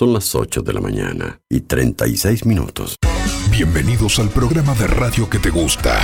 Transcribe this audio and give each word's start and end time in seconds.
Son 0.00 0.14
las 0.14 0.34
8 0.34 0.62
de 0.62 0.72
la 0.72 0.80
mañana 0.80 1.42
y 1.50 1.60
36 1.60 2.46
minutos. 2.46 2.96
Bienvenidos 3.50 4.18
al 4.18 4.30
programa 4.30 4.74
de 4.74 4.86
radio 4.86 5.28
que 5.28 5.38
te 5.38 5.50
gusta. 5.50 6.00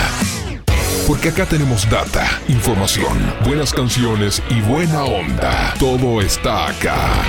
Porque 1.07 1.31
acá 1.31 1.47
tenemos 1.47 1.89
data, 1.89 2.29
información, 2.49 3.17
buenas 3.47 3.73
canciones 3.73 4.43
y 4.51 4.61
buena 4.61 5.03
onda. 5.05 5.73
Todo 5.79 6.21
está 6.21 6.69
acá. 6.69 7.25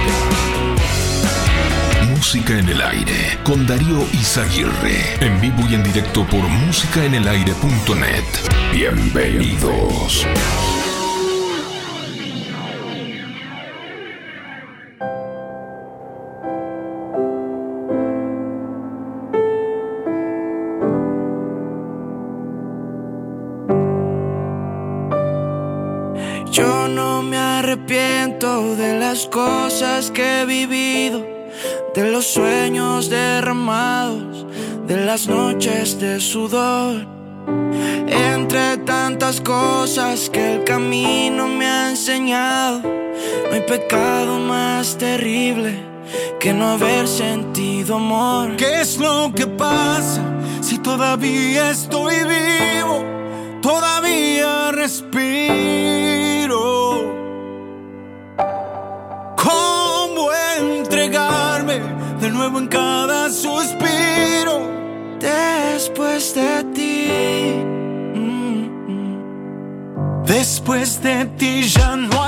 Música 2.09 2.59
en 2.59 2.68
el 2.68 2.81
aire 2.81 3.39
con 3.45 3.65
Darío 3.65 4.05
Izaguirre. 4.11 5.15
En 5.21 5.39
vivo 5.39 5.63
y 5.70 5.75
en 5.75 5.84
directo 5.84 6.27
por 6.27 6.41
músicaenelaire.net. 6.41 8.25
Bienvenidos. 8.73 10.25
Yo 10.25 10.86
cosas 29.27 30.11
que 30.11 30.41
he 30.41 30.45
vivido, 30.45 31.25
de 31.93 32.11
los 32.11 32.25
sueños 32.25 33.09
derramados, 33.09 34.45
de 34.88 35.05
las 35.05 35.27
noches 35.27 35.99
de 35.99 36.19
sudor. 36.19 37.05
Entre 38.08 38.77
tantas 38.77 39.41
cosas 39.41 40.30
que 40.30 40.55
el 40.55 40.63
camino 40.63 41.47
me 41.47 41.66
ha 41.66 41.89
enseñado, 41.89 42.81
no 42.81 43.53
hay 43.53 43.61
pecado 43.61 44.39
más 44.39 44.97
terrible 44.97 45.77
que 46.39 46.53
no 46.53 46.69
haber 46.69 47.07
sentido 47.07 47.95
amor. 47.95 48.55
¿Qué 48.57 48.81
es 48.81 48.97
lo 48.97 49.31
que 49.35 49.47
pasa 49.47 50.21
si 50.61 50.77
todavía 50.77 51.71
estoy 51.71 52.15
vivo? 52.15 53.03
Todavía 53.61 54.71
respiro. 54.71 55.57
De 62.28 62.33
nuevo 62.33 62.59
en 62.59 62.67
cada 62.67 63.30
suspiro? 63.30 64.70
Después 65.17 66.36
de 66.36 66.64
ti. 66.75 67.08
mm, 68.16 68.67
mm. 68.92 70.23
Después 70.25 71.02
de 71.02 71.25
ti 71.38 71.64
ya 71.64 71.95
no 71.95 72.23
hay 72.23 72.27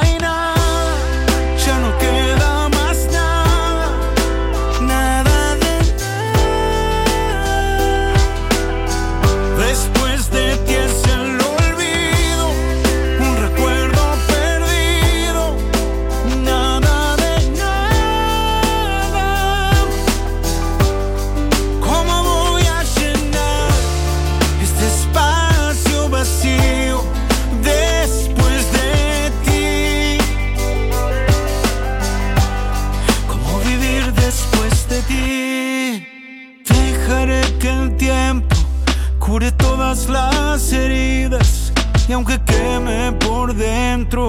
aunque 42.20 42.38
queme 42.44 43.14
por 43.14 43.56
dentro, 43.56 44.28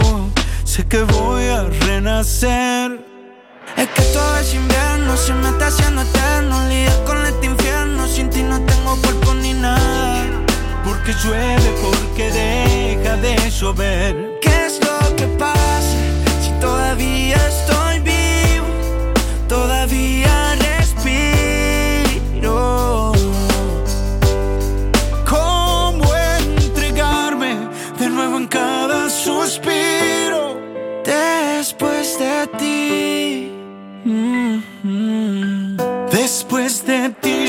sé 0.63 0.87
que 0.87 1.03
voy 1.03 1.45
a 1.49 1.65
renacer. 1.87 3.05
Es 3.77 3.89
que 3.89 4.03
todo 4.15 4.37
es 4.37 4.55
invierno, 4.55 5.17
se 5.17 5.33
me 5.35 5.49
está 5.49 5.67
haciendo 5.67 6.03
eterno. 6.03 6.69
Lidiar 6.69 7.03
con 7.05 7.19
este 7.27 7.47
infierno, 7.47 8.07
sin 8.07 8.31
ti 8.31 8.45
no 8.45 8.61
tengo 8.61 8.95
cuerpo 9.03 9.35
ni 9.35 9.55
nada. 9.55 10.25
Porque 10.85 11.13
llueve, 11.25 11.71
porque 11.83 12.31
deja 12.31 13.17
de 13.17 13.51
llover. 13.51 14.39
¿Qué 14.41 14.67
es 14.67 14.79
lo 14.87 15.17
que 15.17 15.27
pasa 15.37 15.60
Después 36.31 36.87
de 36.87 37.11
ti 37.21 37.40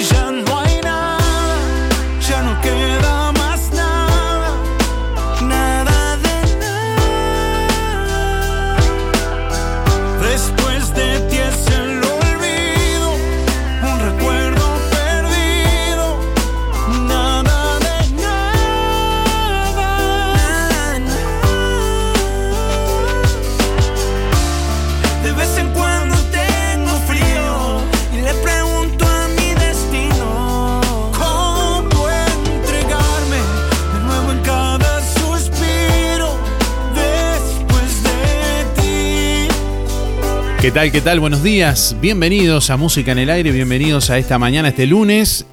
¿Qué 40.72 40.76
tal? 40.76 40.92
¿Qué 40.94 41.02
tal? 41.02 41.20
Buenos 41.20 41.44
días. 41.44 41.98
Bienvenidos 42.00 42.70
a 42.70 42.78
Música 42.78 43.12
en 43.12 43.18
el 43.18 43.30
Aire. 43.30 43.52
Bienvenidos 43.52 44.10
a 44.10 44.18
esta 44.18 44.40
mañana, 44.40 44.70
este 44.70 44.88
lunes 44.88 45.46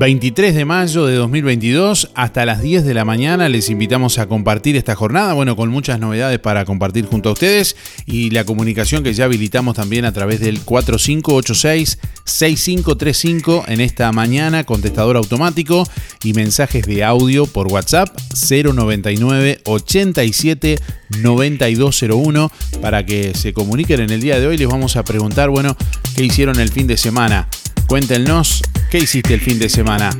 23 0.00 0.54
de 0.54 0.64
mayo 0.64 1.04
de 1.04 1.16
2022. 1.16 2.12
Hasta 2.14 2.46
las 2.46 2.62
10 2.62 2.86
de 2.86 2.94
la 2.94 3.04
mañana 3.04 3.50
les 3.50 3.68
invitamos 3.68 4.18
a 4.18 4.28
compartir 4.28 4.74
esta 4.74 4.94
jornada. 4.94 5.34
Bueno, 5.34 5.56
con 5.56 5.68
muchas 5.68 6.00
novedades 6.00 6.38
para 6.38 6.64
compartir 6.64 7.04
junto 7.04 7.28
a 7.28 7.32
ustedes 7.32 7.76
y 8.06 8.30
la 8.30 8.44
comunicación 8.44 9.04
que 9.04 9.12
ya 9.12 9.26
habilitamos 9.26 9.76
también 9.76 10.06
a 10.06 10.12
través 10.12 10.40
del 10.40 10.64
4586-6535 10.64 13.64
en 13.68 13.82
esta 13.82 14.10
mañana, 14.10 14.64
contestador 14.64 15.18
automático 15.18 15.86
y 16.24 16.32
mensajes 16.32 16.86
de 16.86 17.04
audio 17.04 17.44
por 17.44 17.70
WhatsApp 17.70 18.08
099 18.48 19.60
87 19.66 20.78
9201 21.18 22.50
para 22.80 23.04
que 23.04 23.34
se 23.34 23.52
comuniquen 23.52 24.00
en 24.00 24.08
el 24.08 24.22
día 24.22 24.40
de 24.40 24.46
hoy. 24.46 24.56
Les 24.56 24.66
vamos 24.66 24.96
a 24.96 25.04
preguntar, 25.04 25.50
bueno, 25.50 25.76
¿qué 26.16 26.24
hicieron 26.24 26.58
el 26.58 26.70
fin 26.70 26.86
de 26.86 26.96
semana? 26.96 27.48
Cuéntenos 27.90 28.62
qué 28.88 28.98
hiciste 28.98 29.34
el 29.34 29.40
fin 29.40 29.58
de 29.58 29.68
semana. 29.68 30.10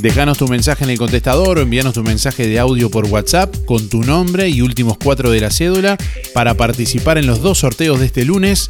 Dejanos 0.00 0.38
tu 0.38 0.46
mensaje 0.46 0.84
en 0.84 0.90
el 0.90 0.96
contestador 0.96 1.58
o 1.58 1.60
envíanos 1.60 1.92
tu 1.92 2.04
mensaje 2.04 2.46
de 2.46 2.60
audio 2.60 2.88
por 2.88 3.06
WhatsApp 3.06 3.52
con 3.64 3.88
tu 3.88 4.04
nombre 4.04 4.48
y 4.48 4.62
últimos 4.62 4.96
cuatro 4.96 5.32
de 5.32 5.40
la 5.40 5.50
cédula 5.50 5.98
para 6.34 6.54
participar 6.54 7.18
en 7.18 7.26
los 7.26 7.42
dos 7.42 7.58
sorteos 7.58 7.98
de 7.98 8.06
este 8.06 8.24
lunes. 8.24 8.68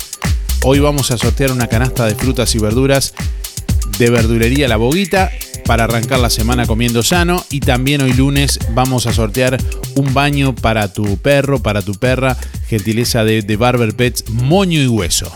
Hoy 0.64 0.78
vamos 0.78 1.10
a 1.10 1.18
sortear 1.18 1.52
una 1.52 1.66
canasta 1.66 2.06
de 2.06 2.14
frutas 2.14 2.54
y 2.54 2.58
verduras 2.58 3.12
de 3.98 4.08
verdulería 4.08 4.68
La 4.68 4.78
Boguita 4.78 5.30
para 5.66 5.84
arrancar 5.84 6.18
la 6.18 6.30
semana 6.30 6.66
comiendo 6.66 7.02
sano 7.02 7.44
y 7.50 7.60
también 7.60 8.00
hoy 8.00 8.14
lunes 8.14 8.58
vamos 8.72 9.06
a 9.06 9.12
sortear 9.12 9.58
un 9.96 10.14
baño 10.14 10.54
para 10.54 10.90
tu 10.90 11.18
perro, 11.18 11.58
para 11.58 11.82
tu 11.82 11.92
perra, 11.92 12.38
gentileza 12.68 13.22
de, 13.22 13.42
de 13.42 13.56
Barber 13.56 13.94
Pets, 13.94 14.30
moño 14.30 14.80
y 14.80 14.86
hueso. 14.86 15.30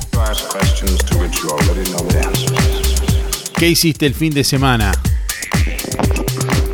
¿Qué 3.63 3.69
hiciste 3.69 4.07
el 4.07 4.15
fin 4.15 4.35
de 4.35 4.43
semana? 4.43 4.91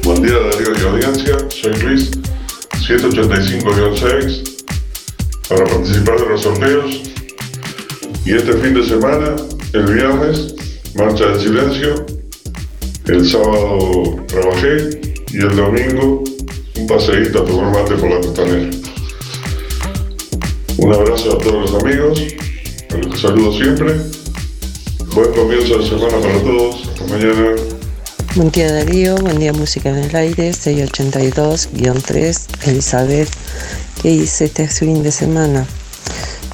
Buen 0.05 0.23
día 0.23 0.38
Darío 0.38 0.73
y 0.75 0.87
audiencia, 0.87 1.37
soy 1.50 1.76
Luis, 1.82 2.11
785-6, 2.81 4.64
para 5.50 5.67
participar 5.67 6.19
de 6.19 6.29
los 6.31 6.40
sorteos. 6.40 7.02
Y 8.25 8.32
este 8.32 8.55
fin 8.55 8.73
de 8.73 8.87
semana, 8.87 9.37
el 9.75 9.82
viernes, 9.82 10.55
marcha 10.94 11.26
del 11.26 11.38
silencio, 11.38 12.06
el 13.05 13.29
sábado 13.29 14.25
trabajé 14.26 14.88
y 15.31 15.37
el 15.43 15.56
domingo 15.56 16.25
un 16.79 16.87
paseíto 16.87 17.43
a 17.43 17.44
tomar 17.44 17.70
mate 17.70 17.96
por 17.96 18.08
la 18.08 18.17
costanera. 18.17 18.70
Un 20.79 20.94
abrazo 20.94 21.34
a 21.34 21.38
todos 21.38 21.70
los 21.70 21.82
amigos, 21.82 22.23
a 22.88 22.96
los 22.96 23.14
que 23.14 23.20
saludo 23.20 23.52
siempre 23.52 24.18
Buen 25.19 25.32
comienzo 25.32 25.79
de 25.79 25.85
semana 25.85 26.17
para 26.20 26.41
todos. 26.43 26.87
Hasta 26.87 27.05
mañana. 27.06 27.56
Buen 28.37 28.53
día 28.53 28.73
Darío, 28.73 29.17
buen 29.17 29.41
día 29.41 29.53
Música 29.53 29.88
en 29.88 29.97
el 29.97 30.15
Aire, 30.15 30.53
682-3, 30.53 32.47
Elizabeth. 32.69 33.29
¿Qué 34.00 34.12
hice 34.12 34.44
este 34.44 34.69
fin 34.69 35.03
de 35.03 35.11
semana? 35.11 35.67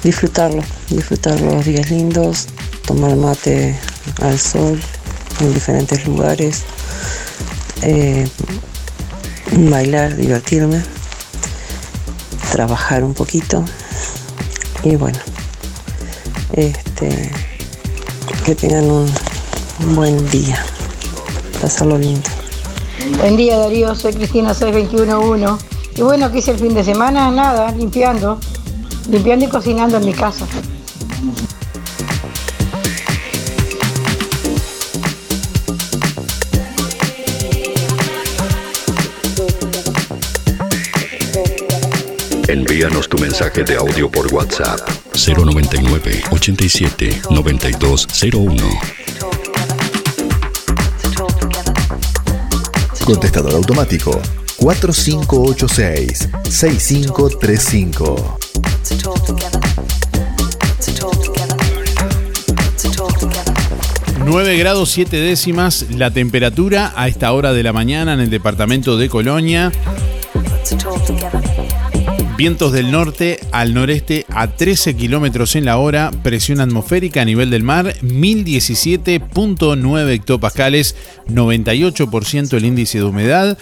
Disfrutarlo, 0.03 0.63
disfrutar 0.89 1.39
los 1.41 1.63
días 1.63 1.91
lindos, 1.91 2.47
tomar 2.87 3.15
mate 3.15 3.75
al 4.23 4.39
sol 4.39 4.79
en 5.41 5.53
diferentes 5.53 6.07
lugares, 6.07 6.63
eh, 7.83 8.27
bailar, 9.51 10.15
divertirme, 10.15 10.81
trabajar 12.51 13.03
un 13.03 13.13
poquito 13.13 13.63
y 14.81 14.95
bueno, 14.95 15.19
este, 16.53 17.29
que 18.45 18.53
tengan 18.53 18.85
un, 18.85 19.11
un 19.79 19.95
buen 19.95 20.29
día, 20.29 20.63
pasarlo 21.59 21.97
lindo. 21.97 22.29
Buen 23.19 23.37
día 23.37 23.57
Darío, 23.57 23.95
soy 23.95 24.13
Cristina 24.13 24.53
6211 24.53 25.65
y 25.95 26.01
bueno, 26.03 26.31
¿qué 26.31 26.37
hice 26.37 26.51
el 26.51 26.59
fin 26.59 26.75
de 26.75 26.83
semana? 26.83 27.31
Nada, 27.31 27.71
limpiando, 27.71 28.39
limpiando 29.09 29.45
y 29.45 29.47
cocinando 29.47 29.97
en 29.97 30.05
mi 30.05 30.13
casa. 30.13 30.45
Envíanos 42.47 43.09
tu 43.09 43.17
mensaje 43.17 43.63
de 43.63 43.75
audio 43.75 44.09
por 44.11 44.31
WhatsApp 44.31 45.04
099 45.15 46.23
87 46.31 47.21
9201. 47.29 48.63
Contestador 53.05 53.53
automático 53.53 54.21
4586 54.57 56.29
6535. 56.49 58.39
9 64.25 64.57
grados 64.57 64.89
7 64.89 65.17
décimas 65.17 65.85
la 65.91 66.11
temperatura 66.11 66.91
a 66.95 67.07
esta 67.07 67.31
hora 67.31 67.53
de 67.53 67.63
la 67.63 67.71
mañana 67.71 68.13
en 68.13 68.19
el 68.19 68.29
departamento 68.29 68.97
de 68.97 69.07
Colonia. 69.07 69.71
Vientos 72.37 72.71
del 72.73 72.91
norte 72.91 73.39
al 73.53 73.73
noreste 73.73 74.25
a 74.29 74.47
13 74.47 74.97
kilómetros 74.97 75.55
en 75.55 75.63
la 75.63 75.77
hora, 75.77 76.11
presión 76.21 76.59
atmosférica 76.59 77.21
a 77.21 77.25
nivel 77.25 77.49
del 77.49 77.63
mar 77.63 77.95
1017.9 78.01 80.09
hectopascales, 80.09 80.97
98% 81.29 82.57
el 82.57 82.65
índice 82.65 82.97
de 82.97 83.05
humedad, 83.05 83.57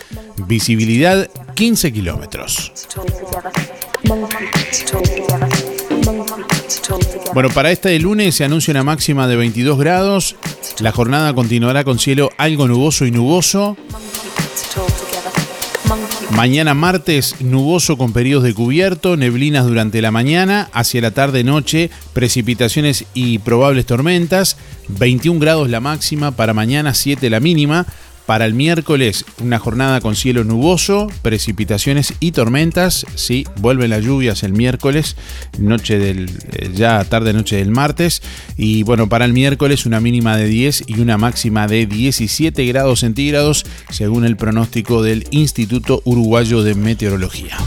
visibilidad 0.47 1.29
15 1.53 1.93
kilómetros. 1.93 2.71
Bueno, 7.33 7.49
para 7.49 7.71
este 7.71 7.97
lunes 7.99 8.35
se 8.35 8.43
anuncia 8.43 8.71
una 8.71 8.83
máxima 8.83 9.27
de 9.27 9.35
22 9.35 9.77
grados. 9.77 10.35
La 10.79 10.91
jornada 10.91 11.35
continuará 11.35 11.83
con 11.83 11.99
cielo 11.99 12.31
algo 12.37 12.67
nuboso 12.67 13.05
y 13.05 13.11
nuboso. 13.11 13.77
Mañana 16.35 16.73
martes, 16.73 17.35
nuboso 17.41 17.95
con 17.95 18.11
periodos 18.11 18.43
de 18.43 18.55
cubierto, 18.55 19.15
neblinas 19.17 19.67
durante 19.67 20.01
la 20.01 20.09
mañana, 20.09 20.67
hacia 20.73 20.99
la 20.99 21.11
tarde-noche, 21.11 21.91
precipitaciones 22.13 23.05
y 23.13 23.37
probables 23.37 23.85
tormentas. 23.85 24.57
21 24.87 25.39
grados 25.39 25.69
la 25.69 25.79
máxima, 25.79 26.31
para 26.31 26.55
mañana 26.55 26.95
7 26.95 27.29
la 27.29 27.39
mínima. 27.39 27.85
Para 28.25 28.45
el 28.45 28.53
miércoles, 28.53 29.25
una 29.41 29.59
jornada 29.59 29.99
con 29.99 30.15
cielo 30.15 30.43
nuboso, 30.45 31.07
precipitaciones 31.21 32.13
y 32.19 32.31
tormentas. 32.31 33.05
Sí, 33.15 33.45
vuelven 33.57 33.89
las 33.89 34.03
lluvias 34.03 34.43
el 34.43 34.53
miércoles, 34.53 35.17
noche 35.57 35.99
del, 35.99 36.29
eh, 36.53 36.71
ya 36.73 37.03
tarde-noche 37.03 37.57
del 37.57 37.71
martes. 37.71 38.21
Y 38.55 38.83
bueno, 38.83 39.09
para 39.09 39.25
el 39.25 39.33
miércoles, 39.33 39.85
una 39.85 39.99
mínima 39.99 40.37
de 40.37 40.47
10 40.47 40.85
y 40.87 40.99
una 40.99 41.17
máxima 41.17 41.67
de 41.67 41.85
17 41.85 42.65
grados 42.65 43.01
centígrados, 43.01 43.65
según 43.89 44.25
el 44.25 44.37
pronóstico 44.37 45.03
del 45.03 45.27
Instituto 45.31 46.01
Uruguayo 46.05 46.63
de 46.63 46.75
Meteorología. 46.75 47.57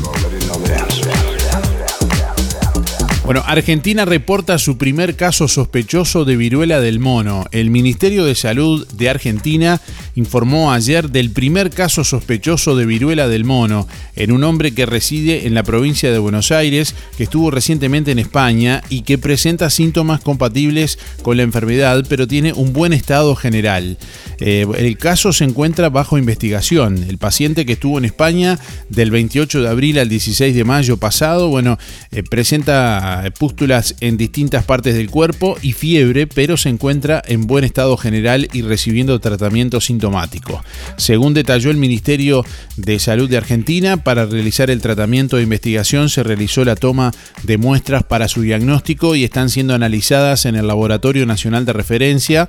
Bueno, 3.27 3.43
Argentina 3.45 4.05
reporta 4.05 4.57
su 4.57 4.79
primer 4.79 5.17
caso 5.17 5.49
sospechoso 5.49 6.25
de 6.25 6.37
viruela 6.37 6.81
del 6.81 7.01
mono. 7.01 7.45
El 7.51 7.71
Ministerio 7.71 8.25
de 8.25 8.37
Salud 8.37 8.87
de 8.93 9.11
Argentina 9.11 9.81
informó 10.15 10.73
ayer 10.73 11.11
del 11.11 11.33
primer 11.33 11.71
caso 11.71 12.05
sospechoso 12.05 12.77
de 12.77 12.87
viruela 12.87 13.27
del 13.27 13.43
mono 13.43 13.89
en 14.15 14.31
un 14.31 14.45
hombre 14.45 14.75
que 14.75 14.87
reside 14.87 15.49
en 15.49 15.55
la 15.55 15.65
provincia 15.65 16.13
de 16.13 16.21
Buenos 16.21 16.53
Aires, 16.53 16.95
que 17.17 17.25
estuvo 17.25 17.51
recientemente 17.51 18.13
en 18.13 18.21
España 18.21 18.81
y 18.91 19.03
que 19.03 19.19
presenta 19.19 19.71
síntomas 19.71 20.21
compatibles 20.21 20.97
con 21.23 21.37
la 21.37 21.43
enfermedad, 21.43 22.05
pero 22.09 22.29
tiene 22.29 22.53
un 22.53 22.73
buen 22.73 22.93
estado 22.93 23.35
general. 23.35 23.99
Eh, 24.39 24.67
el 24.79 24.99
caso 24.99 25.33
se 25.33 25.43
encuentra 25.43 25.89
bajo 25.89 26.17
investigación. 26.17 27.05
El 27.09 27.19
paciente 27.19 27.67
que 27.67 27.73
estuvo 27.73 27.99
en 27.99 28.05
España 28.05 28.61
del 28.89 29.11
28 29.11 29.63
de 29.63 29.69
abril 29.69 29.99
al 29.99 30.09
16 30.09 30.55
de 30.55 30.63
mayo 30.63 30.97
pasado, 30.97 31.49
bueno, 31.49 31.77
eh, 32.13 32.23
presenta 32.23 33.16
pústulas 33.39 33.95
en 34.01 34.17
distintas 34.17 34.65
partes 34.65 34.95
del 34.95 35.11
cuerpo 35.11 35.57
y 35.63 35.73
fiebre, 35.73 36.27
pero 36.27 36.57
se 36.57 36.69
encuentra 36.69 37.23
en 37.27 37.47
buen 37.47 37.65
estado 37.65 37.97
general 37.97 38.49
y 38.53 38.63
recibiendo 38.63 39.19
tratamiento 39.21 39.81
sintomático. 39.81 40.63
Según 40.97 41.35
detalló 41.35 41.71
el 41.71 41.77
Ministerio 41.77 42.45
de 42.77 42.99
Salud 42.99 43.29
de 43.29 43.37
Argentina, 43.37 43.97
para 43.99 44.27
realizar 44.27 44.71
el 44.71 44.81
tratamiento 44.81 45.37
de 45.37 45.43
investigación 45.43 46.09
se 46.09 46.23
realizó 46.23 46.65
la 46.65 46.77
toma 46.77 47.13
de 47.43 47.59
muestras 47.59 48.05
para 48.05 48.29
su 48.29 48.43
diagnóstico 48.43 49.15
y 49.15 49.25
están 49.25 49.51
siendo 49.51 49.75
analizadas 49.75 50.47
en 50.47 50.57
el 50.57 50.67
Laboratorio 50.67 51.27
Nacional 51.27 51.65
de 51.65 51.73
Referencia 51.73 52.49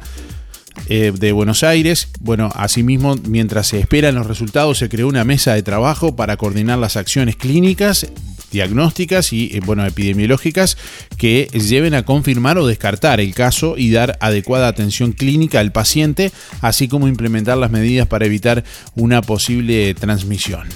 eh, 0.88 1.12
de 1.18 1.32
Buenos 1.32 1.64
Aires. 1.64 2.10
Bueno, 2.20 2.50
asimismo, 2.56 3.16
mientras 3.28 3.68
se 3.68 3.80
esperan 3.80 4.16
los 4.16 4.28
resultados, 4.28 4.78
se 4.78 4.90
creó 4.90 5.08
una 5.08 5.24
mesa 5.24 5.54
de 5.54 5.64
trabajo 5.64 6.16
para 6.16 6.38
coordinar 6.38 6.78
las 6.78 6.98
acciones 6.98 7.36
clínicas 7.36 8.08
diagnósticas 8.52 9.34
y 9.34 9.56
eh, 9.56 9.62
bueno, 9.66 9.86
epidemiológicas 9.86 10.78
que 11.18 11.48
lleven 11.54 11.94
a 11.94 12.04
confirmar 12.04 12.58
o 12.58 12.68
descartar 12.68 13.20
el 13.20 13.34
caso 13.34 13.76
y 13.78 13.92
dar 13.92 14.18
adecuada 14.22 14.68
atención 14.68 15.12
clínica 15.12 15.60
al 15.60 15.72
paciente, 15.72 16.32
así 16.62 16.88
como 16.88 17.08
implementar 17.08 17.58
las 17.58 17.72
medidas 17.72 18.08
para 18.08 18.26
evitar 18.26 18.64
una 18.96 19.22
posible 19.22 19.94
transmisión. 19.94 20.68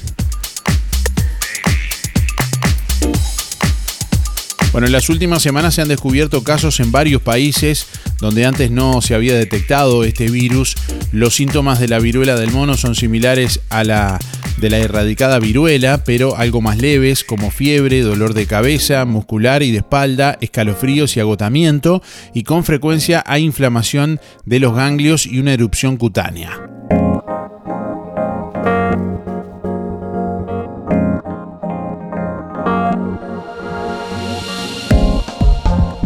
Bueno, 4.71 4.87
en 4.87 4.93
las 4.93 5.09
últimas 5.09 5.43
semanas 5.43 5.75
se 5.75 5.81
han 5.81 5.89
descubierto 5.89 6.43
casos 6.45 6.79
en 6.79 6.93
varios 6.93 7.21
países 7.21 7.87
donde 8.21 8.45
antes 8.45 8.71
no 8.71 9.01
se 9.01 9.15
había 9.15 9.35
detectado 9.35 10.05
este 10.05 10.29
virus. 10.29 10.75
Los 11.11 11.35
síntomas 11.35 11.79
de 11.79 11.89
la 11.89 11.99
viruela 11.99 12.35
del 12.37 12.51
mono 12.51 12.77
son 12.77 12.95
similares 12.95 13.59
a 13.69 13.83
la 13.83 14.19
de 14.61 14.69
la 14.69 14.77
erradicada 14.77 15.39
viruela, 15.39 16.03
pero 16.05 16.37
algo 16.37 16.61
más 16.61 16.77
leves 16.77 17.23
como 17.23 17.49
fiebre, 17.49 18.01
dolor 18.01 18.35
de 18.35 18.45
cabeza, 18.45 19.03
muscular 19.05 19.63
y 19.63 19.71
de 19.71 19.79
espalda, 19.79 20.37
escalofríos 20.39 21.17
y 21.17 21.19
agotamiento, 21.19 22.03
y 22.33 22.43
con 22.43 22.63
frecuencia 22.63 23.23
hay 23.25 23.43
inflamación 23.43 24.19
de 24.45 24.59
los 24.59 24.75
ganglios 24.75 25.25
y 25.25 25.39
una 25.39 25.53
erupción 25.53 25.97
cutánea. 25.97 26.51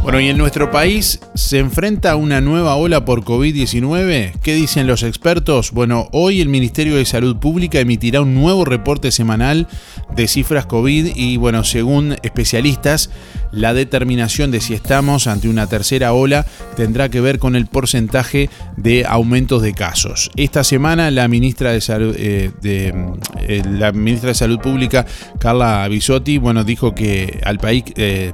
Bueno, 0.06 0.20
y 0.20 0.28
en 0.28 0.38
nuestro 0.38 0.70
país 0.70 1.20
se 1.34 1.58
enfrenta 1.58 2.12
a 2.12 2.16
una 2.16 2.40
nueva 2.40 2.76
ola 2.76 3.06
por 3.06 3.24
COVID-19. 3.24 4.34
¿Qué 4.44 4.54
dicen 4.54 4.86
los 4.86 5.02
expertos? 5.02 5.72
Bueno, 5.72 6.10
hoy 6.12 6.42
el 6.42 6.48
Ministerio 6.48 6.98
de 6.98 7.06
Salud 7.06 7.38
Pública 7.38 7.80
emitirá 7.80 8.22
un 8.22 8.36
nuevo 8.36 8.66
reporte 8.66 9.12
semanal 9.12 9.68
de 10.16 10.28
cifras 10.28 10.68
COVID 10.68 11.14
y 11.16 11.38
bueno, 11.38 11.64
según 11.64 12.18
especialistas, 12.22 13.10
la 13.52 13.74
determinación 13.74 14.52
de 14.52 14.62
si 14.62 14.76
estamos 14.76 15.26
ante 15.26 15.50
una 15.50 15.66
tercera 15.66 16.14
ola 16.14 16.46
tendrá 16.76 17.10
que 17.10 17.20
ver 17.20 17.40
con 17.40 17.56
el 17.56 17.66
porcentaje 17.66 18.52
de 18.78 19.08
aumentos 19.08 19.64
de 19.64 19.74
casos. 19.74 20.30
Esta 20.36 20.64
semana 20.64 21.10
la 21.10 21.28
ministra 21.28 21.72
de 21.72 21.82
Salud, 21.82 22.16
eh, 22.16 22.52
eh, 22.62 23.64
la 23.72 23.92
ministra 23.92 24.30
de 24.30 24.36
Salud 24.36 24.60
Pública, 24.60 25.08
Carla 25.40 25.88
Bisotti, 25.88 26.38
bueno, 26.38 26.64
dijo 26.64 26.94
que 26.94 27.40
al 27.44 27.58
país... 27.58 27.86
Eh, 27.96 28.32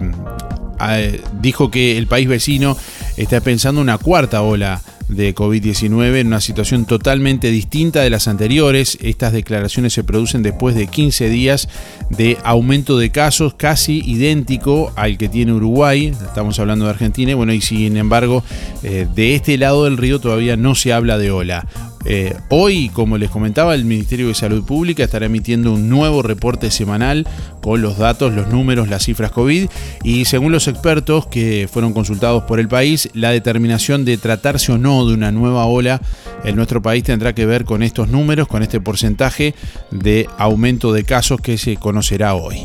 dijo 1.42 1.72
que 1.72 1.98
el 1.98 2.08
país 2.08 2.28
vecino 2.28 2.78
está 3.18 3.42
pensando 3.42 3.82
una 3.82 3.98
cuarta 3.98 4.42
ola 4.42 4.82
de 5.12 5.36
COVID-19 5.36 6.20
en 6.20 6.28
una 6.28 6.42
situación 6.42 6.86
totalmente 6.86 7.52
distinta 7.52 8.02
de 8.02 8.10
las 8.10 8.28
anteriores. 8.28 8.98
Estas 9.02 9.34
declaraciones 9.34 9.94
se 9.94 10.04
producen 10.04 10.42
después 10.42 10.74
de 10.76 10.88
15 10.88 11.30
días 11.30 11.68
de 12.10 12.38
aumento 12.44 12.98
de 12.98 13.12
casos 13.12 13.54
casi 13.54 14.02
idéntico 14.06 14.92
al 14.96 15.18
que 15.18 15.30
tiene 15.30 15.54
Uruguay. 15.54 16.14
Estamos 16.26 16.60
hablando 16.60 16.86
de 16.86 16.92
Argentina. 16.92 17.36
Bueno, 17.36 17.54
y 17.54 17.62
sin 17.62 17.98
embargo, 17.98 18.44
eh, 18.84 19.08
de 19.14 19.36
este 19.36 19.58
lado 19.58 19.84
del 19.84 19.98
río 19.98 20.20
todavía 20.20 20.56
no 20.56 20.76
se 20.76 20.94
habla 20.94 21.18
de 21.18 21.32
ola. 21.32 21.68
Eh, 22.05 22.36
hoy, 22.50 22.89
como 22.89 23.17
les 23.17 23.29
comentaba, 23.29 23.75
el 23.75 23.86
Ministerio 23.86 24.27
de 24.27 24.34
Salud 24.34 24.63
Pública 24.63 25.03
estará 25.03 25.27
emitiendo 25.27 25.74
un 25.74 25.88
nuevo 25.88 26.22
reporte 26.22 26.72
semanal 26.72 27.27
con 27.62 27.81
los 27.81 27.98
datos, 27.98 28.34
los 28.34 28.48
números, 28.48 28.89
las 28.89 29.03
cifras 29.05 29.31
COVID 29.31 29.70
y 30.03 30.25
según 30.25 30.51
los 30.51 30.67
expertos 30.67 31.27
que 31.27 31.70
fueron 31.72 31.93
consultados 31.93 32.43
por 32.43 32.60
el 32.60 32.67
país, 32.67 33.10
la 33.13 33.29
determinación 33.29 34.03
de 34.03 34.17
tratarse 34.17 34.72
o 34.72 34.77
no 34.77 35.05
de 35.08 35.13
una 35.13 35.31
nueva 35.31 35.65
ola 35.65 36.01
en 36.43 36.55
nuestro 36.55 36.81
país 36.81 37.03
tendrá 37.03 37.34
que 37.34 37.46
ver 37.46 37.65
con 37.65 37.84
estos 37.84 38.10
números, 38.10 38.48
con 38.48 38.63
este 38.63 38.81
porcentaje 38.81 39.53
de 39.91 40.27
aumento 40.38 40.93
de 40.93 41.03
casos 41.03 41.39
que 41.39 41.58
se 41.58 41.77
conocerá 41.77 42.34
hoy. 42.34 42.63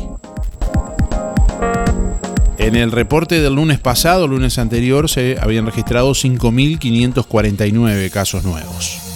En 2.57 2.75
el 2.75 2.91
reporte 2.91 3.39
del 3.39 3.53
lunes 3.53 3.79
pasado, 3.79 4.27
lunes 4.27 4.57
anterior, 4.57 5.09
se 5.09 5.37
habían 5.39 5.67
registrado 5.67 6.11
5.549 6.11 8.09
casos 8.09 8.43
nuevos. 8.43 9.06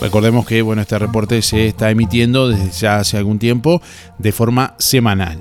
Recordemos 0.00 0.46
que 0.46 0.62
bueno, 0.62 0.82
este 0.82 0.98
reporte 0.98 1.42
se 1.42 1.68
está 1.68 1.90
emitiendo 1.90 2.48
desde 2.48 2.70
ya 2.70 2.98
hace 2.98 3.16
algún 3.16 3.38
tiempo 3.38 3.82
de 4.18 4.32
forma 4.32 4.74
semanal. 4.78 5.40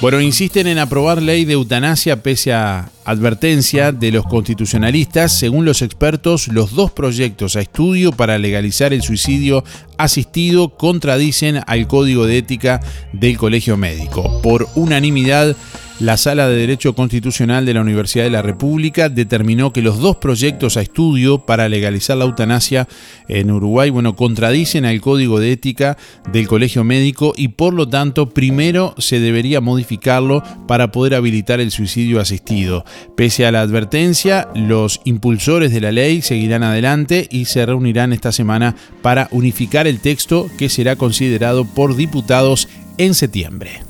Bueno, 0.00 0.18
insisten 0.22 0.66
en 0.66 0.78
aprobar 0.78 1.20
ley 1.20 1.44
de 1.44 1.52
eutanasia 1.52 2.22
pese 2.22 2.54
a 2.54 2.88
advertencia 3.04 3.92
de 3.92 4.10
los 4.10 4.24
constitucionalistas. 4.24 5.38
Según 5.38 5.66
los 5.66 5.82
expertos, 5.82 6.48
los 6.48 6.74
dos 6.74 6.90
proyectos 6.90 7.54
a 7.54 7.60
estudio 7.60 8.10
para 8.10 8.38
legalizar 8.38 8.94
el 8.94 9.02
suicidio 9.02 9.62
asistido 9.98 10.70
contradicen 10.70 11.60
al 11.66 11.86
código 11.86 12.24
de 12.24 12.38
ética 12.38 12.80
del 13.12 13.36
Colegio 13.36 13.76
Médico. 13.76 14.40
Por 14.40 14.68
unanimidad, 14.74 15.54
la 16.00 16.16
Sala 16.16 16.48
de 16.48 16.56
Derecho 16.56 16.94
Constitucional 16.94 17.66
de 17.66 17.74
la 17.74 17.82
Universidad 17.82 18.24
de 18.24 18.30
la 18.30 18.40
República 18.40 19.10
determinó 19.10 19.72
que 19.72 19.82
los 19.82 19.98
dos 19.98 20.16
proyectos 20.16 20.76
a 20.76 20.80
estudio 20.80 21.44
para 21.44 21.68
legalizar 21.68 22.16
la 22.16 22.24
eutanasia 22.24 22.88
en 23.28 23.50
Uruguay, 23.50 23.90
bueno, 23.90 24.16
contradicen 24.16 24.86
al 24.86 25.00
Código 25.02 25.38
de 25.38 25.52
Ética 25.52 25.98
del 26.32 26.48
Colegio 26.48 26.84
Médico 26.84 27.34
y 27.36 27.48
por 27.48 27.74
lo 27.74 27.86
tanto 27.86 28.30
primero 28.30 28.94
se 28.96 29.20
debería 29.20 29.60
modificarlo 29.60 30.42
para 30.66 30.90
poder 30.90 31.14
habilitar 31.14 31.60
el 31.60 31.70
suicidio 31.70 32.18
asistido. 32.18 32.84
Pese 33.14 33.44
a 33.44 33.52
la 33.52 33.60
advertencia, 33.60 34.48
los 34.54 35.02
impulsores 35.04 35.70
de 35.70 35.82
la 35.82 35.92
ley 35.92 36.22
seguirán 36.22 36.62
adelante 36.62 37.28
y 37.30 37.44
se 37.44 37.66
reunirán 37.66 38.14
esta 38.14 38.32
semana 38.32 38.74
para 39.02 39.28
unificar 39.32 39.86
el 39.86 40.00
texto 40.00 40.48
que 40.56 40.70
será 40.70 40.96
considerado 40.96 41.66
por 41.66 41.94
diputados 41.94 42.68
en 42.96 43.14
septiembre. 43.14 43.89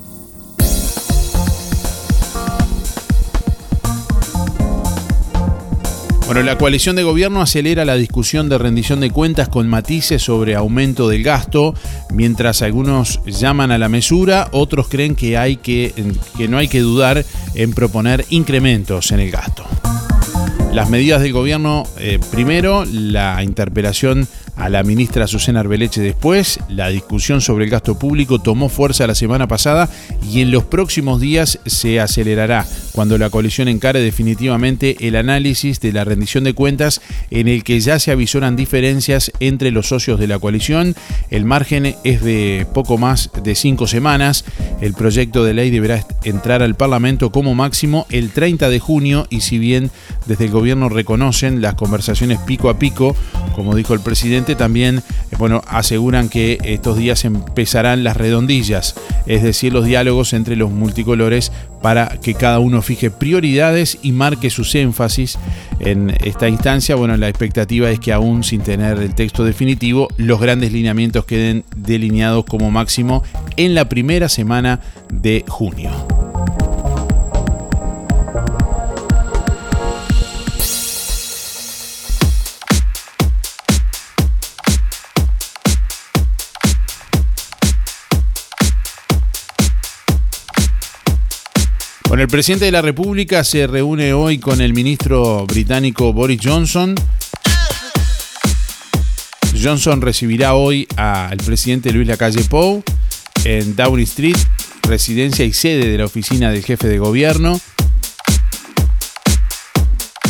Bueno, 6.30 6.44
la 6.44 6.58
coalición 6.58 6.94
de 6.94 7.02
gobierno 7.02 7.42
acelera 7.42 7.84
la 7.84 7.96
discusión 7.96 8.48
de 8.48 8.56
rendición 8.56 9.00
de 9.00 9.10
cuentas 9.10 9.48
con 9.48 9.66
matices 9.66 10.22
sobre 10.22 10.54
aumento 10.54 11.08
del 11.08 11.24
gasto, 11.24 11.74
mientras 12.12 12.62
algunos 12.62 13.18
llaman 13.26 13.72
a 13.72 13.78
la 13.78 13.88
mesura, 13.88 14.46
otros 14.52 14.86
creen 14.86 15.16
que, 15.16 15.36
hay 15.36 15.56
que, 15.56 15.92
no 16.48 16.58
hay 16.58 16.68
que 16.68 16.78
dudar 16.82 17.24
en 17.56 17.72
proponer 17.72 18.24
incrementos 18.30 19.10
en 19.10 19.18
el 19.18 19.32
gasto. 19.32 19.64
Las 20.72 20.88
medidas 20.88 21.20
del 21.20 21.32
gobierno, 21.32 21.82
eh, 21.98 22.20
primero, 22.30 22.84
la 22.84 23.42
interpelación 23.42 24.28
a 24.60 24.68
la 24.68 24.82
ministra 24.82 25.26
Susana 25.26 25.60
Arbeleche 25.60 26.02
después, 26.02 26.60
la 26.68 26.88
discusión 26.88 27.40
sobre 27.40 27.64
el 27.64 27.70
gasto 27.70 27.98
público 27.98 28.40
tomó 28.40 28.68
fuerza 28.68 29.06
la 29.06 29.14
semana 29.14 29.48
pasada 29.48 29.88
y 30.30 30.42
en 30.42 30.50
los 30.50 30.64
próximos 30.64 31.18
días 31.20 31.58
se 31.64 31.98
acelerará 31.98 32.66
cuando 32.92 33.16
la 33.16 33.30
coalición 33.30 33.68
encare 33.68 34.00
definitivamente 34.00 35.08
el 35.08 35.16
análisis 35.16 35.80
de 35.80 35.92
la 35.92 36.04
rendición 36.04 36.44
de 36.44 36.52
cuentas 36.52 37.00
en 37.30 37.48
el 37.48 37.64
que 37.64 37.80
ya 37.80 37.98
se 37.98 38.10
avisoran 38.10 38.56
diferencias 38.56 39.32
entre 39.40 39.70
los 39.70 39.88
socios 39.88 40.20
de 40.20 40.26
la 40.26 40.38
coalición. 40.38 40.94
El 41.30 41.46
margen 41.46 41.96
es 42.04 42.22
de 42.22 42.66
poco 42.74 42.98
más 42.98 43.30
de 43.42 43.54
cinco 43.54 43.86
semanas. 43.86 44.44
El 44.82 44.92
proyecto 44.92 45.42
de 45.42 45.54
ley 45.54 45.70
deberá 45.70 46.04
entrar 46.24 46.62
al 46.62 46.74
Parlamento 46.74 47.32
como 47.32 47.54
máximo 47.54 48.06
el 48.10 48.30
30 48.30 48.68
de 48.68 48.78
junio 48.78 49.26
y 49.30 49.40
si 49.40 49.58
bien 49.58 49.90
desde 50.26 50.44
el 50.44 50.50
gobierno 50.50 50.90
reconocen 50.90 51.62
las 51.62 51.74
conversaciones 51.74 52.38
pico 52.40 52.68
a 52.68 52.78
pico, 52.78 53.16
como 53.54 53.74
dijo 53.74 53.94
el 53.94 54.00
presidente, 54.00 54.49
también 54.54 54.98
eh, 54.98 55.36
bueno, 55.38 55.62
aseguran 55.66 56.28
que 56.28 56.58
estos 56.62 56.96
días 56.96 57.24
empezarán 57.24 58.04
las 58.04 58.16
redondillas, 58.16 58.94
es 59.26 59.42
decir, 59.42 59.72
los 59.72 59.84
diálogos 59.84 60.32
entre 60.32 60.56
los 60.56 60.70
multicolores 60.70 61.52
para 61.82 62.18
que 62.20 62.34
cada 62.34 62.58
uno 62.58 62.82
fije 62.82 63.10
prioridades 63.10 63.98
y 64.02 64.12
marque 64.12 64.50
sus 64.50 64.74
énfasis 64.74 65.38
en 65.80 66.10
esta 66.22 66.48
instancia. 66.48 66.94
Bueno, 66.94 67.16
la 67.16 67.28
expectativa 67.28 67.90
es 67.90 68.00
que 68.00 68.12
aún 68.12 68.44
sin 68.44 68.60
tener 68.60 68.98
el 68.98 69.14
texto 69.14 69.44
definitivo, 69.44 70.08
los 70.16 70.40
grandes 70.40 70.72
lineamientos 70.72 71.24
queden 71.24 71.64
delineados 71.76 72.44
como 72.44 72.70
máximo 72.70 73.22
en 73.56 73.74
la 73.74 73.88
primera 73.88 74.28
semana 74.28 74.80
de 75.10 75.44
junio. 75.48 76.29
Bueno, 92.10 92.24
el 92.24 92.28
presidente 92.28 92.64
de 92.64 92.72
la 92.72 92.82
República 92.82 93.44
se 93.44 93.68
reúne 93.68 94.12
hoy 94.12 94.40
con 94.40 94.60
el 94.60 94.74
ministro 94.74 95.46
británico 95.46 96.12
Boris 96.12 96.40
Johnson. 96.42 96.96
Johnson 99.56 100.00
recibirá 100.00 100.54
hoy 100.54 100.88
al 100.96 101.36
presidente 101.36 101.92
Luis 101.92 102.08
Lacalle 102.08 102.42
Pou 102.42 102.82
en 103.44 103.76
Downing 103.76 104.02
Street, 104.06 104.36
residencia 104.82 105.44
y 105.44 105.52
sede 105.52 105.88
de 105.88 105.98
la 105.98 106.06
oficina 106.06 106.50
del 106.50 106.64
jefe 106.64 106.88
de 106.88 106.98
gobierno. 106.98 107.60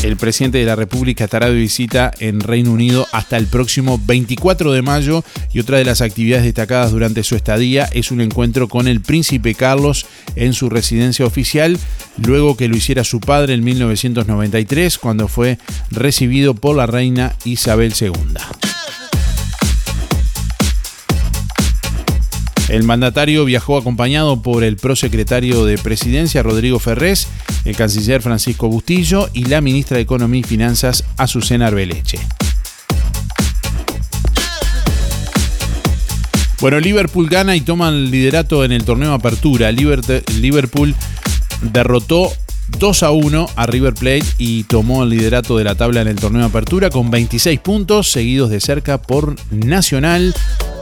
El 0.03 0.17
presidente 0.17 0.57
de 0.57 0.65
la 0.65 0.77
República 0.77 1.25
estará 1.25 1.51
de 1.51 1.57
visita 1.57 2.11
en 2.21 2.41
Reino 2.41 2.73
Unido 2.73 3.07
hasta 3.13 3.37
el 3.37 3.47
próximo 3.47 4.01
24 4.07 4.73
de 4.73 4.81
mayo 4.81 5.23
y 5.53 5.61
otra 5.61 5.77
de 5.77 5.85
las 5.85 6.01
actividades 6.01 6.45
destacadas 6.47 6.91
durante 6.91 7.23
su 7.23 7.37
estadía 7.37 7.85
es 7.93 8.11
un 8.11 8.23
encuentro 8.23 8.69
con 8.69 8.89
el 8.89 9.03
príncipe 9.03 9.55
Carlos 9.55 10.07
en 10.37 10.55
su 10.55 10.71
residencia 10.71 11.27
oficial, 11.27 11.79
luego 12.17 12.57
que 12.57 12.69
lo 12.69 12.77
hiciera 12.77 13.05
su 13.05 13.21
padre 13.21 13.53
en 13.53 13.63
1993 13.63 14.97
cuando 14.97 15.29
fue 15.29 15.59
recibido 15.91 16.55
por 16.55 16.77
la 16.77 16.87
reina 16.87 17.37
Isabel 17.45 17.93
II. 18.01 18.70
El 22.71 22.85
mandatario 22.85 23.45
viajó 23.45 23.77
acompañado 23.77 24.43
por 24.43 24.63
el 24.63 24.77
prosecretario 24.77 25.65
de 25.65 25.77
Presidencia 25.77 26.41
Rodrigo 26.45 26.79
Ferrés, 26.79 27.27
el 27.65 27.75
canciller 27.75 28.23
Francisco 28.23 28.69
Bustillo 28.69 29.29
y 29.33 29.47
la 29.47 29.61
ministra 29.61 29.97
de 29.97 30.05
Economía 30.05 30.43
y 30.43 30.45
Finanzas 30.45 31.03
Azucena 31.17 31.67
Arbeleche. 31.67 32.21
Bueno, 36.61 36.79
Liverpool 36.79 37.29
gana 37.29 37.57
y 37.57 37.61
toma 37.61 37.89
el 37.89 38.09
liderato 38.09 38.65
en 38.65 38.71
el 38.71 38.85
torneo 38.85 39.15
Apertura. 39.15 39.73
Liverpool 39.73 40.95
derrotó 41.73 42.33
2 42.79 43.03
a 43.03 43.11
1 43.11 43.49
a 43.57 43.67
River 43.67 43.95
Plate 43.95 44.27
y 44.39 44.63
tomó 44.63 45.03
el 45.03 45.11
liderato 45.11 45.59
de 45.59 45.65
la 45.65 45.75
tabla 45.75 46.03
en 46.03 46.09
el 46.09 46.21
torneo 46.21 46.45
Apertura 46.45 46.89
con 46.91 47.11
26 47.11 47.59
puntos, 47.59 48.13
seguidos 48.13 48.49
de 48.49 48.61
cerca 48.61 49.03
por 49.03 49.35
Nacional, 49.51 50.33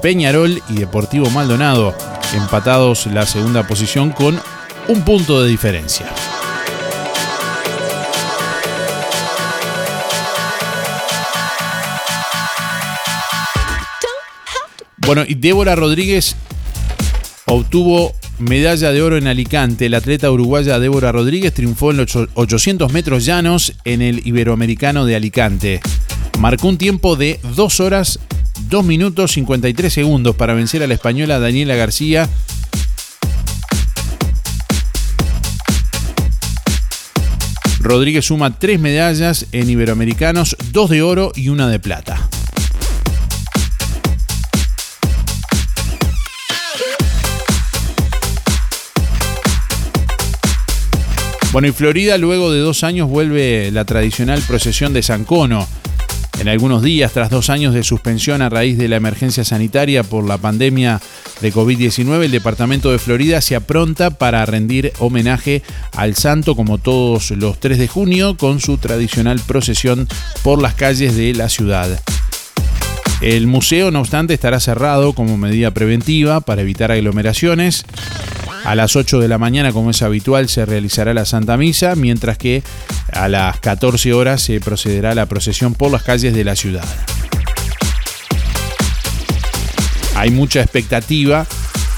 Peñarol 0.00 0.62
y 0.68 0.74
Deportivo 0.74 1.28
Maldonado, 1.30 1.94
empatados 2.34 3.06
la 3.06 3.26
segunda 3.26 3.66
posición 3.66 4.10
con 4.10 4.40
un 4.88 5.02
punto 5.02 5.42
de 5.42 5.48
diferencia. 5.48 6.06
Bueno, 14.98 15.24
y 15.26 15.34
Débora 15.34 15.74
Rodríguez 15.74 16.36
obtuvo 17.46 18.14
medalla 18.38 18.92
de 18.92 19.02
oro 19.02 19.16
en 19.16 19.26
Alicante. 19.26 19.88
La 19.88 19.98
atleta 19.98 20.30
uruguaya 20.30 20.78
Débora 20.78 21.12
Rodríguez 21.12 21.54
triunfó 21.54 21.90
en 21.90 21.96
los 21.96 22.16
800 22.34 22.92
metros 22.92 23.24
llanos 23.24 23.72
en 23.84 24.02
el 24.02 24.26
Iberoamericano 24.26 25.06
de 25.06 25.16
Alicante. 25.16 25.80
Marcó 26.38 26.68
un 26.68 26.78
tiempo 26.78 27.16
de 27.16 27.40
2 27.56 27.80
horas 27.80 28.20
2 28.68 28.84
minutos 28.84 29.32
53 29.32 29.92
segundos 29.92 30.36
para 30.36 30.54
vencer 30.54 30.82
a 30.82 30.86
la 30.86 30.94
española 30.94 31.38
Daniela 31.38 31.74
García. 31.74 32.28
Rodríguez 37.80 38.26
suma 38.26 38.58
3 38.58 38.80
medallas 38.80 39.46
en 39.52 39.70
Iberoamericanos, 39.70 40.56
2 40.72 40.90
de 40.90 41.02
oro 41.02 41.32
y 41.34 41.48
una 41.48 41.68
de 41.68 41.78
plata. 41.78 42.28
Bueno, 51.50 51.68
y 51.68 51.72
Florida 51.72 52.18
luego 52.18 52.52
de 52.52 52.60
dos 52.60 52.84
años 52.84 53.08
vuelve 53.08 53.70
la 53.70 53.86
tradicional 53.86 54.42
procesión 54.46 54.92
de 54.92 55.02
San 55.02 55.24
Cono. 55.24 55.66
En 56.40 56.46
algunos 56.46 56.82
días, 56.82 57.12
tras 57.12 57.30
dos 57.30 57.50
años 57.50 57.74
de 57.74 57.82
suspensión 57.82 58.42
a 58.42 58.48
raíz 58.48 58.78
de 58.78 58.86
la 58.86 58.96
emergencia 58.96 59.44
sanitaria 59.44 60.04
por 60.04 60.24
la 60.24 60.38
pandemia 60.38 61.00
de 61.40 61.52
COVID-19, 61.52 62.24
el 62.24 62.30
departamento 62.30 62.92
de 62.92 63.00
Florida 63.00 63.40
se 63.40 63.56
apronta 63.56 64.10
para 64.10 64.46
rendir 64.46 64.92
homenaje 65.00 65.62
al 65.96 66.14
santo 66.14 66.54
como 66.54 66.78
todos 66.78 67.32
los 67.32 67.58
3 67.58 67.78
de 67.78 67.88
junio 67.88 68.36
con 68.36 68.60
su 68.60 68.78
tradicional 68.78 69.40
procesión 69.46 70.06
por 70.44 70.62
las 70.62 70.74
calles 70.74 71.16
de 71.16 71.34
la 71.34 71.48
ciudad. 71.48 72.00
El 73.20 73.48
museo, 73.48 73.90
no 73.90 73.98
obstante, 73.98 74.32
estará 74.32 74.60
cerrado 74.60 75.14
como 75.14 75.36
medida 75.36 75.72
preventiva 75.72 76.40
para 76.40 76.62
evitar 76.62 76.92
aglomeraciones. 76.92 77.84
A 78.64 78.74
las 78.74 78.96
8 78.96 79.20
de 79.20 79.28
la 79.28 79.38
mañana, 79.38 79.72
como 79.72 79.90
es 79.90 80.02
habitual, 80.02 80.48
se 80.48 80.64
realizará 80.66 81.14
la 81.14 81.24
Santa 81.24 81.56
Misa, 81.56 81.94
mientras 81.94 82.38
que 82.38 82.62
a 83.12 83.28
las 83.28 83.60
14 83.60 84.12
horas 84.12 84.42
se 84.42 84.60
procederá 84.60 85.14
la 85.14 85.26
procesión 85.26 85.74
por 85.74 85.90
las 85.90 86.02
calles 86.02 86.34
de 86.34 86.44
la 86.44 86.56
ciudad. 86.56 86.84
Hay 90.14 90.30
mucha 90.30 90.60
expectativa, 90.60 91.46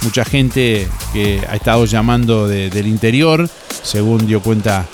mucha 0.02 0.24
gente 0.24 0.86
que 1.12 1.40
ha 1.48 1.56
estado 1.56 1.84
llamando 1.86 2.48
del 2.48 2.86
interior, 2.86 3.48
según 3.82 4.26
dio 4.26 4.42
cuenta 4.42 4.86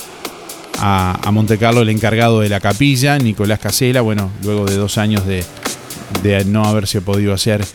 a, 0.79 1.19
a 1.21 1.31
Montecarlo 1.31 1.81
el 1.81 1.89
encargado 1.89 2.39
de 2.39 2.49
la 2.49 2.59
capilla, 2.59 3.17
Nicolás 3.17 3.59
Casela, 3.59 4.01
bueno, 4.01 4.31
luego 4.43 4.65
de 4.65 4.77
dos 4.77 4.97
años 4.97 5.25
de, 5.25 5.43
de 6.23 6.45
no 6.45 6.63
haberse 6.63 7.01
podido 7.01 7.33
hacer 7.33 7.65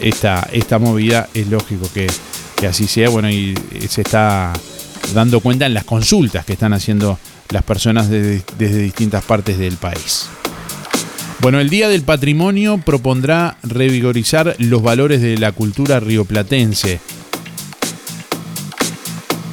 esta, 0.00 0.48
esta 0.52 0.78
movida, 0.78 1.28
es 1.34 1.48
lógico 1.48 1.88
que 1.92 2.06
que 2.58 2.66
así 2.66 2.86
sea, 2.86 3.08
bueno, 3.08 3.30
y 3.30 3.54
se 3.88 4.02
está 4.02 4.52
dando 5.14 5.40
cuenta 5.40 5.66
en 5.66 5.74
las 5.74 5.84
consultas 5.84 6.44
que 6.44 6.52
están 6.52 6.72
haciendo 6.72 7.18
las 7.50 7.62
personas 7.62 8.10
desde, 8.10 8.82
distintas 8.82 9.24
partes 9.24 9.58
del 9.58 9.76
país. 9.76 10.26
Bueno, 11.40 11.60
el 11.60 11.70
Día 11.70 11.88
del 11.88 12.02
Patrimonio 12.02 12.78
propondrá 12.78 13.56
revigorizar 13.62 14.56
los 14.58 14.82
valores 14.82 15.22
de 15.22 15.38
la 15.38 15.52
cultura 15.52 16.00
rioplatense. 16.00 17.00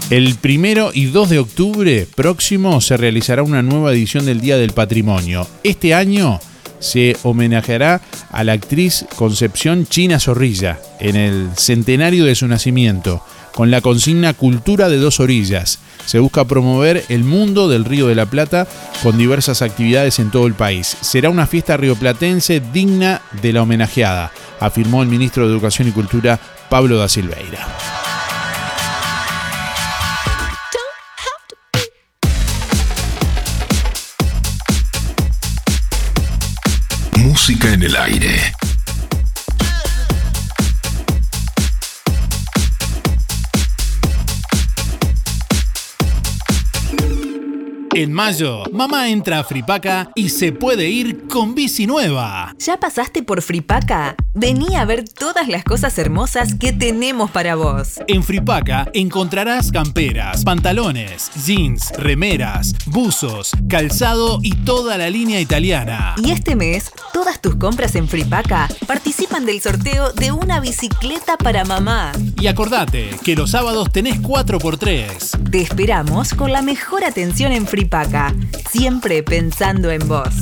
El 0.09 0.35
primero 0.35 0.91
y 0.93 1.05
2 1.05 1.29
de 1.29 1.39
octubre 1.39 2.07
próximo 2.15 2.81
se 2.81 2.97
realizará 2.97 3.43
una 3.43 3.61
nueva 3.61 3.91
edición 3.91 4.25
del 4.25 4.41
Día 4.41 4.57
del 4.57 4.71
Patrimonio. 4.71 5.47
Este 5.63 5.93
año 5.93 6.39
se 6.85 7.17
homenajeará 7.23 7.99
a 8.31 8.43
la 8.43 8.53
actriz 8.53 9.05
Concepción 9.15 9.87
China 9.87 10.19
Zorrilla 10.19 10.79
en 10.99 11.15
el 11.15 11.49
centenario 11.55 12.25
de 12.25 12.35
su 12.35 12.47
nacimiento, 12.47 13.23
con 13.53 13.71
la 13.71 13.81
consigna 13.81 14.33
Cultura 14.33 14.87
de 14.87 14.97
dos 14.97 15.19
orillas. 15.19 15.79
Se 16.05 16.19
busca 16.19 16.45
promover 16.45 17.03
el 17.09 17.23
mundo 17.23 17.67
del 17.67 17.85
Río 17.85 18.07
de 18.07 18.15
la 18.15 18.27
Plata 18.27 18.67
con 19.01 19.17
diversas 19.17 19.63
actividades 19.63 20.19
en 20.19 20.29
todo 20.29 20.45
el 20.45 20.53
país. 20.53 20.95
Será 21.01 21.31
una 21.31 21.47
fiesta 21.47 21.75
rioplatense 21.75 22.61
digna 22.71 23.23
de 23.41 23.53
la 23.53 23.63
homenajeada, 23.63 24.31
afirmó 24.59 25.01
el 25.01 25.09
ministro 25.09 25.47
de 25.47 25.53
Educación 25.53 25.87
y 25.87 25.91
Cultura 25.91 26.39
Pablo 26.69 26.97
da 26.97 27.09
Silveira. 27.09 27.84
En 37.63 37.83
el 37.83 37.95
aire. 37.95 38.74
En 47.97 48.11
mayo, 48.11 48.63
mamá 48.73 49.07
entra 49.07 49.39
a 49.39 49.43
Fripaca 49.45 50.11
y 50.15 50.27
se 50.27 50.51
puede 50.51 50.89
ir 50.89 51.27
con 51.27 51.55
bici 51.55 51.87
nueva. 51.87 52.53
¿Ya 52.59 52.77
pasaste 52.77 53.23
por 53.23 53.41
Fripaca? 53.41 54.17
Vení 54.33 54.75
a 54.75 54.83
ver 54.83 55.07
todas 55.07 55.47
las 55.47 55.63
cosas 55.63 55.97
hermosas 55.97 56.55
que 56.55 56.73
tenemos 56.73 57.31
para 57.31 57.55
vos. 57.55 58.01
En 58.09 58.21
Fripaca 58.21 58.89
encontrarás 58.93 59.71
camperas, 59.71 60.43
pantalones, 60.43 61.31
jeans, 61.45 61.93
remeras, 61.97 62.75
buzos, 62.87 63.51
calzado 63.69 64.39
y 64.43 64.53
toda 64.53 64.97
la 64.97 65.09
línea 65.09 65.39
italiana. 65.39 66.15
Y 66.21 66.31
este 66.31 66.57
mes, 66.57 66.91
todas 67.13 67.39
tus 67.39 67.55
compras 67.55 67.95
en 67.95 68.09
Fripaca 68.09 68.67
participan 68.85 69.45
del 69.45 69.61
sorteo 69.61 70.11
de 70.11 70.33
una 70.33 70.59
bicicleta 70.59 71.37
para 71.37 71.63
mamá. 71.63 72.11
Y 72.41 72.47
acordate 72.47 73.11
que 73.23 73.37
los 73.37 73.51
sábados 73.51 73.89
tenés 73.93 74.21
4x3. 74.21 75.49
Te 75.49 75.61
esperamos 75.61 76.33
con 76.33 76.51
la 76.51 76.61
mejor 76.61 77.05
atención 77.05 77.53
en 77.53 77.65
Fripaca 77.65 77.84
siempre 78.71 79.23
pensando 79.23 79.91
en 79.91 80.07
vos. 80.07 80.33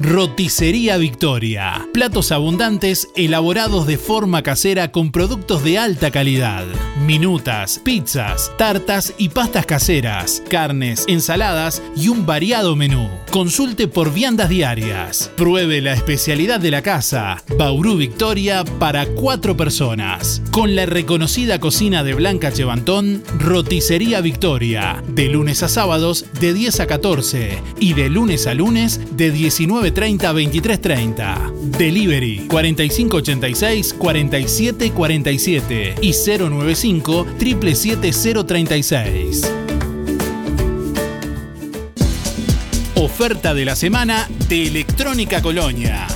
Roticería 0.00 0.96
Victoria. 0.96 1.88
Platos 1.92 2.32
abundantes 2.32 3.08
elaborados 3.14 3.86
de 3.86 3.96
forma 3.96 4.42
casera 4.42 4.90
con 4.90 5.12
productos 5.12 5.62
de 5.62 5.78
alta 5.78 6.10
calidad. 6.10 6.66
Minutas, 7.06 7.80
pizzas, 7.84 8.50
tartas 8.58 9.14
y 9.18 9.28
pastas 9.28 9.66
caseras, 9.66 10.42
carnes, 10.48 11.04
ensaladas 11.06 11.80
y 11.96 12.08
un 12.08 12.26
variado 12.26 12.74
menú. 12.74 13.08
Consulte 13.30 13.86
por 13.86 14.12
viandas 14.12 14.48
diarias. 14.48 15.30
Pruebe 15.36 15.80
la 15.80 15.92
especialidad 15.92 16.58
de 16.58 16.72
la 16.72 16.82
casa. 16.82 17.44
Bauru 17.56 17.96
Victoria 17.96 18.64
para 18.64 19.06
cuatro 19.06 19.56
personas. 19.56 20.42
Con 20.50 20.74
la 20.74 20.86
reconocida 20.86 21.60
cocina 21.60 22.02
de 22.02 22.14
Blanca 22.14 22.52
Chevantón, 22.52 23.22
Roticería 23.38 24.20
Victoria. 24.20 25.02
De 25.08 25.28
lunes 25.28 25.62
a 25.62 25.68
sábados 25.68 26.26
de 26.40 26.52
10 26.52 26.80
a 26.80 26.86
14 26.88 27.62
y 27.78 27.94
de 27.94 28.10
lunes 28.10 28.48
a 28.48 28.54
lunes 28.54 29.00
de 29.16 29.30
19 29.30 29.83
30 29.90 30.32
23 30.32 30.80
30. 30.80 31.52
Delivery 31.78 32.46
4586 32.48 33.94
47 33.94 34.92
47 34.92 35.94
y 36.00 36.12
095 36.12 37.26
77036. 37.38 39.52
Oferta 42.96 43.54
de 43.54 43.64
la 43.64 43.76
semana 43.76 44.28
de 44.48 44.68
Electrónica 44.68 45.42
Colonia. 45.42 46.06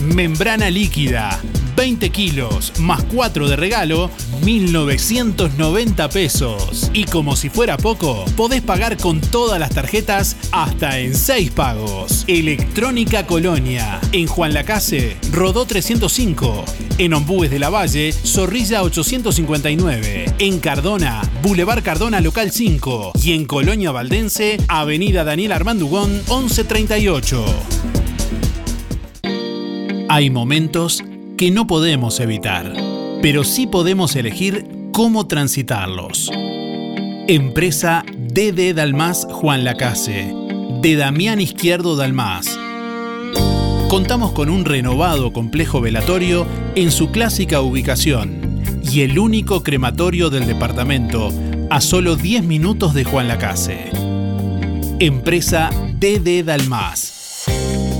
Membrana 0.00 0.70
líquida 0.70 1.40
20 1.76 2.10
kilos 2.10 2.72
más 2.80 3.02
4 3.04 3.48
de 3.48 3.56
regalo, 3.56 4.10
1990 4.44 6.08
pesos. 6.08 6.90
Y 6.92 7.04
como 7.04 7.36
si 7.36 7.48
fuera 7.48 7.76
poco, 7.76 8.24
podés 8.36 8.62
pagar 8.62 8.96
con 8.96 9.20
todas 9.20 9.58
las 9.58 9.70
tarjetas 9.70 10.36
hasta 10.52 10.98
en 10.98 11.14
6 11.14 11.50
pagos. 11.52 12.24
Electrónica 12.26 13.26
Colonia, 13.26 14.00
en 14.12 14.26
Juan 14.26 14.54
Lacase, 14.54 15.16
Rodó 15.32 15.66
305, 15.66 16.64
en 16.98 17.14
Ombúes 17.14 17.50
de 17.50 17.58
la 17.58 17.70
Valle, 17.70 18.12
Zorrilla 18.12 18.82
859, 18.82 20.34
en 20.38 20.60
Cardona, 20.60 21.22
Boulevard 21.42 21.82
Cardona 21.82 22.20
Local 22.20 22.50
5 22.50 23.12
y 23.22 23.32
en 23.32 23.44
Colonia 23.46 23.92
Valdense, 23.92 24.58
Avenida 24.68 25.24
Daniel 25.24 25.52
Armandugón 25.52 26.12
1138. 26.28 27.44
Hay 30.08 30.30
momentos 30.30 31.02
que 31.36 31.50
no 31.50 31.66
podemos 31.66 32.20
evitar, 32.20 32.72
pero 33.20 33.44
sí 33.44 33.66
podemos 33.66 34.14
elegir 34.16 34.66
cómo 34.92 35.26
transitarlos. 35.26 36.30
Empresa 37.26 38.04
DD 38.08 38.74
Dalmas 38.74 39.26
Juan 39.30 39.64
Lacase, 39.64 40.32
de 40.80 40.96
Damián 40.96 41.40
Izquierdo 41.40 41.96
Dalmas. 41.96 42.58
Contamos 43.88 44.32
con 44.32 44.48
un 44.48 44.64
renovado 44.64 45.32
complejo 45.32 45.80
velatorio 45.80 46.46
en 46.74 46.90
su 46.90 47.10
clásica 47.10 47.60
ubicación 47.60 48.62
y 48.82 49.00
el 49.00 49.18
único 49.18 49.62
crematorio 49.62 50.30
del 50.30 50.46
departamento 50.46 51.32
a 51.70 51.80
solo 51.80 52.16
10 52.16 52.44
minutos 52.44 52.94
de 52.94 53.04
Juan 53.04 53.28
Lacase. 53.28 53.90
Empresa 55.00 55.70
DD 55.98 56.44
Dalmas. 56.44 57.13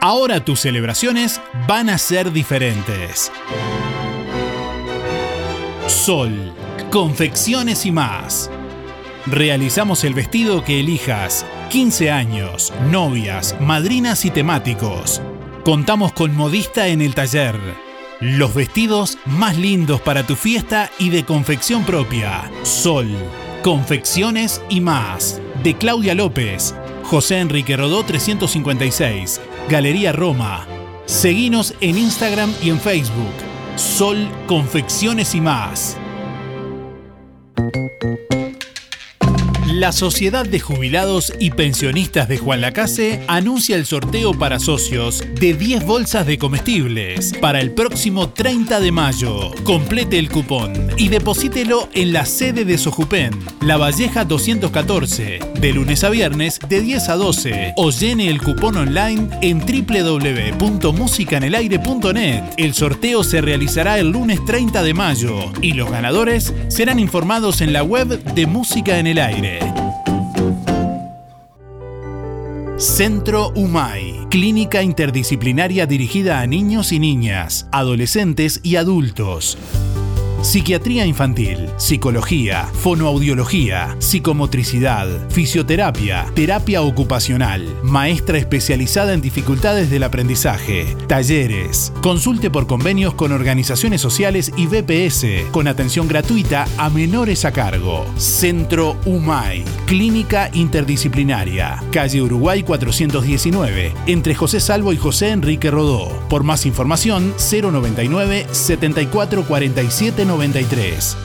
Ahora 0.00 0.44
tus 0.44 0.60
celebraciones 0.60 1.40
van 1.66 1.90
a 1.90 1.98
ser 1.98 2.32
diferentes. 2.32 3.32
Sol, 5.88 6.52
confecciones 6.90 7.86
y 7.86 7.92
más. 7.92 8.50
Realizamos 9.24 10.04
el 10.04 10.12
vestido 10.12 10.62
que 10.62 10.80
elijas. 10.80 11.46
15 11.70 12.10
años, 12.10 12.74
novias, 12.90 13.56
madrinas 13.58 14.26
y 14.26 14.30
temáticos. 14.30 15.22
Contamos 15.64 16.12
con 16.12 16.36
modista 16.36 16.88
en 16.88 17.00
el 17.00 17.14
taller. 17.14 17.56
Los 18.20 18.54
vestidos 18.54 19.16
más 19.24 19.56
lindos 19.56 20.02
para 20.02 20.26
tu 20.26 20.36
fiesta 20.36 20.90
y 20.98 21.08
de 21.08 21.24
confección 21.24 21.84
propia. 21.84 22.50
Sol, 22.64 23.08
confecciones 23.62 24.60
y 24.68 24.82
más. 24.82 25.40
De 25.62 25.74
Claudia 25.74 26.14
López, 26.14 26.74
José 27.04 27.38
Enrique 27.38 27.78
Rodó 27.78 28.04
356, 28.04 29.40
Galería 29.70 30.12
Roma. 30.12 30.66
Seguinos 31.06 31.74
en 31.80 31.96
Instagram 31.96 32.52
y 32.62 32.68
en 32.68 32.78
Facebook. 32.78 33.47
Sol, 33.78 34.28
confecciones 34.48 35.36
y 35.36 35.40
más. 35.40 35.96
La 39.78 39.92
Sociedad 39.92 40.44
de 40.44 40.58
Jubilados 40.58 41.32
y 41.38 41.52
Pensionistas 41.52 42.26
de 42.26 42.36
Juan 42.36 42.62
Lacase 42.62 43.22
anuncia 43.28 43.76
el 43.76 43.86
sorteo 43.86 44.36
para 44.36 44.58
socios 44.58 45.22
de 45.38 45.54
10 45.54 45.86
bolsas 45.86 46.26
de 46.26 46.36
comestibles 46.36 47.32
para 47.40 47.60
el 47.60 47.70
próximo 47.70 48.30
30 48.30 48.80
de 48.80 48.90
mayo. 48.90 49.52
Complete 49.62 50.18
el 50.18 50.30
cupón 50.30 50.72
y 50.96 51.06
deposítelo 51.06 51.88
en 51.92 52.12
la 52.12 52.26
sede 52.26 52.64
de 52.64 52.76
Sojupen, 52.76 53.38
La 53.60 53.76
Valleja 53.76 54.24
214, 54.24 55.38
de 55.60 55.72
lunes 55.72 56.02
a 56.02 56.10
viernes 56.10 56.58
de 56.68 56.80
10 56.80 57.08
a 57.10 57.14
12 57.14 57.74
o 57.76 57.92
llene 57.92 58.30
el 58.30 58.42
cupón 58.42 58.78
online 58.78 59.28
en 59.42 59.60
www.musicanelaire.net. 59.60 62.42
El 62.56 62.74
sorteo 62.74 63.22
se 63.22 63.40
realizará 63.40 64.00
el 64.00 64.10
lunes 64.10 64.44
30 64.44 64.82
de 64.82 64.94
mayo 64.94 65.38
y 65.62 65.74
los 65.74 65.88
ganadores 65.88 66.52
serán 66.66 66.98
informados 66.98 67.60
en 67.60 67.72
la 67.72 67.84
web 67.84 68.08
de 68.08 68.46
Música 68.46 68.98
en 68.98 69.06
el 69.06 69.20
Aire. 69.20 69.67
Centro 72.78 73.50
UMAI, 73.56 74.26
clínica 74.30 74.82
interdisciplinaria 74.82 75.86
dirigida 75.86 76.40
a 76.40 76.46
niños 76.46 76.92
y 76.92 77.00
niñas, 77.00 77.66
adolescentes 77.72 78.60
y 78.62 78.76
adultos. 78.76 79.58
Psiquiatría 80.40 81.04
infantil, 81.04 81.68
psicología, 81.78 82.68
fonoaudiología, 82.72 83.96
psicomotricidad, 83.98 85.08
fisioterapia, 85.30 86.26
terapia 86.32 86.80
ocupacional, 86.82 87.66
maestra 87.82 88.38
especializada 88.38 89.14
en 89.14 89.20
dificultades 89.20 89.90
del 89.90 90.04
aprendizaje, 90.04 90.96
talleres. 91.08 91.92
Consulte 92.02 92.50
por 92.50 92.68
convenios 92.68 93.14
con 93.14 93.32
organizaciones 93.32 94.00
sociales 94.00 94.52
y 94.56 94.66
BPS, 94.66 95.50
con 95.50 95.66
atención 95.66 96.06
gratuita 96.06 96.66
a 96.76 96.88
menores 96.88 97.44
a 97.44 97.52
cargo. 97.52 98.06
Centro 98.16 98.96
UMAI, 99.06 99.64
Clínica 99.86 100.50
Interdisciplinaria, 100.52 101.82
calle 101.90 102.22
Uruguay 102.22 102.62
419, 102.62 103.92
entre 104.06 104.36
José 104.36 104.60
Salvo 104.60 104.92
y 104.92 104.96
José 104.98 105.30
Enrique 105.30 105.70
Rodó. 105.72 106.08
Por 106.28 106.44
más 106.44 106.64
información, 106.64 107.34
099 107.38 108.46
7447 108.52 110.27
93. 110.28 111.16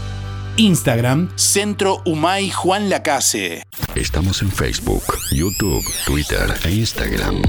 Instagram, 0.58 1.30
Centro 1.36 2.02
Humay 2.06 2.50
Juan 2.50 2.90
Lacase. 2.90 3.62
Estamos 3.96 4.42
en 4.42 4.52
Facebook, 4.52 5.04
YouTube, 5.32 5.84
Twitter 6.06 6.54
e 6.64 6.72
Instagram. 6.72 7.42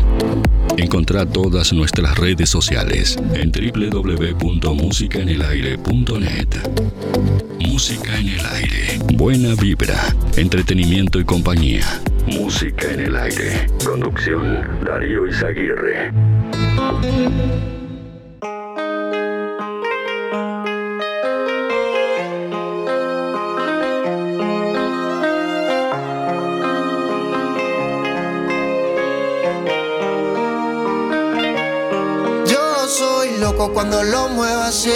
Encontrá 0.76 1.24
todas 1.24 1.72
nuestras 1.72 2.18
redes 2.18 2.50
sociales 2.50 3.16
en 3.34 3.52
www.musicaenelaire.net. 3.52 6.48
Música 7.60 8.18
en 8.18 8.30
el 8.30 8.44
aire. 8.46 8.98
Buena 9.14 9.54
vibra, 9.54 10.12
entretenimiento 10.36 11.20
y 11.20 11.24
compañía. 11.24 11.86
Música 12.26 12.90
en 12.90 12.98
el 13.00 13.14
aire. 13.16 13.68
Conducción 13.84 14.84
Darío 14.84 15.28
Izaguirre. 15.28 16.10
Loco 33.54 33.72
cuando 33.72 34.02
lo 34.02 34.28
muevo 34.28 34.62
así, 34.62 34.90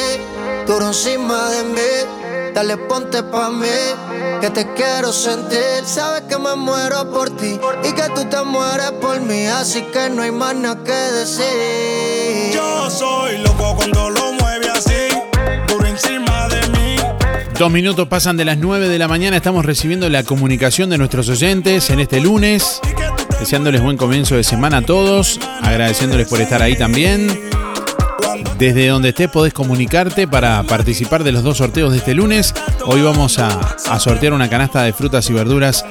duro 0.67 0.89
encima 0.89 1.51
de 1.51 1.65
mí. 1.65 2.53
Dale, 2.55 2.77
ponte 2.77 3.23
pa' 3.23 3.51
mí, 3.51 3.67
que 4.41 4.51
te 4.51 4.67
quiero 4.75 5.13
sentir. 5.13 5.85
Sabes 5.85 6.23
que 6.23 6.39
me 6.39 6.57
muero 6.57 7.11
por 7.13 7.31
ti 7.37 7.59
y 7.85 7.93
que 7.93 8.03
tú 8.15 8.25
te 8.25 8.43
mueres 8.43 8.93
por 9.01 9.21
mí, 9.21 9.47
así 9.47 9.83
que 9.93 10.11
no 10.11 10.23
hay 10.23 10.33
más 10.33 10.57
nada 10.57 10.83
que 10.83 10.93
decir. 10.93 12.53
Yo 12.53 12.91
soy 12.91 13.39
loco 13.39 13.77
cuando 13.77 14.11
lo 14.11 14.33
mueve 14.33 14.69
así, 14.71 15.09
duro 15.69 15.87
encima 15.87 16.49
de 16.49 16.69
mí. 16.71 16.97
Dos 17.57 17.71
minutos 17.71 18.09
pasan 18.09 18.37
de 18.37 18.45
las 18.45 18.59
9 18.59 18.89
de 18.89 18.99
la 18.99 19.09
mañana. 19.09 19.37
Estamos 19.37 19.65
recibiendo 19.65 20.09
la 20.09 20.25
comunicación 20.25 20.91
de 20.91 20.99
nuestros 20.99 21.29
oyentes 21.29 21.91
en 21.91 22.01
este 22.01 22.21
lunes. 22.21 22.81
Deseándoles 23.39 23.83
buen 23.83 23.97
comienzo 23.97 24.35
de 24.35 24.43
semana 24.43 24.79
a 24.79 24.83
todos. 24.83 25.39
Agradeciéndoles 25.63 26.27
por 26.27 26.41
estar 26.41 26.61
ahí 26.61 26.77
también. 26.77 27.58
Desde 28.59 28.89
donde 28.89 29.11
estés 29.11 29.29
podés 29.29 29.53
comunicarte 29.53 30.27
para 30.27 30.63
participar 30.65 31.25
de 31.25 31.33
los 31.33 31.43
dos 31.43 31.59
sorteos 31.59 31.93
de 31.93 31.99
este 31.99 32.15
lunes. 32.15 32.55
Hoy 32.87 33.03
vamos 33.03 33.39
a, 33.39 33.77
sortear 33.99 34.33
una 34.33 34.51
canasta 34.51 34.83
de 34.83 34.93
frutas 34.93 35.29
y 35.31 35.33
verduras 35.33 35.85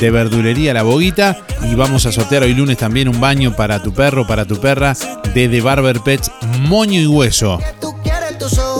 de 0.00 0.10
verdulería 0.10 0.74
La 0.74 0.82
Boguita. 0.82 1.36
Y 1.62 1.74
vamos 1.74 2.06
a 2.06 2.12
sortear 2.12 2.42
hoy 2.42 2.54
lunes 2.54 2.78
también 2.78 3.08
un 3.08 3.20
baño 3.20 3.54
para 3.54 3.82
tu 3.82 3.92
perro, 3.92 4.26
para 4.26 4.44
tu 4.44 4.56
perra, 4.60 4.94
de 5.34 5.48
The 5.48 5.60
Barber 5.60 6.00
Pets 6.00 6.30
Moño 6.60 7.00
y 7.00 7.06
Hueso. 7.06 7.58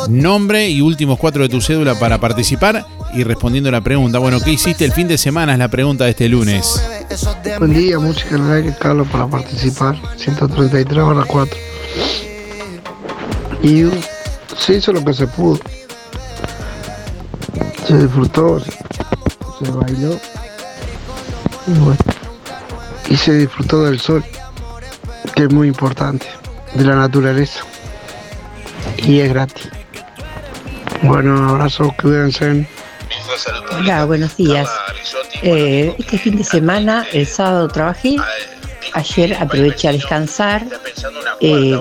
Nombre 0.08 0.68
y 0.68 0.80
últimos 0.80 1.18
cuatro 1.18 1.42
de 1.42 1.48
tu 1.48 1.60
cédula 1.60 1.98
para 1.98 2.18
participar 2.18 2.84
y 3.14 3.24
respondiendo 3.24 3.70
la 3.70 3.80
pregunta. 3.80 4.18
Bueno, 4.18 4.40
¿qué 4.40 4.52
hiciste 4.52 4.84
el 4.84 4.92
fin 4.92 5.08
de 5.08 5.18
semana? 5.18 5.52
Es 5.52 5.58
la 5.58 5.68
pregunta 5.68 6.04
de 6.04 6.10
este 6.10 6.28
lunes. 6.28 6.82
Buen 7.58 7.72
día, 7.72 7.98
música 7.98 8.37
en 8.37 8.72
Carlos, 8.72 9.08
para 9.08 9.26
participar. 9.28 9.96
133 10.16 11.04
barra 11.04 11.24
4. 11.24 11.58
Y 13.64 13.90
se 14.59 14.74
hizo 14.74 14.92
lo 14.92 15.03
que 15.03 15.14
se 15.14 15.27
pudo. 15.27 15.59
Se 17.87 17.96
disfrutó, 17.96 18.61
se, 18.61 18.70
se 18.70 19.72
bailó. 19.72 20.20
Y 21.66 21.70
bueno. 21.79 21.98
Y 23.09 23.16
se 23.16 23.33
disfrutó 23.33 23.85
del 23.85 23.98
sol, 23.98 24.22
que 25.35 25.44
es 25.44 25.50
muy 25.50 25.68
importante, 25.68 26.27
de 26.74 26.85
la 26.85 26.94
naturaleza. 26.94 27.61
Y 28.98 29.20
es 29.20 29.31
gratis. 29.31 29.70
Bueno, 31.03 31.48
abrazos, 31.48 31.90
cuídense. 32.00 32.68
Hola, 33.79 34.05
buenos 34.05 34.37
días. 34.37 34.68
Eh, 35.42 35.94
este 35.98 36.18
fin 36.18 36.37
de 36.37 36.44
semana, 36.44 37.07
el 37.12 37.27
sábado 37.27 37.68
trabajé, 37.68 38.16
ayer 38.94 39.35
aproveché 39.35 39.88
a 39.88 39.92
descansar, 39.92 40.66
eh, 41.40 41.76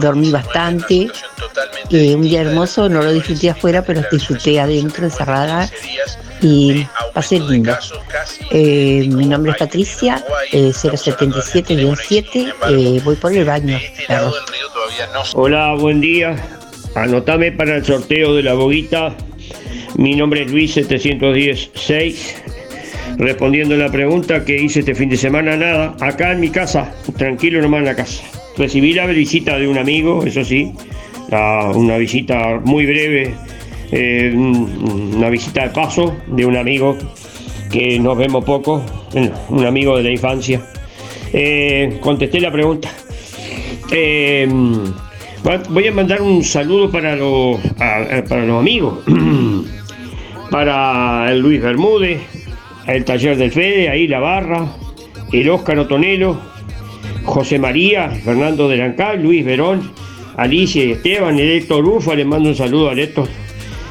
dormí 0.00 0.30
bastante, 0.30 1.08
eh, 1.90 2.14
un 2.14 2.22
día 2.22 2.42
hermoso, 2.42 2.88
no 2.88 3.02
lo 3.02 3.12
disfruté 3.12 3.50
afuera, 3.50 3.82
pero 3.82 4.02
disfruté 4.10 4.60
adentro, 4.60 5.04
encerrada, 5.04 5.68
y 6.40 6.86
pasé 7.12 7.40
lindo. 7.40 7.76
Eh, 8.50 9.06
mi 9.08 9.26
nombre 9.26 9.52
es 9.52 9.58
Patricia, 9.58 10.24
eh, 10.52 10.72
077-7, 10.72 12.54
eh, 12.70 13.00
voy 13.04 13.16
por 13.16 13.32
el 13.32 13.44
baño. 13.44 13.78
Hola, 15.34 15.74
buen 15.74 16.00
día. 16.00 16.36
Anotame 16.94 17.52
para 17.52 17.76
el 17.76 17.84
sorteo 17.84 18.34
de 18.34 18.42
la 18.42 18.54
boguita. 18.54 19.14
Mi 19.96 20.14
nombre 20.14 20.42
es 20.42 20.50
Luis 20.50 20.74
716. 20.74 22.55
Respondiendo 23.18 23.74
a 23.74 23.78
la 23.78 23.90
pregunta 23.90 24.44
que 24.44 24.56
hice 24.60 24.80
este 24.80 24.94
fin 24.94 25.08
de 25.08 25.16
semana, 25.16 25.56
nada. 25.56 25.96
Acá 26.00 26.32
en 26.32 26.40
mi 26.40 26.50
casa, 26.50 26.92
tranquilo 27.16 27.62
nomás 27.62 27.80
en 27.80 27.84
la 27.86 27.96
casa. 27.96 28.22
Recibí 28.58 28.92
la 28.92 29.06
visita 29.06 29.58
de 29.58 29.66
un 29.68 29.78
amigo, 29.78 30.24
eso 30.24 30.44
sí. 30.44 30.72
una 31.74 31.96
visita 31.96 32.60
muy 32.62 32.86
breve, 32.86 33.34
eh, 33.90 34.30
un- 34.32 35.14
una 35.16 35.28
visita 35.28 35.64
de 35.64 35.70
paso 35.70 36.16
de 36.28 36.46
un 36.46 36.56
amigo 36.56 36.96
que 37.68 37.98
nos 37.98 38.16
vemos 38.16 38.44
poco, 38.44 38.80
un 39.48 39.64
amigo 39.66 39.96
de 39.96 40.04
la 40.04 40.10
infancia. 40.10 40.60
Eh, 41.32 41.98
contesté 42.00 42.40
la 42.40 42.52
pregunta. 42.52 42.88
Eh, 43.90 44.46
va- 45.44 45.62
voy 45.68 45.86
a 45.88 45.92
mandar 45.92 46.22
un 46.22 46.44
saludo 46.44 46.90
para 46.92 47.16
los, 47.16 47.58
para 47.76 48.44
los 48.44 48.60
amigos. 48.60 49.00
para 50.50 51.26
el 51.32 51.40
Luis 51.40 51.60
Bermúdez, 51.60 52.20
el 52.86 53.04
taller 53.04 53.36
del 53.36 53.50
Fede, 53.50 53.88
ahí 53.88 54.06
la 54.06 54.20
barra, 54.20 54.66
el 55.32 55.50
Óscar 55.50 55.78
Otonelo, 55.78 56.38
José 57.24 57.58
María, 57.58 58.10
Fernando 58.10 58.68
de 58.68 58.76
Lancal, 58.76 59.22
Luis 59.22 59.44
Verón, 59.44 59.90
Alicia 60.36 60.84
y 60.84 60.92
Esteban, 60.92 61.38
el 61.38 61.50
Héctor 61.50 61.84
Ufa, 61.84 62.14
les 62.14 62.26
mando 62.26 62.48
un 62.48 62.54
saludo 62.54 62.90
a 62.90 62.94
Héctor. 62.94 63.28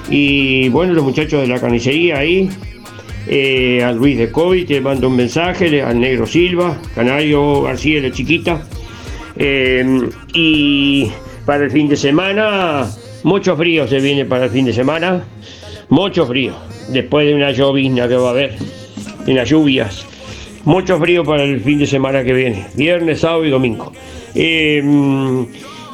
Y 0.10 0.70
bueno, 0.70 0.94
los 0.94 1.04
muchachos 1.04 1.42
de 1.42 1.48
la 1.48 1.60
carnicería 1.60 2.20
ahí, 2.20 2.50
eh, 3.28 3.84
a 3.84 3.92
Luis 3.92 4.18
de 4.18 4.32
COVID, 4.32 4.70
le 4.70 4.82
mando 4.82 5.10
un 5.10 5.16
mensaje, 5.16 5.82
al 5.82 6.00
Negro 6.00 6.26
Silva, 6.26 6.78
Canario 6.94 7.64
García, 7.64 8.02
la 8.02 8.12
chiquita. 8.12 8.66
Eh, 9.38 10.08
y 10.34 11.12
para 11.46 11.66
el 11.66 11.72
fin 11.72 11.90
de 11.90 11.98
semana, 11.98 12.88
mucho 13.24 13.58
frío 13.58 13.88
se 13.88 14.00
viene 14.00 14.24
para 14.26 14.46
el 14.46 14.52
fin 14.52 14.66
de 14.66 14.74
semana, 14.74 15.26
mucho 15.90 16.26
frío, 16.26 16.54
después 16.90 17.28
de 17.28 17.36
una 17.36 17.52
llovizna 17.52 18.08
que 18.08 18.16
va 18.16 18.28
a 18.28 18.32
haber, 18.32 18.56
en 19.26 19.36
las 19.36 19.50
lluvias. 19.50 20.06
Mucho 20.64 21.00
frío 21.00 21.24
para 21.24 21.44
el 21.44 21.62
fin 21.62 21.80
de 21.80 21.88
semana 21.88 22.24
que 22.24 22.34
viene, 22.34 22.66
viernes, 22.74 23.20
sábado 23.20 23.46
y 23.46 23.50
domingo. 23.52 23.92
Eh, 24.34 24.82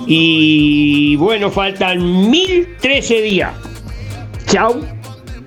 y 0.07 1.15
bueno, 1.17 1.51
faltan 1.51 2.29
1013 2.29 3.21
días. 3.21 3.53
Chau. 4.47 4.81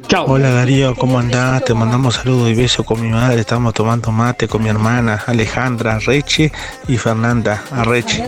Chau. 0.09 0.27
Hola 0.31 0.51
Darío, 0.51 0.95
¿cómo 0.95 1.19
andás? 1.19 1.65
Te 1.65 1.73
mandamos 1.73 2.17
saludos 2.17 2.51
y 2.51 2.55
besos 2.55 2.85
con 2.85 3.01
mi 3.01 3.09
madre. 3.09 3.41
Estamos 3.41 3.73
tomando 3.73 4.13
mate 4.13 4.47
con 4.47 4.63
mi 4.63 4.69
hermana 4.69 5.23
Alejandra 5.27 5.99
Reche 5.99 6.53
y 6.87 6.97
Fernanda 6.99 7.65
Arreche. 7.71 8.23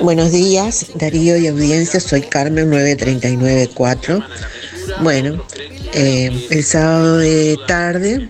Buenos 0.00 0.32
días, 0.32 0.86
Darío 0.94 1.36
y 1.36 1.46
audiencia, 1.46 2.00
soy 2.00 2.22
Carmen 2.22 2.70
9394. 2.70 4.20
Bueno, 5.00 5.44
eh, 5.94 6.46
el 6.50 6.64
sábado 6.64 7.18
de 7.18 7.58
tarde 7.66 8.28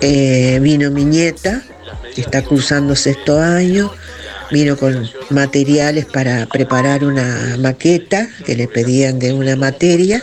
eh, 0.00 0.58
vino 0.62 0.90
mi 0.90 1.04
nieta, 1.04 1.62
que 2.14 2.20
está 2.20 2.42
cursando 2.42 2.94
sexto 2.96 3.38
año, 3.38 3.92
vino 4.50 4.76
con 4.76 5.08
materiales 5.30 6.06
para 6.06 6.46
preparar 6.46 7.04
una 7.04 7.56
maqueta 7.58 8.28
que 8.44 8.56
le 8.56 8.68
pedían 8.68 9.18
de 9.18 9.32
una 9.32 9.56
materia. 9.56 10.22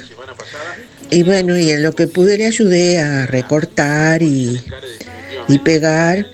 Y 1.09 1.23
bueno, 1.23 1.57
y 1.57 1.71
en 1.71 1.83
lo 1.83 1.93
que 1.93 2.07
pude 2.07 2.37
le 2.37 2.47
ayudé 2.47 2.99
a 2.99 3.25
recortar 3.25 4.21
y, 4.21 4.61
pegar. 5.63 6.25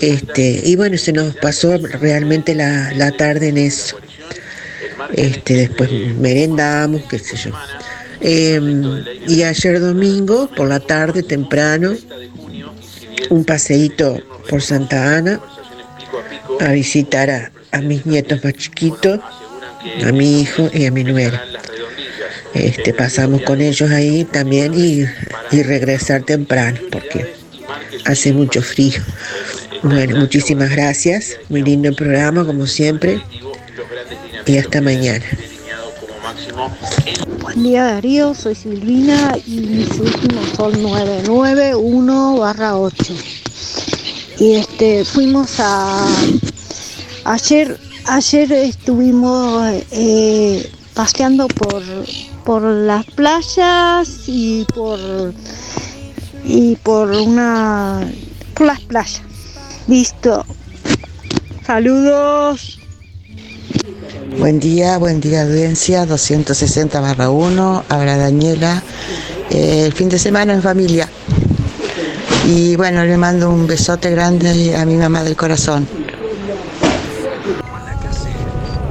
Este, 0.00 0.62
y 0.64 0.76
bueno, 0.76 0.96
se 0.96 1.12
nos 1.12 1.34
pasó 1.36 1.76
realmente 1.76 2.54
la 2.54 3.12
tarde 3.16 3.48
en 3.48 3.58
eso. 3.58 3.96
Este, 5.14 5.54
después 5.54 5.90
merendamos, 6.18 7.02
qué 7.08 7.18
sé 7.18 7.36
yo. 7.36 7.50
Em, 8.20 9.04
y 9.26 9.42
ayer 9.42 9.80
domingo, 9.80 10.48
por 10.56 10.68
la 10.68 10.80
tarde, 10.80 11.22
temprano, 11.22 11.94
un 13.30 13.44
paseíto 13.44 14.18
por 14.48 14.62
Santa 14.62 15.16
Ana 15.16 15.40
a 16.60 16.72
visitar 16.72 17.30
a, 17.30 17.80
mis 17.80 18.06
nietos 18.06 18.42
más 18.42 18.54
chiquitos, 18.54 19.20
a 20.04 20.12
mi 20.12 20.40
hijo 20.40 20.68
y 20.72 20.86
a 20.86 20.90
mi 20.90 21.04
nuera. 21.04 21.44
Este, 22.54 22.92
pasamos 22.92 23.42
con 23.42 23.60
ellos 23.60 23.90
ahí 23.90 24.24
también 24.24 24.72
y, 24.74 25.04
y 25.54 25.62
regresar 25.62 26.22
temprano 26.22 26.80
porque 26.90 27.34
hace 28.04 28.32
mucho 28.32 28.62
frío. 28.62 29.00
Bueno, 29.82 30.16
muchísimas 30.16 30.70
gracias. 30.70 31.36
Muy 31.48 31.62
lindo 31.62 31.88
el 31.88 31.94
programa, 31.94 32.44
como 32.44 32.66
siempre. 32.66 33.20
Y 34.48 34.56
hasta 34.56 34.80
mañana. 34.80 35.26
Buen 37.42 37.62
día 37.62 37.84
Darío, 37.84 38.34
soy 38.34 38.54
Silvina 38.54 39.36
y 39.46 39.60
mis 39.60 39.90
últimos 39.90 40.48
son 40.56 40.82
991 40.82 42.38
barra 42.38 42.78
8. 42.78 43.14
Y 44.38 44.54
este 44.54 45.04
fuimos 45.04 45.60
a 45.60 46.06
ayer 47.24 47.78
ayer 48.06 48.50
estuvimos 48.52 49.70
eh, 49.90 50.72
paseando 50.94 51.46
por 51.48 51.82
por 52.46 52.62
las 52.62 53.04
playas 53.04 54.08
y 54.28 54.64
por 54.74 54.98
y 56.42 56.76
por 56.76 57.10
una 57.10 58.10
por 58.54 58.66
las 58.66 58.80
playas. 58.80 59.20
Listo. 59.88 60.42
Saludos. 61.66 62.77
Buen 64.36 64.60
día, 64.60 64.98
buen 64.98 65.20
día 65.20 65.42
audiencia, 65.42 66.04
260 66.04 67.00
barra 67.00 67.30
1, 67.30 67.84
habla 67.88 68.16
Daniela. 68.16 68.82
Eh, 69.50 69.84
el 69.86 69.92
fin 69.92 70.08
de 70.08 70.18
semana 70.18 70.52
en 70.52 70.62
familia. 70.62 71.08
Y 72.46 72.76
bueno, 72.76 73.04
le 73.04 73.16
mando 73.16 73.50
un 73.50 73.66
besote 73.66 74.10
grande 74.10 74.76
a 74.76 74.84
mi 74.84 74.94
mamá 74.96 75.24
del 75.24 75.34
corazón. 75.34 75.88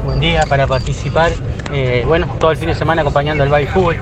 Buen 0.04 0.20
día 0.20 0.44
para 0.48 0.66
participar. 0.68 1.32
eh, 1.72 2.04
bueno, 2.08 2.28
todo 2.40 2.52
el 2.52 2.58
fin 2.58 2.70
de 2.70 2.76
semana 2.76 3.02
acompañando 3.02 3.44
al 3.44 3.50
baile 3.50 3.70
fútbol 3.70 3.98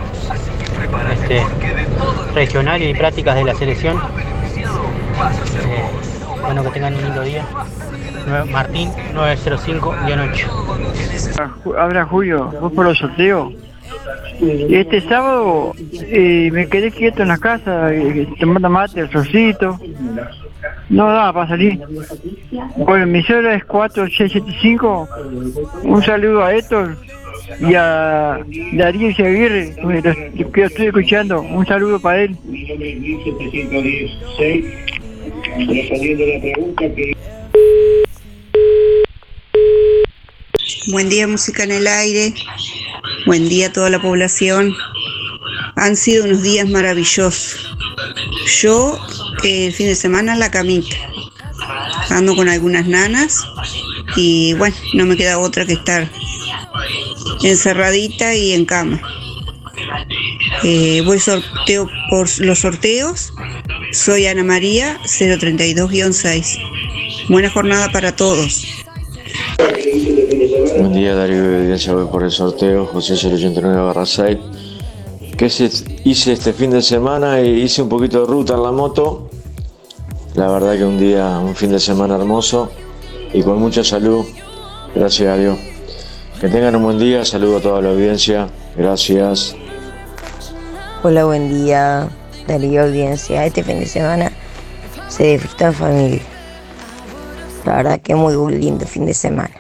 este, 1.22 1.42
regional 2.34 2.82
y 2.82 2.94
prácticas 2.94 3.36
de 3.36 3.44
la 3.44 3.56
selección. 3.56 3.98
Eh, 3.98 5.84
bueno, 6.42 6.64
que 6.64 6.70
tengan 6.70 6.96
un 6.96 7.04
lindo 7.04 7.22
día. 7.22 7.46
Martín 8.52 8.90
905-8. 9.14 11.76
Habla 11.78 12.06
Julio, 12.06 12.52
voy 12.62 12.72
por 12.72 12.86
los 12.86 12.98
sorteos. 12.98 13.54
Y 14.40 14.76
este 14.76 15.02
sábado 15.02 15.74
eh, 16.08 16.50
me 16.52 16.68
quedé 16.68 16.92
quieto 16.92 17.22
en 17.22 17.28
la 17.30 17.38
casa, 17.38 17.94
eh, 17.94 18.28
tomando 18.40 18.70
mate, 18.70 19.02
el 19.02 19.12
solcito. 19.12 19.80
No 20.90 21.06
daba 21.08 21.34
para 21.34 21.50
salir. 21.50 21.80
Bueno, 22.78 23.06
mi 23.08 23.22
cero 23.24 23.50
es 23.52 23.64
4675. 23.66 25.08
Un 25.84 26.02
saludo 26.04 26.44
a 26.44 26.54
Héctor 26.54 26.98
y 27.60 27.74
a 27.76 28.40
Darío 28.74 29.10
Aguirre, 29.10 29.76
que 29.76 29.82
lo- 29.82 29.98
estoy 30.66 30.86
escuchando. 30.88 31.42
Un 31.42 31.66
saludo 31.66 32.00
para 32.00 32.22
él. 32.24 32.38
Respondiendo 35.58 36.26
la 36.26 36.40
pregunta 36.42 36.84
que... 36.96 37.16
Buen 40.88 41.10
día, 41.10 41.28
música 41.28 41.64
en 41.64 41.72
el 41.72 41.86
aire. 41.86 42.34
Buen 43.28 43.48
día 43.50 43.68
a 43.68 43.74
toda 43.74 43.90
la 43.90 44.02
población. 44.02 44.74
Han 45.76 45.96
sido 45.96 46.26
unos 46.26 46.42
días 46.42 46.68
maravillosos. 46.68 47.76
Yo 48.62 49.00
eh, 49.44 49.68
el 49.68 49.74
fin 49.74 49.88
de 49.88 49.96
semana 49.96 50.34
en 50.34 50.40
la 50.40 50.50
camita. 50.50 50.96
Ando 52.10 52.36
con 52.36 52.50
algunas 52.50 52.88
nanas 52.88 53.44
y 54.16 54.54
bueno, 54.54 54.76
no 54.94 55.06
me 55.06 55.18
queda 55.18 55.38
otra 55.38 55.66
que 55.66 55.74
estar 55.74 56.10
encerradita 57.44 58.36
y 58.36 58.54
en 58.54 58.66
cama. 58.66 59.00
Eh, 60.64 61.04
voy 61.06 61.20
sorteo 61.20 61.90
por 62.10 62.28
los 62.40 62.60
sorteos. 62.60 63.34
Soy 63.92 64.26
Ana 64.26 64.44
María 64.44 65.00
032-6. 65.04 67.28
Buena 67.30 67.52
jornada 67.52 67.92
para 67.92 68.16
todos. 68.16 68.85
Buen 70.78 70.92
día 70.92 71.16
Darío 71.16 71.42
de 71.42 71.60
Evidencia, 71.60 71.94
voy 71.94 72.06
por 72.08 72.22
el 72.24 72.32
sorteo, 72.32 72.86
José 72.88 73.14
089 73.14 73.82
barra 73.82 74.06
6. 74.06 74.38
¿Qué 75.38 75.46
hice 75.46 76.34
este 76.34 76.52
fin 76.52 76.70
de 76.72 76.82
semana? 76.82 77.40
E 77.40 77.48
hice 77.48 77.82
un 77.82 77.88
poquito 77.88 78.20
de 78.20 78.26
ruta 78.26 78.56
en 78.56 78.64
la 78.64 78.72
moto. 78.72 79.30
La 80.34 80.50
verdad 80.50 80.76
que 80.76 80.84
un 80.84 81.00
día, 81.00 81.40
un 81.40 81.56
fin 81.56 81.72
de 81.72 81.80
semana 81.80 82.16
hermoso 82.16 82.72
y 83.34 83.42
con 83.42 83.58
mucha 83.58 83.86
salud. 83.86 84.26
Gracias 84.94 85.30
a 85.30 85.38
Dios. 85.38 85.58
Que 86.42 86.50
tengan 86.50 86.76
un 86.76 86.84
buen 86.84 87.00
día, 87.00 87.24
saludo 87.24 87.58
a 87.58 87.62
toda 87.62 87.82
la 87.82 87.92
audiencia. 87.92 88.50
Gracias. 88.76 89.56
Hola, 91.04 91.24
buen 91.24 91.48
día, 91.48 92.10
Darío 92.48 92.84
Audiencia. 92.84 93.46
Este 93.46 93.64
fin 93.64 93.80
de 93.80 93.86
semana 93.86 94.30
se 95.08 95.24
disfrutó 95.24 95.68
en 95.68 95.74
familia. 95.74 96.22
La 97.64 97.78
verdad 97.78 98.02
que 98.02 98.14
muy 98.14 98.36
lindo 98.54 98.86
fin 98.86 99.06
de 99.06 99.14
semana. 99.14 99.52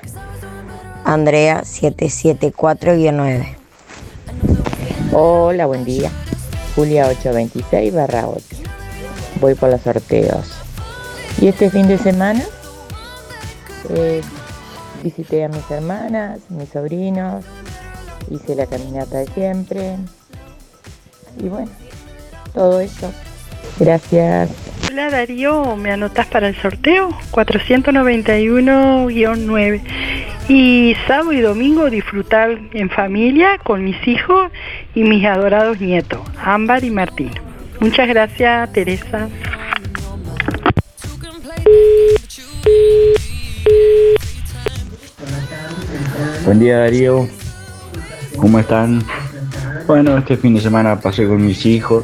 Andrea 1.05 1.61
774-9. 1.61 3.55
Hola, 5.11 5.67
buen 5.67 5.85
día. 5.85 6.11
Julia 6.75 7.07
826 7.07 7.93
barra 7.93 8.27
8. 8.27 8.43
Voy 9.39 9.53
por 9.53 9.69
los 9.69 9.81
sorteos. 9.81 10.47
Y 11.39 11.47
este 11.47 11.69
fin 11.69 11.87
de 11.87 11.99
semana 11.99 12.43
eh, 13.91 14.23
visité 15.03 15.43
a 15.45 15.49
mis 15.49 15.69
hermanas, 15.69 16.39
mis 16.49 16.69
sobrinos, 16.69 17.45
hice 18.31 18.55
la 18.55 18.65
caminata 18.65 19.19
de 19.19 19.27
siempre. 19.27 19.97
Y 21.37 21.49
bueno, 21.49 21.69
todo 22.55 22.79
eso. 22.79 23.11
Gracias. 23.77 24.64
Hola 24.91 25.09
Darío, 25.09 25.75
¿me 25.75 25.91
anotás 25.91 26.27
para 26.27 26.47
el 26.47 26.55
sorteo? 26.55 27.09
491-9. 27.31 29.81
Y 30.47 30.95
sábado 31.07 31.33
y 31.33 31.41
domingo 31.41 31.89
disfrutar 31.89 32.59
en 32.73 32.89
familia 32.89 33.57
con 33.57 33.83
mis 33.83 34.07
hijos 34.07 34.51
y 34.93 35.03
mis 35.03 35.25
adorados 35.25 35.81
nietos, 35.81 36.21
Ámbar 36.37 36.83
y 36.83 36.91
Martín. 36.91 37.31
Muchas 37.79 38.07
gracias, 38.07 38.71
Teresa. 38.73 39.27
Buen 46.45 46.59
día 46.59 46.77
Darío, 46.79 47.27
¿cómo 48.37 48.59
están? 48.59 49.03
Bueno, 49.87 50.17
este 50.17 50.37
fin 50.37 50.53
de 50.53 50.61
semana 50.61 50.99
pasé 50.99 51.27
con 51.27 51.43
mis 51.45 51.65
hijos 51.65 52.03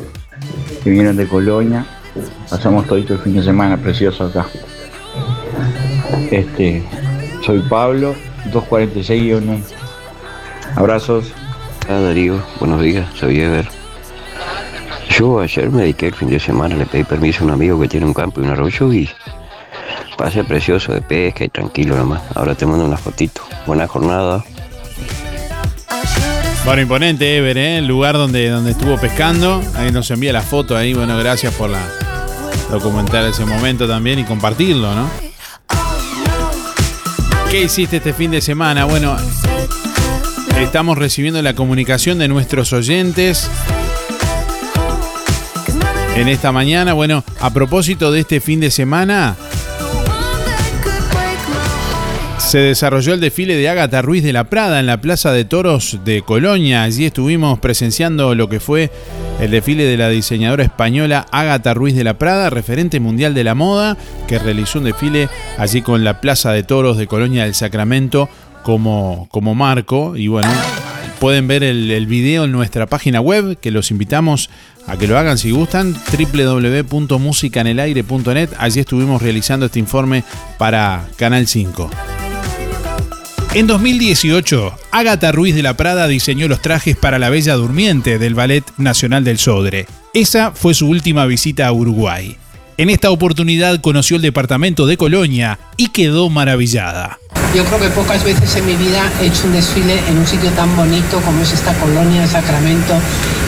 que 0.83 0.89
vienen 0.89 1.15
de 1.15 1.27
Colonia. 1.27 1.85
Pasamos 2.49 2.85
todo 2.85 2.97
el 2.97 3.19
fin 3.19 3.35
de 3.35 3.43
semana 3.43 3.77
precioso 3.77 4.25
acá. 4.25 4.45
Este, 6.29 6.83
soy 7.45 7.59
Pablo, 7.69 8.15
246-1. 8.51 9.61
Abrazos. 10.75 11.31
Hola 11.87 12.01
Darío, 12.01 12.41
buenos 12.59 12.81
días, 12.81 13.07
soy 13.15 13.41
Ever. 13.41 13.67
Yo 15.09 15.39
ayer 15.39 15.69
me 15.69 15.81
dediqué 15.81 16.07
el 16.07 16.15
fin 16.15 16.29
de 16.29 16.39
semana, 16.39 16.75
le 16.75 16.85
pedí 16.85 17.03
permiso 17.03 17.43
a 17.43 17.47
un 17.47 17.51
amigo 17.51 17.79
que 17.79 17.87
tiene 17.87 18.05
un 18.05 18.13
campo 18.13 18.41
y 18.41 18.45
un 18.45 18.51
arroyo 18.51 18.93
y 18.93 19.09
pasé 20.17 20.43
precioso 20.43 20.93
de 20.93 21.01
pesca 21.01 21.43
y 21.43 21.49
tranquilo 21.49 21.95
nomás. 21.95 22.21
Ahora 22.35 22.55
te 22.55 22.65
mando 22.65 22.85
una 22.85 22.97
fotito. 22.97 23.41
Buena 23.65 23.87
jornada. 23.87 24.43
Bueno, 26.63 26.83
imponente, 26.83 27.37
Ever, 27.37 27.57
¿eh? 27.57 27.77
el 27.79 27.87
lugar 27.87 28.15
donde, 28.15 28.49
donde 28.49 28.71
estuvo 28.71 28.97
pescando. 28.97 29.63
Ahí 29.75 29.91
nos 29.91 30.11
envía 30.11 30.31
la 30.31 30.43
foto 30.43 30.77
ahí. 30.77 30.93
Bueno, 30.93 31.17
gracias 31.17 31.53
por 31.55 31.69
la 31.69 31.81
documentar 32.69 33.25
ese 33.25 33.45
momento 33.45 33.87
también 33.87 34.19
y 34.19 34.23
compartirlo, 34.23 34.93
¿no? 34.93 35.09
¿Qué 37.49 37.63
hiciste 37.63 37.97
este 37.97 38.13
fin 38.13 38.31
de 38.31 38.39
semana? 38.39 38.85
Bueno, 38.85 39.17
estamos 40.61 40.97
recibiendo 40.97 41.41
la 41.41 41.53
comunicación 41.53 42.19
de 42.19 42.29
nuestros 42.29 42.71
oyentes 42.71 43.49
en 46.15 46.29
esta 46.29 46.51
mañana. 46.51 46.93
Bueno, 46.93 47.25
a 47.41 47.49
propósito 47.49 48.11
de 48.11 48.21
este 48.21 48.39
fin 48.39 48.59
de 48.61 48.71
semana, 48.71 49.35
Se 52.51 52.57
desarrolló 52.57 53.13
el 53.13 53.21
desfile 53.21 53.55
de 53.55 53.69
Ágata 53.69 54.01
Ruiz 54.01 54.23
de 54.23 54.33
la 54.33 54.43
Prada 54.43 54.81
en 54.81 54.85
la 54.85 54.99
Plaza 54.99 55.31
de 55.31 55.45
Toros 55.45 55.99
de 56.03 56.21
Colonia. 56.21 56.83
Allí 56.83 57.05
estuvimos 57.05 57.59
presenciando 57.59 58.35
lo 58.35 58.49
que 58.49 58.59
fue 58.59 58.91
el 59.39 59.51
desfile 59.51 59.85
de 59.85 59.95
la 59.95 60.09
diseñadora 60.09 60.65
española 60.65 61.25
Ágata 61.31 61.73
Ruiz 61.73 61.95
de 61.95 62.03
la 62.03 62.17
Prada, 62.17 62.49
referente 62.49 62.99
mundial 62.99 63.33
de 63.33 63.45
la 63.45 63.55
moda, 63.55 63.95
que 64.27 64.37
realizó 64.37 64.79
un 64.79 64.85
desfile 64.85 65.29
allí 65.57 65.81
con 65.81 66.03
la 66.03 66.19
Plaza 66.19 66.51
de 66.51 66.63
Toros 66.63 66.97
de 66.97 67.07
Colonia 67.07 67.45
del 67.45 67.55
Sacramento 67.55 68.27
como, 68.63 69.29
como 69.31 69.55
marco. 69.55 70.17
Y 70.17 70.27
bueno, 70.27 70.49
pueden 71.21 71.47
ver 71.47 71.63
el, 71.63 71.89
el 71.89 72.05
video 72.05 72.43
en 72.43 72.51
nuestra 72.51 72.85
página 72.85 73.21
web, 73.21 73.59
que 73.61 73.71
los 73.71 73.91
invitamos 73.91 74.49
a 74.87 74.97
que 74.97 75.07
lo 75.07 75.17
hagan 75.17 75.37
si 75.37 75.51
gustan, 75.51 75.93
www.musicanelaire.net. 75.93 78.49
Allí 78.57 78.81
estuvimos 78.81 79.21
realizando 79.21 79.67
este 79.67 79.79
informe 79.79 80.25
para 80.57 81.05
Canal 81.15 81.47
5. 81.47 81.89
En 83.53 83.67
2018, 83.67 84.73
Ágata 84.91 85.33
Ruiz 85.33 85.53
de 85.53 85.61
la 85.61 85.75
Prada 85.75 86.07
diseñó 86.07 86.47
los 86.47 86.61
trajes 86.61 86.95
para 86.95 87.19
la 87.19 87.29
Bella 87.29 87.55
Durmiente 87.55 88.17
del 88.17 88.33
Ballet 88.33 88.63
Nacional 88.77 89.25
del 89.25 89.39
Sodre. 89.39 89.87
Esa 90.13 90.53
fue 90.53 90.73
su 90.73 90.87
última 90.87 91.25
visita 91.25 91.67
a 91.67 91.73
Uruguay. 91.73 92.37
En 92.77 92.89
esta 92.89 93.11
oportunidad 93.11 93.81
conoció 93.81 94.15
el 94.15 94.21
departamento 94.21 94.85
de 94.85 94.95
Colonia 94.95 95.59
y 95.75 95.89
quedó 95.89 96.29
maravillada. 96.29 97.19
Yo 97.53 97.65
creo 97.65 97.79
que 97.81 97.89
pocas 97.89 98.23
veces 98.23 98.55
en 98.55 98.65
mi 98.65 98.75
vida 98.77 99.11
he 99.21 99.25
hecho 99.25 99.45
un 99.47 99.51
desfile 99.51 99.99
en 100.07 100.17
un 100.17 100.25
sitio 100.25 100.49
tan 100.51 100.73
bonito 100.77 101.19
como 101.19 101.41
es 101.43 101.51
esta 101.51 101.73
colonia 101.73 102.21
de 102.21 102.27
Sacramento, 102.27 102.93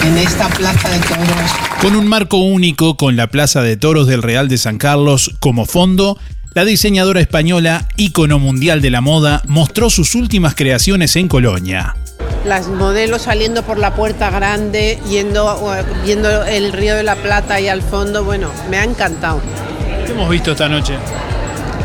en 0.06 0.18
esta 0.18 0.50
plaza 0.50 0.90
de 0.90 1.00
toros. 1.00 1.52
Con 1.82 1.96
un 1.96 2.08
marco 2.08 2.36
único 2.40 2.98
con 2.98 3.16
la 3.16 3.28
Plaza 3.28 3.62
de 3.62 3.78
Toros 3.78 4.08
del 4.08 4.22
Real 4.22 4.50
de 4.50 4.58
San 4.58 4.78
Carlos 4.78 5.32
como 5.40 5.66
fondo, 5.66 6.18
la 6.54 6.66
diseñadora 6.66 7.20
española, 7.20 7.88
ícono 7.98 8.40
mundial 8.40 8.82
de 8.82 8.92
la 8.92 9.02
moda, 9.02 9.42
mostró 9.48 9.90
sus 9.90 10.16
últimas 10.16 10.56
creaciones 10.56 11.16
en 11.16 11.28
Colonia. 11.28 11.96
Las 12.46 12.68
modelos 12.68 13.24
saliendo 13.24 13.64
por 13.64 13.78
la 13.78 13.96
puerta 13.96 14.30
grande, 14.30 15.00
yendo, 15.10 15.60
viendo 16.04 16.44
el 16.44 16.74
río 16.74 16.96
de 16.96 17.04
la 17.04 17.16
Plata 17.16 17.56
ahí 17.56 17.68
al 17.68 17.82
fondo, 17.82 18.24
bueno, 18.24 18.50
me 18.70 18.78
ha 18.78 18.84
encantado. 18.84 19.42
¿Qué 20.06 20.12
hemos 20.12 20.30
visto 20.30 20.52
esta 20.52 20.70
noche? 20.70 20.96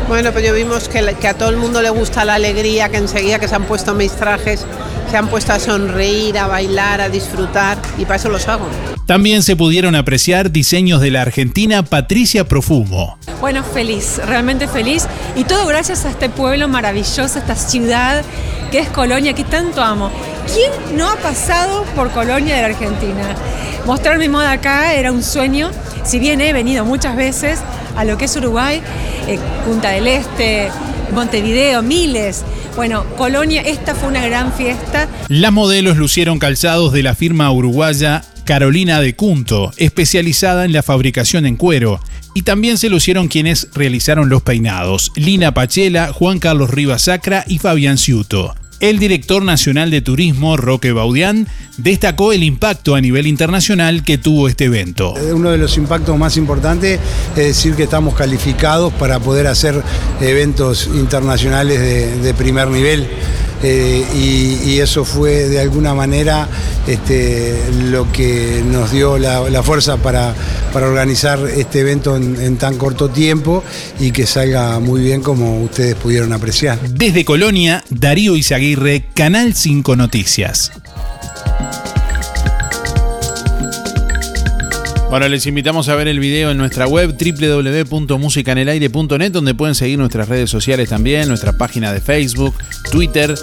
Bueno, 0.09 0.31
pues 0.31 0.43
yo 0.43 0.55
vimos 0.55 0.89
que, 0.89 1.15
que 1.21 1.27
a 1.27 1.35
todo 1.35 1.49
el 1.49 1.57
mundo 1.57 1.83
le 1.83 1.91
gusta 1.91 2.25
la 2.25 2.33
alegría, 2.33 2.89
que 2.89 2.97
enseguida 2.97 3.37
que 3.37 3.47
se 3.47 3.53
han 3.53 3.65
puesto 3.65 3.93
mis 3.93 4.11
trajes, 4.13 4.65
se 5.11 5.15
han 5.15 5.27
puesto 5.27 5.53
a 5.53 5.59
sonreír, 5.59 6.35
a 6.39 6.47
bailar, 6.47 6.99
a 6.99 7.09
disfrutar, 7.09 7.77
y 7.95 8.05
para 8.05 8.15
eso 8.15 8.27
los 8.29 8.47
hago. 8.47 8.67
También 9.05 9.43
se 9.43 9.55
pudieron 9.55 9.93
apreciar 9.93 10.49
diseños 10.49 10.99
de 10.99 11.11
la 11.11 11.21
argentina 11.21 11.83
Patricia 11.83 12.47
Profumo. 12.47 13.19
Bueno, 13.39 13.63
feliz, 13.63 14.19
realmente 14.25 14.67
feliz. 14.67 15.07
Y 15.35 15.43
todo 15.43 15.67
gracias 15.67 16.05
a 16.05 16.09
este 16.09 16.27
pueblo 16.27 16.67
maravilloso, 16.67 17.37
esta 17.37 17.55
ciudad 17.55 18.23
que 18.71 18.79
es 18.79 18.89
Colonia, 18.89 19.33
que 19.33 19.43
tanto 19.43 19.83
amo. 19.83 20.09
¿Quién 20.51 20.97
no 20.97 21.07
ha 21.07 21.17
pasado 21.17 21.83
por 21.95 22.09
Colonia 22.09 22.55
de 22.55 22.61
la 22.63 22.67
Argentina? 22.69 23.35
Mostrar 23.85 24.17
mi 24.17 24.27
moda 24.27 24.53
acá 24.53 24.95
era 24.95 25.11
un 25.11 25.21
sueño. 25.21 25.69
Si 26.03 26.17
bien 26.17 26.41
he 26.41 26.51
venido 26.51 26.83
muchas 26.83 27.15
veces 27.15 27.59
a 27.99 28.05
lo 28.05 28.17
que 28.17 28.25
es 28.25 28.35
Uruguay, 28.37 28.81
eh, 29.27 29.37
Punta 29.65 29.89
del 29.89 30.07
Este, 30.07 30.69
Montevideo, 31.13 31.81
miles. 31.81 32.45
Bueno, 32.77 33.03
Colonia, 33.17 33.61
esta 33.61 33.93
fue 33.93 34.07
una 34.07 34.25
gran 34.25 34.53
fiesta. 34.53 35.09
Las 35.27 35.51
modelos 35.51 35.97
lucieron 35.97 36.39
calzados 36.39 36.93
de 36.93 37.03
la 37.03 37.13
firma 37.13 37.51
uruguaya 37.51 38.23
Carolina 38.45 39.01
de 39.01 39.17
Cunto, 39.17 39.73
especializada 39.75 40.63
en 40.63 40.71
la 40.71 40.81
fabricación 40.81 41.45
en 41.45 41.57
cuero. 41.57 41.99
Y 42.33 42.43
también 42.43 42.77
se 42.77 42.87
lucieron 42.87 43.27
quienes 43.27 43.67
realizaron 43.73 44.29
los 44.29 44.43
peinados, 44.43 45.11
Lina 45.15 45.53
Pachela, 45.53 46.13
Juan 46.13 46.39
Carlos 46.39 46.69
Rivas 46.69 47.01
Sacra 47.01 47.43
y 47.47 47.57
Fabián 47.57 47.97
Ciuto. 47.97 48.55
El 48.79 48.97
director 48.97 49.43
nacional 49.43 49.91
de 49.91 50.01
turismo, 50.01 50.55
Roque 50.55 50.93
Baudián, 50.93 51.47
destacó 51.77 52.31
el 52.31 52.43
impacto 52.43 52.95
a 52.95 53.01
nivel 53.01 53.27
internacional 53.27 54.03
que 54.03 54.17
tuvo 54.17 54.47
este 54.47 54.65
evento. 54.65 55.15
Uno 55.33 55.51
de 55.51 55.57
los 55.57 55.77
impactos 55.77 56.17
más 56.17 56.37
importantes 56.37 56.99
es 57.31 57.45
decir 57.47 57.75
que 57.75 57.83
estamos 57.83 58.15
calificados 58.15 58.93
para 58.93 59.19
poder 59.19 59.47
hacer 59.47 59.83
eventos 60.21 60.89
internacionales 60.93 61.79
de, 61.79 62.17
de 62.19 62.33
primer 62.33 62.69
nivel. 62.69 63.05
Eh, 63.63 64.05
y, 64.15 64.79
eso 64.79 65.03
fue 65.03 65.49
de 65.49 65.59
alguna 65.59 65.93
manera 65.93 66.47
este, 66.87 67.59
lo 67.89 68.09
que 68.13 68.63
nos 68.65 68.91
dio 68.91 69.17
la, 69.17 69.49
la 69.49 69.61
fuerza 69.61 69.97
para, 69.97 70.33
para, 70.71 70.87
organizar 70.87 71.37
este 71.53 71.81
evento 71.81 72.15
en, 72.15 72.41
en, 72.41 72.55
tan 72.55 72.77
corto 72.77 73.09
tiempo 73.09 73.61
y 73.99 74.11
que 74.11 74.25
salga 74.25 74.79
muy 74.79 75.01
bien 75.01 75.21
como 75.21 75.61
ustedes 75.61 75.95
pudieron 75.95 76.31
apreciar. 76.31 76.79
Desde 76.79 77.25
Colonia, 77.25 77.83
Darío 77.89 78.37
Izaguirre, 78.37 79.03
Canal 79.13 79.53
5 79.53 79.97
Noticias. 79.97 80.71
Bueno, 85.09 85.27
les 85.27 85.45
invitamos 85.47 85.89
a 85.89 85.95
ver 85.95 86.07
el 86.07 86.19
video 86.19 86.51
en 86.51 86.57
nuestra 86.57 86.85
web 86.85 87.17
www.musicanelaire.net 87.17 89.31
donde 89.31 89.55
pueden 89.55 89.73
seguir 89.73 89.97
nuestras 89.97 90.29
redes 90.29 90.51
sociales 90.51 90.89
también, 90.89 91.27
nuestra 91.27 91.53
página 91.53 91.91
de 91.91 91.99
Facebook, 91.99 92.53
Twitter, 92.91 93.33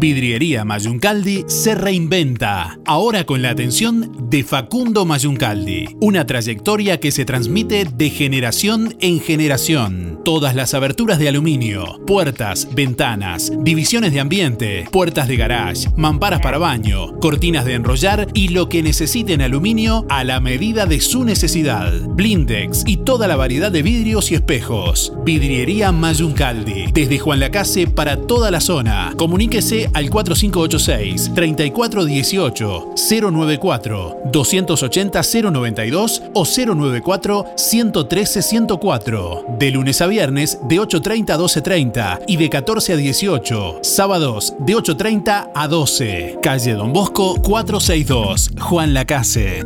Vidriería 0.00 0.64
Mayuncaldi 0.64 1.44
se 1.46 1.74
reinventa, 1.74 2.78
ahora 2.86 3.24
con 3.24 3.42
la 3.42 3.50
atención 3.50 4.30
de 4.30 4.42
Facundo 4.44 5.04
Mayuncaldi. 5.04 5.94
Una 6.00 6.24
trayectoria 6.26 6.98
que 6.98 7.10
se 7.10 7.26
transmite 7.26 7.84
de 7.84 8.08
generación 8.08 8.96
en 9.00 9.20
generación. 9.20 10.18
Todas 10.24 10.54
las 10.54 10.72
aberturas 10.72 11.18
de 11.18 11.28
aluminio, 11.28 12.00
puertas, 12.06 12.68
ventanas, 12.74 13.52
divisiones 13.60 14.14
de 14.14 14.20
ambiente, 14.20 14.88
puertas 14.90 15.28
de 15.28 15.36
garage, 15.36 15.90
mamparas 15.96 16.40
para 16.40 16.56
baño, 16.56 17.18
cortinas 17.20 17.66
de 17.66 17.74
enrollar 17.74 18.26
y 18.32 18.48
lo 18.48 18.70
que 18.70 18.82
necesite 18.82 19.34
en 19.34 19.42
aluminio 19.42 20.06
a 20.08 20.24
la 20.24 20.40
medida 20.40 20.86
de 20.86 21.02
su 21.02 21.24
necesidad. 21.24 21.92
Blindex 22.08 22.84
y 22.86 22.96
toda 22.98 23.28
la 23.28 23.36
variedad 23.36 23.70
de 23.70 23.82
vidrios 23.82 24.30
y 24.30 24.34
espejos. 24.34 25.12
Vidriería 25.26 25.92
Mayuncaldi, 25.92 26.90
desde 26.90 27.18
Juan 27.18 27.40
Lacase 27.40 27.86
para 27.86 28.16
toda 28.16 28.50
la 28.50 28.62
zona. 28.62 29.12
Comuníquese 29.18 29.89
al 29.94 30.10
4586-3418 30.10 32.94
094 32.96 34.16
280 34.32 35.20
092 35.42 36.22
o 36.34 36.44
094 36.44 37.46
113 37.56 38.42
104. 38.42 39.44
De 39.58 39.70
lunes 39.70 40.00
a 40.00 40.06
viernes 40.06 40.58
de 40.68 40.76
8.30 40.76 41.30
a 41.30 41.38
12.30 41.38 42.20
y 42.26 42.36
de 42.36 42.50
14 42.50 42.92
a 42.92 42.96
18. 42.96 43.78
Sábados 43.82 44.54
de 44.58 44.74
8.30 44.74 45.50
a 45.54 45.68
12. 45.68 46.38
Calle 46.42 46.74
Don 46.74 46.92
Bosco 46.92 47.34
462. 47.42 48.50
Juan 48.58 48.94
Lacase. 48.94 49.64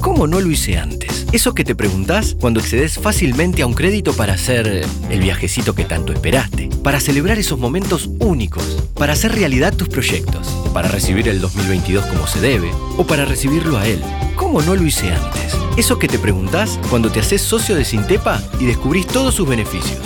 ¿Cómo 0.00 0.26
no 0.26 0.40
lo 0.40 0.50
hice 0.50 0.78
antes? 0.78 1.26
Eso 1.32 1.54
que 1.54 1.64
te 1.64 1.74
preguntás 1.74 2.36
cuando 2.40 2.60
accedes 2.60 2.98
fácilmente 2.98 3.62
a 3.62 3.66
un 3.66 3.74
crédito 3.74 4.12
para 4.12 4.34
hacer 4.34 4.86
el 5.10 5.20
viajecito 5.20 5.74
que 5.74 5.84
tanto 5.84 6.12
esperaste, 6.12 6.68
para 6.82 7.00
celebrar 7.00 7.38
esos 7.38 7.58
momentos 7.58 8.08
únicos, 8.20 8.64
para 8.94 9.14
hacer 9.14 9.32
realidad 9.32 9.74
tus 9.74 9.88
proyectos, 9.88 10.48
para 10.72 10.88
recibir 10.88 11.28
el 11.28 11.40
2022 11.40 12.06
como 12.06 12.26
se 12.26 12.40
debe 12.40 12.70
o 12.96 13.04
para 13.06 13.24
recibirlo 13.24 13.76
a 13.76 13.86
él. 13.86 14.00
¿Cómo 14.36 14.62
no 14.62 14.76
lo 14.76 14.86
hice 14.86 15.12
antes? 15.12 15.56
Eso 15.76 15.98
que 15.98 16.08
te 16.08 16.18
preguntás 16.18 16.78
cuando 16.90 17.10
te 17.10 17.20
haces 17.20 17.42
socio 17.42 17.74
de 17.74 17.84
Sintepa 17.84 18.42
y 18.60 18.66
descubrís 18.66 19.06
todos 19.06 19.34
sus 19.34 19.48
beneficios. 19.48 20.00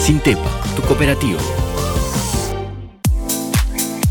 Sintepa, 0.00 0.50
tu 0.74 0.82
cooperativa. 0.82 1.40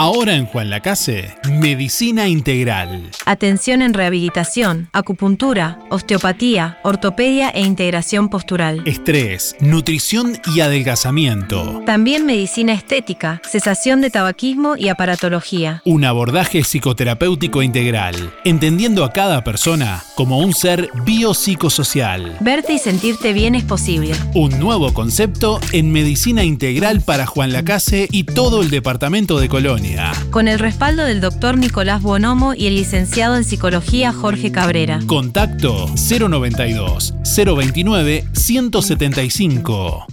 Ahora 0.00 0.36
en 0.36 0.46
Juan 0.46 0.70
Lacase, 0.70 1.34
Medicina 1.50 2.28
Integral. 2.28 3.10
Atención 3.26 3.82
en 3.82 3.94
rehabilitación, 3.94 4.88
acupuntura, 4.92 5.80
osteopatía, 5.90 6.78
ortopedia 6.84 7.48
e 7.48 7.62
integración 7.62 8.28
postural. 8.28 8.84
Estrés, 8.86 9.56
nutrición 9.58 10.38
y 10.54 10.60
adelgazamiento. 10.60 11.82
También 11.84 12.26
medicina 12.26 12.74
estética, 12.74 13.42
cesación 13.44 14.00
de 14.00 14.10
tabaquismo 14.10 14.76
y 14.76 14.88
aparatología. 14.88 15.82
Un 15.84 16.04
abordaje 16.04 16.62
psicoterapéutico 16.62 17.64
integral, 17.64 18.14
entendiendo 18.44 19.04
a 19.04 19.12
cada 19.12 19.42
persona 19.42 20.04
como 20.14 20.38
un 20.38 20.54
ser 20.54 20.90
biopsicosocial. 21.06 22.36
Verte 22.38 22.74
y 22.74 22.78
sentirte 22.78 23.32
bien 23.32 23.56
es 23.56 23.64
posible. 23.64 24.12
Un 24.32 24.60
nuevo 24.60 24.94
concepto 24.94 25.58
en 25.72 25.90
medicina 25.90 26.44
integral 26.44 27.00
para 27.00 27.26
Juan 27.26 27.52
Lacase 27.52 28.06
y 28.12 28.22
todo 28.22 28.62
el 28.62 28.70
departamento 28.70 29.40
de 29.40 29.48
Colonia. 29.48 29.87
Con 30.30 30.48
el 30.48 30.58
respaldo 30.58 31.04
del 31.04 31.20
doctor 31.20 31.56
Nicolás 31.56 32.02
Bonomo 32.02 32.54
y 32.54 32.66
el 32.66 32.74
licenciado 32.74 33.36
en 33.36 33.44
psicología 33.44 34.12
Jorge 34.12 34.52
Cabrera. 34.52 35.00
Contacto 35.06 35.86
092 35.96 37.14
029 37.36 38.24
175. 38.32 40.06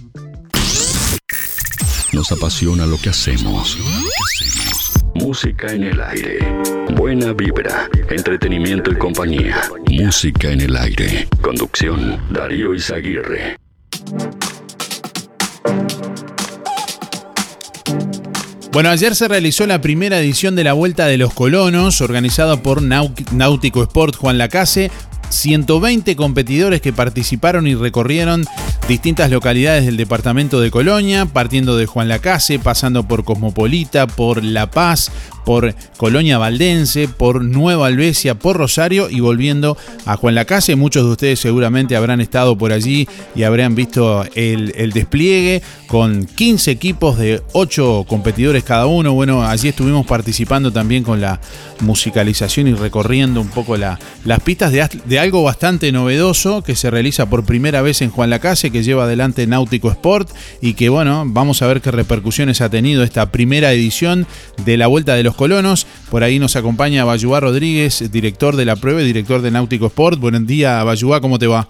Nos 2.12 2.32
apasiona 2.32 2.86
lo 2.86 2.98
que 2.98 3.10
hacemos. 3.10 3.76
Música 5.14 5.72
en 5.72 5.84
el 5.84 6.00
aire. 6.00 6.38
Buena 6.94 7.32
vibra, 7.32 7.88
entretenimiento 8.10 8.90
y 8.92 8.96
compañía. 8.96 9.62
Música 9.90 10.50
en 10.50 10.60
el 10.60 10.76
aire. 10.76 11.28
Conducción, 11.40 12.20
Darío 12.30 12.74
Izaguirre. 12.74 13.56
Bueno, 18.76 18.90
ayer 18.90 19.14
se 19.16 19.26
realizó 19.26 19.66
la 19.66 19.80
primera 19.80 20.18
edición 20.18 20.54
de 20.54 20.62
la 20.62 20.74
Vuelta 20.74 21.06
de 21.06 21.16
los 21.16 21.32
Colonos, 21.32 22.02
organizada 22.02 22.62
por 22.62 22.82
Náutico 22.82 23.82
Sport 23.82 24.16
Juan 24.16 24.36
Lacase. 24.36 24.90
120 25.30 26.14
competidores 26.14 26.82
que 26.82 26.92
participaron 26.92 27.66
y 27.66 27.74
recorrieron 27.74 28.44
distintas 28.86 29.30
localidades 29.30 29.86
del 29.86 29.96
departamento 29.96 30.60
de 30.60 30.70
Colonia, 30.70 31.24
partiendo 31.24 31.78
de 31.78 31.86
Juan 31.86 32.08
Lacase, 32.08 32.58
pasando 32.58 33.08
por 33.08 33.24
Cosmopolita, 33.24 34.06
por 34.06 34.44
La 34.44 34.70
Paz, 34.70 35.10
por 35.46 35.76
Colonia 35.96 36.38
Valdense, 36.38 37.06
por 37.06 37.44
Nueva 37.44 37.86
Albesia, 37.86 38.34
por 38.34 38.56
Rosario 38.56 39.08
y 39.08 39.20
volviendo 39.20 39.78
a 40.04 40.16
Juan 40.16 40.34
Lacase. 40.34 40.74
Muchos 40.74 41.04
de 41.04 41.10
ustedes 41.10 41.38
seguramente 41.38 41.94
habrán 41.94 42.20
estado 42.20 42.58
por 42.58 42.72
allí 42.72 43.06
y 43.36 43.44
habrán 43.44 43.76
visto 43.76 44.24
el, 44.34 44.92
despliegue 44.92 45.62
con 45.86 46.26
15 46.26 46.72
equipos 46.72 47.16
de 47.16 47.42
8 47.52 48.06
competidores 48.08 48.64
cada 48.64 48.86
uno. 48.86 49.14
Bueno, 49.14 49.46
allí 49.46 49.68
estuvimos 49.68 50.04
participando 50.04 50.72
también 50.72 51.04
con 51.04 51.20
la 51.20 51.40
musicalización 51.78 52.66
y 52.66 52.74
recorriendo 52.74 53.40
un 53.40 53.48
poco 53.48 53.76
la, 53.76 54.00
las 54.24 54.40
pistas 54.40 54.72
de, 54.72 54.88
de, 55.04 55.18
algo 55.20 55.44
bastante 55.44 55.92
novedoso 55.92 56.62
que 56.62 56.74
se 56.74 56.90
realiza 56.90 57.30
por 57.30 57.44
primera 57.44 57.82
vez 57.82 58.02
en 58.02 58.10
Juan 58.10 58.30
Lacase, 58.30 58.72
que 58.72 58.82
lleva 58.82 59.04
adelante 59.04 59.46
Náutico 59.46 59.92
Sport 59.92 60.28
y 60.60 60.74
que 60.74 60.88
bueno, 60.88 61.22
vamos 61.24 61.62
a 61.62 61.68
ver 61.68 61.80
qué 61.80 61.92
repercusiones 61.92 62.60
ha 62.60 62.68
tenido 62.68 63.04
esta 63.04 63.30
primera 63.30 63.72
edición 63.72 64.26
de 64.64 64.76
la 64.76 64.88
Vuelta 64.88 65.14
de 65.14 65.22
los 65.22 65.35
Colonos. 65.36 65.86
Por 66.10 66.24
ahí 66.24 66.38
nos 66.38 66.56
acompaña 66.56 67.04
Bayuá 67.04 67.40
Rodríguez, 67.40 68.10
director 68.10 68.56
de 68.56 68.64
la 68.64 68.76
prueba 68.76 69.02
y 69.02 69.04
director 69.04 69.42
de 69.42 69.50
Náutico 69.50 69.86
Sport. 69.86 70.18
Buen 70.18 70.46
día, 70.46 70.82
Bayuá, 70.82 71.20
¿cómo 71.20 71.38
te 71.38 71.46
va? 71.46 71.68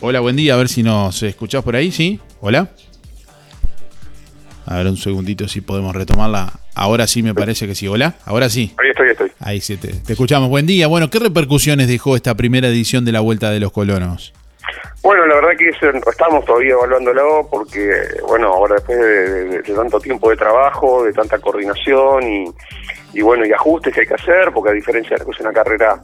Hola, 0.00 0.20
buen 0.20 0.34
día, 0.34 0.54
a 0.54 0.56
ver 0.56 0.68
si 0.68 0.82
nos 0.82 1.22
escuchás 1.22 1.62
por 1.62 1.76
ahí, 1.76 1.92
¿sí? 1.92 2.18
Hola. 2.40 2.70
A 4.66 4.76
ver 4.76 4.86
un 4.86 4.96
segundito 4.96 5.46
si 5.46 5.60
podemos 5.60 5.94
retomarla. 5.94 6.60
Ahora 6.74 7.06
sí 7.06 7.22
me 7.22 7.34
parece 7.34 7.66
que 7.66 7.74
sí. 7.74 7.86
Hola, 7.86 8.16
ahora 8.24 8.48
sí. 8.48 8.72
Ahí 8.78 8.90
estoy, 8.90 9.08
estoy. 9.10 9.30
Ahí 9.38 9.60
sí, 9.60 9.76
te, 9.76 9.88
te 9.88 10.12
escuchamos. 10.12 10.48
Buen 10.48 10.66
día. 10.66 10.86
Bueno, 10.86 11.10
¿qué 11.10 11.18
repercusiones 11.18 11.88
dejó 11.88 12.16
esta 12.16 12.34
primera 12.34 12.68
edición 12.68 13.04
de 13.04 13.12
la 13.12 13.20
Vuelta 13.20 13.50
de 13.50 13.60
los 13.60 13.72
Colonos? 13.72 14.32
Bueno, 15.02 15.26
la 15.26 15.34
verdad 15.34 15.56
que 15.58 15.68
estamos 15.68 16.44
todavía 16.44 16.74
evaluándolo 16.74 17.48
porque, 17.50 17.90
bueno, 18.26 18.52
ahora 18.52 18.76
después 18.76 18.98
de, 18.98 19.74
tanto 19.74 19.98
tiempo 19.98 20.30
de 20.30 20.36
trabajo, 20.36 21.04
de 21.04 21.12
tanta 21.12 21.38
coordinación 21.38 22.22
y, 23.12 23.20
bueno, 23.20 23.44
y 23.44 23.52
ajustes 23.52 23.92
que 23.92 24.02
hay 24.02 24.06
que 24.06 24.14
hacer, 24.14 24.52
porque 24.52 24.70
a 24.70 24.74
diferencia 24.74 25.16
de 25.16 25.24
que 25.24 25.30
es 25.30 25.40
una 25.40 25.52
carrera 25.52 26.00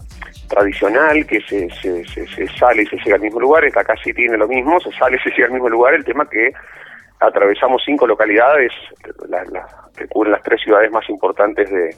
tradicional, 0.48 1.24
que 1.26 1.40
se, 1.42 1.68
se, 1.70 2.04
se, 2.04 2.46
sale 2.58 2.82
y 2.82 2.86
se 2.86 2.96
llega 2.96 3.16
al 3.16 3.22
mismo 3.22 3.40
lugar, 3.40 3.64
esta 3.64 3.84
casi 3.84 4.12
tiene 4.12 4.36
lo 4.36 4.48
mismo, 4.48 4.80
se 4.80 4.90
sale 4.92 5.16
y 5.16 5.20
se 5.20 5.30
llega 5.30 5.46
al 5.46 5.52
mismo 5.52 5.68
lugar, 5.68 5.94
el 5.94 6.04
tema 6.04 6.28
que 6.28 6.52
atravesamos 7.20 7.82
cinco 7.84 8.06
localidades 8.06 8.72
la, 9.28 9.44
que 9.96 10.06
cubren 10.08 10.32
las 10.32 10.42
tres 10.42 10.60
ciudades 10.62 10.90
más 10.90 11.08
importantes 11.08 11.70
de 11.70 11.94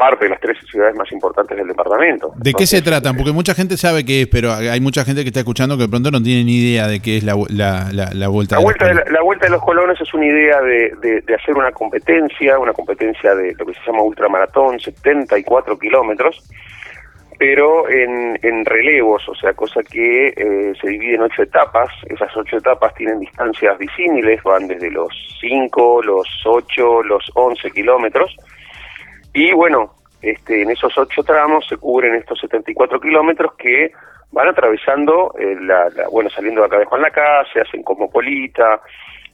parte 0.00 0.24
de 0.24 0.30
las 0.30 0.40
tres 0.40 0.56
ciudades 0.70 0.96
más 0.96 1.12
importantes 1.12 1.54
del 1.54 1.68
departamento. 1.68 2.28
¿De 2.28 2.50
Entonces, 2.50 2.54
qué 2.56 2.66
se 2.78 2.82
tratan? 2.82 3.14
Porque 3.16 3.32
mucha 3.32 3.54
gente 3.54 3.76
sabe 3.76 4.02
qué 4.02 4.22
es, 4.22 4.28
pero 4.28 4.50
hay 4.54 4.80
mucha 4.80 5.04
gente 5.04 5.22
que 5.22 5.28
está 5.28 5.40
escuchando 5.40 5.76
que 5.76 5.82
de 5.82 5.88
pronto 5.90 6.10
no 6.10 6.22
tiene 6.22 6.42
ni 6.44 6.56
idea 6.56 6.88
de 6.88 7.00
qué 7.00 7.18
es 7.18 7.22
la, 7.22 7.34
la, 7.50 7.92
la, 7.92 8.08
la 8.14 8.28
vuelta. 8.28 8.56
La 8.56 8.62
vuelta 8.62 8.88
de, 8.88 8.94
la, 8.94 9.20
vuelta 9.22 9.44
de 9.44 9.52
los 9.52 9.62
colonos 9.62 10.00
es 10.00 10.14
una 10.14 10.24
idea 10.24 10.62
de, 10.62 10.94
de, 11.02 11.20
de, 11.20 11.34
hacer 11.34 11.54
una 11.54 11.70
competencia, 11.70 12.58
una 12.58 12.72
competencia 12.72 13.34
de 13.34 13.54
lo 13.58 13.66
que 13.66 13.74
se 13.74 13.80
llama 13.86 14.02
ultramaratón, 14.02 14.80
74 14.80 15.78
kilómetros, 15.78 16.42
pero 17.38 17.86
en, 17.90 18.38
en, 18.42 18.64
relevos, 18.64 19.28
o 19.28 19.34
sea, 19.34 19.52
cosa 19.52 19.82
que 19.82 20.28
eh, 20.28 20.72
se 20.80 20.88
divide 20.88 21.16
en 21.16 21.22
ocho 21.22 21.42
etapas. 21.42 21.90
Esas 22.06 22.34
ocho 22.38 22.56
etapas 22.56 22.94
tienen 22.94 23.20
distancias 23.20 23.78
disímiles, 23.78 24.42
van 24.42 24.66
desde 24.66 24.90
los 24.90 25.12
5, 25.40 26.02
los 26.02 26.26
8, 26.46 27.02
los 27.02 27.30
11 27.34 27.70
kilómetros. 27.70 28.34
Y 29.32 29.52
bueno, 29.52 29.94
este, 30.22 30.62
en 30.62 30.70
esos 30.70 30.96
ocho 30.98 31.22
tramos 31.22 31.66
se 31.68 31.76
cubren 31.76 32.14
estos 32.14 32.38
74 32.40 33.00
kilómetros 33.00 33.54
que 33.54 33.92
van 34.32 34.48
atravesando, 34.48 35.34
eh, 35.38 35.56
la, 35.60 35.88
bueno, 36.10 36.30
saliendo 36.30 36.60
de 36.60 36.66
acá 36.66 36.78
de 36.78 36.84
Juan 36.84 37.02
se 37.52 37.60
hacen 37.60 37.82
Cosmopolita, 37.82 38.80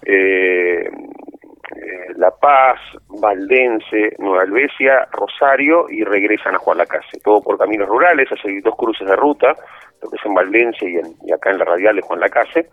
eh, 0.02 0.88
eh, 0.88 2.06
La 2.16 2.30
Paz, 2.30 2.78
Valdense, 3.08 4.14
Nueva 4.18 4.42
Albesia, 4.42 5.06
Rosario 5.12 5.86
y 5.90 6.04
regresan 6.04 6.54
a 6.54 6.58
Juan 6.58 6.78
Lacase. 6.78 7.18
Todo 7.22 7.42
por 7.42 7.58
caminos 7.58 7.88
rurales, 7.88 8.30
hace 8.30 8.60
dos 8.62 8.76
cruces 8.76 9.06
de 9.06 9.16
ruta, 9.16 9.54
lo 10.02 10.10
que 10.10 10.16
es 10.16 10.24
en 10.24 10.34
Valdense 10.34 10.86
y, 10.88 11.00
y 11.28 11.32
acá 11.32 11.50
en 11.50 11.58
la 11.58 11.64
radial 11.64 11.96
de 11.96 12.02
Juan 12.02 12.20
Lacase. 12.20 12.68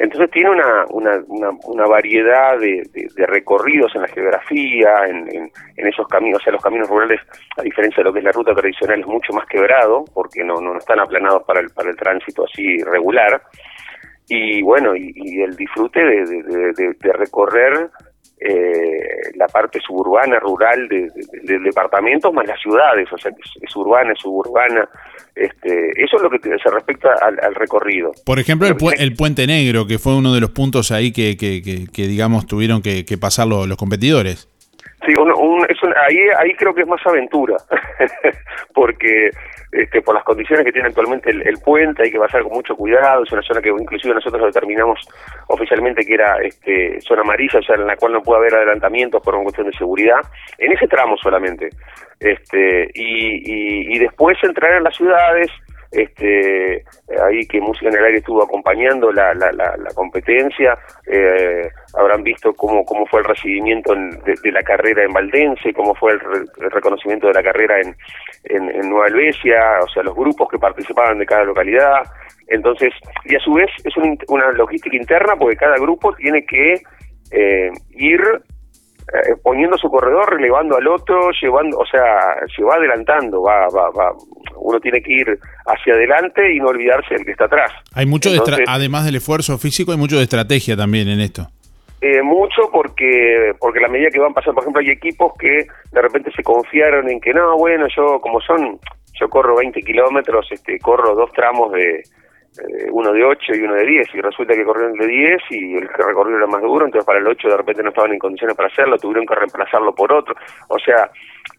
Entonces 0.00 0.30
tiene 0.30 0.48
una, 0.48 0.86
una, 0.88 1.86
variedad 1.86 2.58
de, 2.58 2.82
recorridos 3.26 3.94
en 3.94 4.00
la 4.00 4.08
geografía, 4.08 4.88
en, 5.06 5.50
esos 5.76 6.08
caminos, 6.08 6.40
o 6.40 6.42
sea, 6.42 6.54
los 6.54 6.62
caminos 6.62 6.88
rurales, 6.88 7.20
a 7.58 7.62
diferencia 7.62 7.98
de 7.98 8.04
lo 8.04 8.12
que 8.14 8.20
es 8.20 8.24
la 8.24 8.32
ruta 8.32 8.54
tradicional, 8.54 9.00
es 9.00 9.06
mucho 9.06 9.34
más 9.34 9.46
quebrado, 9.46 10.06
porque 10.14 10.42
no, 10.42 10.54
no 10.54 10.78
están 10.78 11.00
aplanados 11.00 11.42
para 11.42 11.60
el, 11.60 11.68
para 11.68 11.90
el 11.90 11.96
tránsito 11.96 12.46
así 12.46 12.78
regular. 12.78 13.42
Y 14.26 14.62
bueno, 14.62 14.96
y, 14.96 15.12
y 15.14 15.42
el 15.42 15.54
disfrute 15.54 16.02
de, 16.02 16.94
de 16.98 17.12
recorrer 17.12 17.90
eh, 18.40 19.32
la 19.34 19.46
parte 19.48 19.80
suburbana, 19.80 20.38
rural 20.38 20.88
del 20.88 21.08
de, 21.08 21.22
de 21.42 21.58
departamento, 21.58 22.32
más 22.32 22.46
las 22.46 22.60
ciudades, 22.60 23.06
o 23.12 23.18
sea, 23.18 23.30
es, 23.30 23.62
es 23.62 23.76
urbana, 23.76 24.12
es 24.12 24.18
suburbana, 24.18 24.88
este, 25.34 25.90
eso 26.02 26.16
es 26.16 26.22
lo 26.22 26.30
que 26.30 26.38
se 26.38 26.70
respecta 26.70 27.14
al, 27.22 27.38
al 27.42 27.54
recorrido. 27.54 28.12
Por 28.24 28.38
ejemplo, 28.38 28.66
el, 28.66 28.76
pu 28.76 28.90
el, 28.90 29.14
Puente 29.14 29.46
Negro, 29.46 29.86
que 29.86 29.98
fue 29.98 30.14
uno 30.14 30.34
de 30.34 30.40
los 30.40 30.50
puntos 30.50 30.90
ahí 30.90 31.12
que, 31.12 31.36
que, 31.36 31.62
que, 31.62 31.86
que 31.92 32.08
digamos, 32.08 32.46
tuvieron 32.46 32.82
que, 32.82 33.04
pasar 33.20 33.46
los, 33.46 33.66
los 33.68 33.76
competidores. 33.76 34.49
Sí, 35.06 35.14
un, 35.18 35.32
un, 35.32 35.64
es 35.68 35.82
un, 35.82 35.94
ahí, 35.96 36.18
ahí 36.38 36.54
creo 36.54 36.74
que 36.74 36.82
es 36.82 36.86
más 36.86 37.00
aventura, 37.06 37.56
porque 38.74 39.30
este, 39.72 40.02
por 40.02 40.14
las 40.14 40.24
condiciones 40.24 40.64
que 40.64 40.72
tiene 40.72 40.88
actualmente 40.88 41.30
el, 41.30 41.58
puente, 41.64 42.02
hay 42.02 42.10
que 42.10 42.18
pasar 42.18 42.42
con 42.42 42.52
mucho 42.52 42.76
cuidado, 42.76 43.22
es 43.22 43.32
una 43.32 43.40
zona 43.42 43.62
que 43.62 43.70
inclusive 43.70 44.12
nosotros 44.12 44.52
determinamos 44.52 45.00
oficialmente 45.46 46.04
que 46.04 46.14
era 46.14 46.36
este, 46.42 47.00
zona 47.00 47.22
amarilla, 47.22 47.60
o 47.60 47.62
sea, 47.62 47.76
en 47.76 47.86
la 47.86 47.96
cual 47.96 48.12
no 48.12 48.22
puede 48.22 48.40
haber 48.40 48.54
adelantamientos 48.56 49.22
por 49.22 49.34
una 49.34 49.44
cuestión 49.44 49.70
de 49.70 49.78
seguridad, 49.78 50.20
en 50.58 50.72
ese 50.72 50.86
tramo 50.86 51.16
solamente. 51.16 51.70
Este, 52.18 52.90
y, 52.92 53.94
y 53.94 53.98
después 53.98 54.36
entrar 54.42 54.74
en 54.74 54.84
las 54.84 54.94
ciudades, 54.94 55.48
este, 55.92 56.84
ahí 57.26 57.46
que 57.46 57.60
Música 57.60 57.88
en 57.88 57.96
el 57.96 58.04
Aire 58.04 58.18
estuvo 58.18 58.42
acompañando 58.42 59.12
la, 59.12 59.34
la, 59.34 59.50
la, 59.52 59.94
competencia, 59.94 60.78
eh, 61.06 61.68
habrán 61.94 62.22
visto 62.22 62.52
cómo, 62.54 62.84
cómo 62.84 63.06
fue 63.06 63.20
el 63.20 63.26
recibimiento 63.26 63.94
de, 63.94 64.52
la 64.52 64.62
carrera 64.62 65.02
en 65.02 65.12
Valdense, 65.12 65.72
cómo 65.74 65.94
fue 65.94 66.12
el, 66.12 66.20
reconocimiento 66.70 67.26
de 67.26 67.34
la 67.34 67.42
carrera 67.42 67.80
en, 67.80 67.96
en, 68.44 68.88
Nueva 68.88 69.08
Helvecia, 69.08 69.80
o 69.82 69.88
sea, 69.88 70.02
los 70.02 70.14
grupos 70.14 70.48
que 70.48 70.58
participaban 70.58 71.18
de 71.18 71.26
cada 71.26 71.44
localidad. 71.44 72.02
Entonces, 72.46 72.92
y 73.24 73.36
a 73.36 73.40
su 73.40 73.54
vez 73.54 73.70
es 73.84 73.94
una 74.28 74.52
logística 74.52 74.96
interna 74.96 75.34
porque 75.36 75.56
cada 75.56 75.76
grupo 75.76 76.14
tiene 76.14 76.44
que 76.44 76.74
eh, 77.32 77.70
ir 77.90 78.20
eh, 79.12 79.36
poniendo 79.42 79.76
su 79.76 79.88
corredor, 79.90 80.34
relevando 80.34 80.76
al 80.76 80.86
otro, 80.86 81.30
llevando, 81.40 81.78
o 81.78 81.86
sea, 81.86 82.36
se 82.54 82.62
va 82.62 82.76
adelantando, 82.76 83.42
va, 83.42 83.66
va, 83.68 83.90
va, 83.90 84.14
uno 84.56 84.78
tiene 84.80 85.02
que 85.02 85.12
ir 85.12 85.38
hacia 85.66 85.94
adelante 85.94 86.54
y 86.54 86.60
no 86.60 86.68
olvidarse 86.68 87.14
del 87.14 87.24
que 87.24 87.32
está 87.32 87.46
atrás. 87.46 87.72
Hay 87.94 88.06
mucho, 88.06 88.30
además 88.66 89.04
del 89.04 89.16
esfuerzo 89.16 89.58
físico, 89.58 89.92
hay 89.92 89.98
mucho 89.98 90.16
de 90.16 90.22
estrategia 90.22 90.76
también 90.76 91.08
en 91.08 91.20
esto. 91.20 91.48
Eh, 92.00 92.22
mucho 92.22 92.70
porque 92.72 93.52
porque 93.58 93.80
la 93.80 93.88
medida 93.88 94.08
que 94.10 94.20
van 94.20 94.32
pasando, 94.32 94.54
por 94.54 94.64
ejemplo, 94.64 94.80
hay 94.80 94.90
equipos 94.90 95.32
que 95.38 95.66
de 95.92 96.00
repente 96.00 96.30
se 96.34 96.42
confiaron 96.42 97.10
en 97.10 97.20
que 97.20 97.34
no, 97.34 97.58
bueno, 97.58 97.86
yo 97.94 98.20
como 98.20 98.40
son, 98.40 98.78
yo 99.20 99.28
corro 99.28 99.56
20 99.56 99.82
kilómetros, 99.82 100.46
este, 100.50 100.78
corro 100.78 101.14
dos 101.14 101.30
tramos 101.32 101.72
de, 101.72 102.02
eh, 102.58 102.88
uno 102.90 103.12
de 103.12 103.24
8 103.24 103.54
y 103.54 103.62
uno 103.62 103.74
de 103.74 103.86
10, 103.86 104.08
y 104.14 104.20
resulta 104.20 104.54
que 104.54 104.64
corrieron 104.64 104.98
de 104.98 105.06
10 105.06 105.42
y 105.50 105.76
el 105.76 105.88
que 105.88 106.02
recorrió 106.02 106.36
era 106.36 106.48
más 106.48 106.60
duro, 106.60 106.84
entonces 106.84 107.06
para 107.06 107.20
el 107.20 107.26
8 107.28 107.48
de 107.48 107.56
repente 107.56 107.82
no 107.82 107.90
estaban 107.90 108.12
en 108.12 108.18
condiciones 108.18 108.56
para 108.56 108.68
hacerlo, 108.68 108.98
tuvieron 108.98 109.24
que 109.24 109.36
reemplazarlo 109.36 109.94
por 109.94 110.12
otro. 110.12 110.34
O 110.68 110.78
sea, 110.78 111.10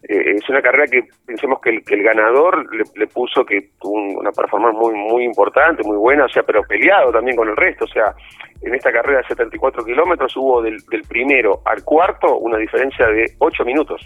eh, 0.04 0.36
es 0.36 0.50
una 0.50 0.62
carrera 0.62 0.88
que 0.88 1.04
pensemos 1.26 1.62
que 1.62 1.70
el, 1.70 1.86
que 1.86 1.96
el 1.96 2.04
ganador 2.04 2.68
le, 2.76 3.08
puso 3.08 3.46
que 3.46 3.70
tuvo 3.80 4.20
una 4.20 4.32
performance 4.32 4.76
muy 4.78 4.94
muy 4.94 5.24
importante, 5.24 5.82
muy 5.84 5.96
buena, 5.96 6.26
o 6.26 6.30
sea, 6.30 6.44
pero 6.44 6.62
peleado 6.64 7.12
también 7.12 7.38
con 7.38 7.48
el 7.48 7.56
resto. 7.56 7.86
O 7.86 7.88
sea, 7.88 8.14
en 8.62 8.76
esta 8.76 8.92
carrera 8.92 9.20
de 9.20 9.28
74 9.28 9.86
kilómetros 9.86 10.36
hubo 10.36 10.62
del, 10.62 10.78
primero 11.08 11.62
al 11.66 11.84
cuarto 11.86 12.38
una 12.38 12.58
diferencia 12.58 13.08
de 13.08 13.32
8 13.39 13.64
minutos. 13.64 14.02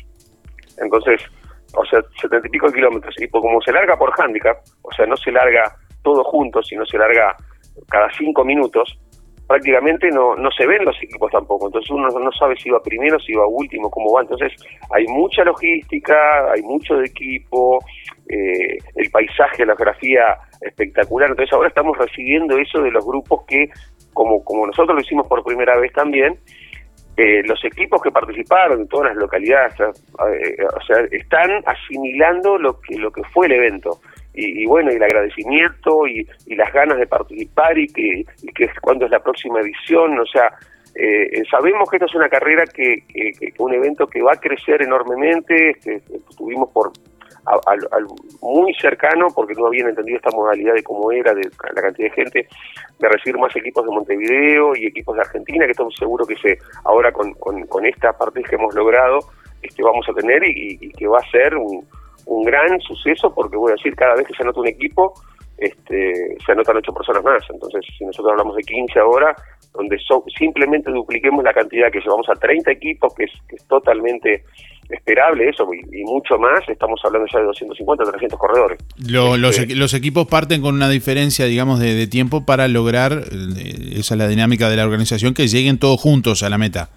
Entonces, 0.77 1.21
o 1.73 1.83
sea, 1.85 1.99
70 2.21 2.47
y 2.47 2.51
pico 2.51 2.71
kilómetros. 2.71 3.15
Y 3.19 3.27
como 3.27 3.59
se 3.61 3.71
larga 3.71 3.97
por 3.97 4.13
handicap, 4.19 4.57
o 4.83 4.91
sea, 4.91 5.07
no 5.07 5.17
se 5.17 5.31
larga 5.31 5.75
todo 6.05 6.23
junto, 6.23 6.61
si 6.61 6.75
no 6.75 6.85
se 6.85 6.99
larga 6.99 7.35
cada 7.89 8.07
cinco 8.11 8.45
minutos, 8.45 8.97
prácticamente 9.47 10.09
no, 10.09 10.35
no 10.35 10.49
se 10.51 10.65
ven 10.65 10.85
los 10.85 10.95
equipos 11.01 11.31
tampoco. 11.31 11.65
Entonces 11.67 11.89
uno 11.89 12.07
no 12.07 12.31
sabe 12.31 12.55
si 12.57 12.69
va 12.69 12.79
primero, 12.81 13.19
si 13.19 13.33
va 13.33 13.47
último, 13.47 13.89
cómo 13.89 14.13
va. 14.13 14.21
Entonces 14.21 14.53
hay 14.91 15.05
mucha 15.07 15.43
logística, 15.43 16.15
hay 16.51 16.61
mucho 16.61 16.95
de 16.97 17.07
equipo, 17.07 17.79
eh, 18.29 18.77
el 18.95 19.09
paisaje, 19.09 19.65
la 19.65 19.75
geografía 19.75 20.37
espectacular. 20.61 21.29
Entonces 21.31 21.51
ahora 21.53 21.69
estamos 21.69 21.97
recibiendo 21.97 22.55
eso 22.57 22.81
de 22.81 22.91
los 22.91 23.03
grupos 23.03 23.45
que, 23.47 23.69
como, 24.13 24.43
como 24.43 24.67
nosotros 24.67 24.95
lo 24.95 25.01
hicimos 25.01 25.27
por 25.27 25.43
primera 25.43 25.75
vez 25.77 25.91
también, 25.93 26.39
eh, 27.17 27.41
los 27.45 27.63
equipos 27.63 28.01
que 28.01 28.11
participaron 28.11 28.81
en 28.81 28.87
todas 28.89 29.07
las 29.07 29.15
localidades, 29.15 29.73
eh, 29.79 30.57
o 30.65 30.85
sea, 30.85 30.97
están 31.11 31.63
asimilando 31.65 32.57
lo 32.57 32.79
que, 32.81 32.97
lo 32.97 33.09
que 33.09 33.23
fue 33.33 33.45
el 33.45 33.53
evento 33.53 33.99
y, 34.35 34.65
bueno, 34.65 34.91
y 34.91 34.95
el 34.95 35.03
agradecimiento 35.03 36.07
y, 36.07 36.27
las 36.55 36.71
ganas 36.73 36.97
de 36.97 37.07
participar 37.07 37.77
y 37.77 37.87
que, 37.87 38.25
y 38.43 38.47
que 38.53 38.69
cuando 38.81 39.05
es 39.05 39.11
la 39.11 39.19
próxima 39.19 39.59
edición, 39.59 40.17
o 40.19 40.25
sea, 40.25 40.51
eh, 40.95 41.43
sabemos 41.51 41.89
que 41.89 41.97
esta 41.97 42.05
es 42.05 42.15
una 42.15 42.29
carrera 42.29 42.63
que, 42.65 43.03
que, 43.07 43.53
un 43.57 43.73
evento 43.73 44.07
que 44.07 44.21
va 44.21 44.33
a 44.33 44.39
crecer 44.39 44.81
enormemente, 44.81 45.71
este, 45.71 46.01
estuvimos 46.29 46.69
por 46.71 46.91
al, 47.45 48.07
muy 48.41 48.73
cercano, 48.75 49.27
porque 49.35 49.53
no 49.53 49.67
habían 49.67 49.89
entendido 49.89 50.17
esta 50.17 50.31
modalidad 50.31 50.73
de 50.73 50.83
cómo 50.83 51.11
era, 51.11 51.33
de 51.33 51.43
la 51.75 51.81
cantidad 51.81 52.09
de 52.09 52.15
gente, 52.15 52.47
de 52.97 53.09
recibir 53.09 53.37
más 53.37 53.55
equipos 53.55 53.85
de 53.85 53.91
Montevideo 53.91 54.75
y 54.75 54.87
equipos 54.87 55.15
de 55.15 55.21
Argentina, 55.21 55.65
que 55.65 55.71
estamos 55.71 55.93
seguros 55.95 56.27
que 56.27 56.37
se 56.37 56.57
ahora 56.85 57.11
con, 57.11 57.33
con, 57.33 57.85
esta 57.85 58.13
parte 58.13 58.41
que 58.41 58.55
hemos 58.55 58.73
logrado, 58.73 59.19
este, 59.61 59.83
vamos 59.83 60.07
a 60.09 60.13
tener 60.13 60.41
y 60.43 60.89
que 60.91 61.07
va 61.07 61.19
a 61.19 61.29
ser 61.29 61.55
un, 61.55 61.85
un 62.25 62.43
gran 62.43 62.79
suceso 62.81 63.33
porque 63.33 63.57
voy 63.57 63.71
a 63.71 63.75
decir, 63.75 63.95
cada 63.95 64.15
vez 64.15 64.27
que 64.27 64.33
se 64.33 64.43
anota 64.43 64.59
un 64.59 64.67
equipo, 64.67 65.13
este, 65.57 66.35
se 66.45 66.51
anotan 66.51 66.77
ocho 66.77 66.93
personas 66.93 67.23
más. 67.23 67.43
Entonces, 67.49 67.81
si 67.97 68.05
nosotros 68.05 68.31
hablamos 68.31 68.55
de 68.55 68.63
15 68.63 68.99
ahora, 68.99 69.35
donde 69.73 69.97
simplemente 70.37 70.91
dupliquemos 70.91 71.43
la 71.43 71.53
cantidad 71.53 71.91
que 71.91 71.99
llevamos 71.99 72.27
a 72.29 72.33
30 72.33 72.71
equipos, 72.71 73.13
que 73.15 73.25
es, 73.25 73.31
es 73.49 73.67
totalmente 73.67 74.43
esperable 74.89 75.49
eso, 75.49 75.65
y, 75.73 76.03
mucho 76.03 76.37
más, 76.37 76.61
estamos 76.67 76.99
hablando 77.03 77.27
ya 77.31 77.39
de 77.39 77.45
250, 77.45 78.03
300 78.03 78.39
corredores. 78.39 78.79
los, 78.97 79.57
este, 79.57 79.75
los, 79.75 79.93
equipos 79.93 80.27
parten 80.27 80.61
con 80.61 80.75
una 80.75 80.89
diferencia, 80.89 81.45
digamos, 81.45 81.79
de, 81.79 82.07
tiempo 82.07 82.45
para 82.45 82.67
lograr, 82.67 83.13
eh, 83.13 83.95
esa 83.97 84.13
es 84.13 84.17
la 84.17 84.27
dinámica 84.27 84.69
de 84.69 84.75
la 84.75 84.85
organización, 84.85 85.33
que 85.33 85.47
lleguen 85.47 85.79
todos 85.79 85.99
juntos 85.99 86.43
a 86.43 86.49
la 86.49 86.57
meta. 86.57 86.89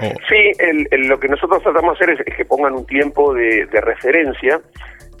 Sí, 0.00 0.52
lo 0.92 1.20
que 1.20 1.28
nosotros 1.28 1.62
tratamos 1.62 1.98
de 1.98 2.04
hacer 2.04 2.26
es, 2.26 2.34
que 2.34 2.44
pongan 2.46 2.72
un 2.72 2.86
tiempo 2.86 3.34
de, 3.34 3.66
referencia 3.72 4.60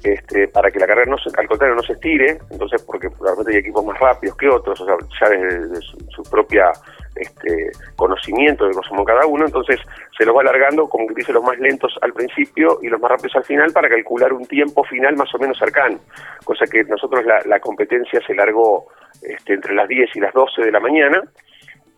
este, 0.02 0.48
para 0.48 0.70
que 0.70 0.78
la 0.78 0.86
carrera 0.86 1.10
no 1.10 1.18
se, 1.18 1.28
al 1.38 1.46
contrario 1.46 1.76
no 1.76 1.82
se 1.82 1.92
estire, 1.92 2.38
entonces 2.50 2.82
porque 2.82 3.08
realmente 3.20 3.52
hay 3.52 3.58
equipos 3.58 3.84
más 3.84 3.98
rápidos 4.00 4.36
que 4.36 4.48
otros, 4.48 4.80
o 4.80 4.84
sea, 4.86 4.96
ya 5.20 5.28
desde, 5.28 5.80
su, 5.80 6.22
propia 6.30 6.72
este, 7.14 7.70
conocimiento 7.96 8.66
de 8.66 8.72
somos 8.72 9.06
cada 9.06 9.26
uno, 9.26 9.44
entonces 9.44 9.78
se 10.16 10.24
los 10.24 10.34
va 10.34 10.40
alargando, 10.40 10.88
como 10.88 11.06
que 11.06 11.14
dice, 11.14 11.32
los 11.32 11.44
más 11.44 11.58
lentos 11.58 11.94
al 12.00 12.14
principio 12.14 12.78
y 12.82 12.88
los 12.88 13.00
más 13.00 13.10
rápidos 13.10 13.36
al 13.36 13.44
final 13.44 13.72
para 13.72 13.90
calcular 13.90 14.32
un 14.32 14.46
tiempo 14.46 14.82
final 14.84 15.16
más 15.16 15.32
o 15.34 15.38
menos 15.38 15.58
cercano, 15.58 15.98
cosa 16.44 16.64
que 16.64 16.82
nosotros 16.84 17.24
la, 17.26 17.40
la 17.44 17.60
competencia 17.60 18.20
se 18.26 18.34
largó 18.34 18.88
este, 19.20 19.52
entre 19.52 19.74
las 19.74 19.86
10 19.86 20.16
y 20.16 20.20
las 20.20 20.32
12 20.32 20.62
de 20.62 20.72
la 20.72 20.80
mañana, 20.80 21.22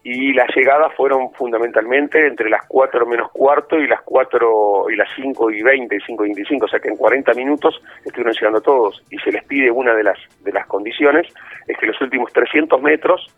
y 0.05 0.35
las 0.35 0.55
llegadas 0.55 0.93
fueron 0.95 1.33
fundamentalmente 1.33 2.27
entre 2.27 2.51
las 2.51 2.65
4 2.69 3.07
menos 3.07 3.33
cuarto 3.33 3.79
y 3.79 3.89
las 3.89 4.03
4 4.03 4.91
y 4.91 4.97
las 4.97 5.09
5 5.17 5.51
y 5.51 5.63
20 5.63 5.97
y 5.97 6.01
5 6.01 6.25
y 6.25 6.29
25, 6.29 6.67
o 6.67 6.69
sea 6.69 6.79
que 6.79 6.91
en 6.91 6.97
40 6.97 7.33
minutos 7.33 7.81
estuvieron 8.05 8.35
llegando 8.35 8.61
todos 8.61 9.03
y 9.11 9.19
se 9.19 9.33
les 9.33 9.43
pide 9.45 9.71
una 9.71 9.95
de 9.95 10.05
las 10.05 10.19
de 10.43 10.53
las 10.53 10.67
condiciones 10.67 11.27
es 11.67 11.79
que 11.79 11.87
los 11.87 11.99
últimos 12.03 12.31
300 12.35 12.83
metros 12.83 13.35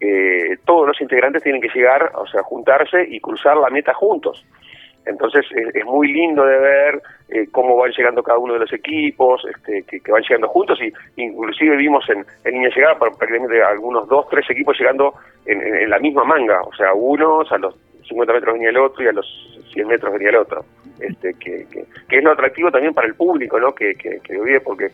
eh, 0.00 0.56
todos 0.64 0.86
los 0.86 1.00
integrantes 1.00 1.42
tienen 1.42 1.60
que 1.60 1.70
llegar, 1.74 2.12
o 2.14 2.26
sea, 2.26 2.42
juntarse 2.42 3.06
y 3.08 3.20
cruzar 3.20 3.56
la 3.56 3.70
meta 3.70 3.94
juntos. 3.94 4.44
Entonces 5.06 5.46
es, 5.52 5.84
muy 5.84 6.12
lindo 6.12 6.44
de 6.44 6.58
ver 6.58 7.02
eh, 7.28 7.46
cómo 7.52 7.76
van 7.76 7.92
llegando 7.92 8.22
cada 8.22 8.38
uno 8.38 8.54
de 8.54 8.60
los 8.60 8.72
equipos, 8.72 9.42
este, 9.54 9.84
que, 9.84 10.10
van 10.10 10.22
llegando 10.22 10.48
juntos 10.48 10.78
y 10.82 10.92
inclusive 11.22 11.76
vimos 11.76 12.04
en, 12.10 12.26
en 12.44 12.52
línea 12.52 12.70
llegada 12.74 12.98
prácticamente 12.98 13.62
algunos 13.62 14.08
dos, 14.08 14.28
tres 14.28 14.44
equipos 14.50 14.76
llegando 14.78 15.14
en, 15.46 15.88
la 15.88 15.98
misma 16.00 16.24
manga, 16.24 16.60
o 16.62 16.74
sea, 16.74 16.92
unos 16.92 17.50
a 17.52 17.58
los 17.58 17.76
50 18.08 18.32
metros 18.32 18.54
venía 18.54 18.70
el 18.70 18.78
otro 18.78 19.04
y 19.04 19.08
a 19.08 19.12
los 19.12 19.26
100 19.72 19.86
metros 19.86 20.12
venía 20.12 20.30
el 20.30 20.36
otro. 20.36 20.64
Este, 20.98 21.34
que, 21.34 21.66
que, 21.70 22.16
es 22.16 22.24
lo 22.24 22.32
atractivo 22.32 22.70
también 22.70 22.94
para 22.94 23.06
el 23.06 23.14
público, 23.14 23.60
¿no? 23.60 23.74
Que, 23.74 23.94
que, 23.94 24.18
que 24.20 24.60
porque 24.64 24.86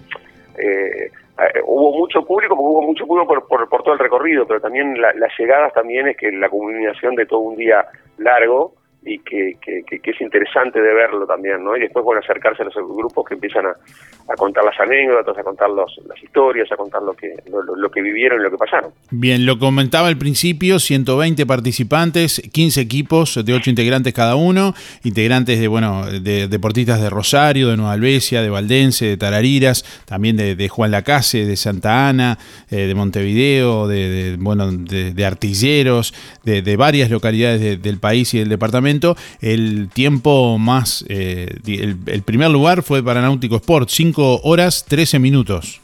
eh, 0.59 1.07
eh, 1.07 1.61
hubo 1.65 1.97
mucho 1.97 2.25
público, 2.27 2.55
porque 2.55 2.69
hubo 2.69 2.83
mucho 2.83 3.07
público 3.07 3.47
por, 3.49 3.69
por, 3.69 3.83
todo 3.83 3.95
el 3.95 4.01
recorrido, 4.01 4.47
pero 4.47 4.61
también 4.61 5.01
las 5.01 5.33
llegadas 5.39 5.73
también 5.73 6.09
es 6.09 6.17
que 6.17 6.31
la 6.33 6.49
combinación 6.49 7.15
de 7.15 7.25
todo 7.27 7.41
un 7.41 7.57
día 7.57 7.87
largo 8.19 8.75
y 9.05 9.19
que, 9.19 9.57
que, 9.61 9.99
que, 9.99 10.11
es 10.11 10.21
interesante 10.21 10.81
de 10.81 10.95
verlo 10.95 11.27
también, 11.27 11.65
¿no? 11.65 11.77
Y 11.77 11.81
después, 11.81 12.05
bueno, 12.05 12.21
acercarse 12.21 12.63
a 12.63 12.67
los 12.67 12.75
grupos 12.75 13.27
que 13.27 13.35
empiezan 13.35 13.67
a, 13.67 13.71
a 13.71 14.37
contar 14.37 14.65
las 14.65 14.79
anécdotas, 14.79 15.37
a 15.37 15.43
contar 15.43 15.71
los, 15.71 16.01
las 16.07 16.23
historias, 16.23 16.71
a 16.71 16.77
contar 16.77 17.03
lo 17.03 17.13
que, 17.15 17.35
lo, 17.51 17.91
que 17.91 18.01
vivieron 18.01 18.41
y 18.41 18.45
lo 18.45 18.51
que 18.51 18.57
pasaron. 18.57 18.93
Bien, 19.11 19.45
lo 19.45 19.59
comentaba 19.59 20.07
al 20.07 20.19
principio, 20.19 20.79
120 20.79 21.45
participantes, 21.47 22.41
15 22.53 22.81
equipos 22.81 23.45
de 23.45 23.53
8 23.53 23.71
integrantes 23.71 24.15
cada 24.15 24.37
uno, 24.37 24.75
integrantes 25.03 25.59
de, 25.59 25.67
bueno, 25.67 26.07
de 26.07 26.47
deportistas 26.47 27.01
de 27.03 27.11
Rosario, 27.11 27.69
de 27.69 27.77
Nueva 27.77 27.93
Albesia, 27.93 28.41
de 28.41 28.51
Valdense, 28.51 29.07
de 29.07 29.17
Tarariras, 29.17 30.05
también 30.05 30.37
de, 30.37 30.55
de 30.55 30.69
Juan 30.69 30.93
Lacase, 30.93 31.45
de 31.45 31.57
Santa 31.57 32.09
Ana, 32.09 32.39
eh, 32.71 32.87
de 32.87 32.95
Montevideo, 32.95 33.89
de, 33.89 34.37
bueno, 34.39 34.71
de, 34.71 35.25
artilleros, 35.25 36.15
de, 36.45 36.77
varias 36.77 37.11
localidades 37.11 37.83
del 37.83 37.99
país 37.99 38.33
y 38.35 38.39
del 38.39 38.49
departamento 38.49 38.92
el 39.41 39.89
tiempo 39.93 40.59
más, 40.59 41.05
eh, 41.09 41.49
el, 41.67 42.23
primer 42.23 42.51
lugar 42.51 42.83
fue 42.83 43.03
para 43.03 43.21
Náutico 43.21 43.57
Sport, 43.57 43.89
5 43.89 44.41
horas 44.45 44.85
13 44.89 45.19
minutos. 45.19 45.81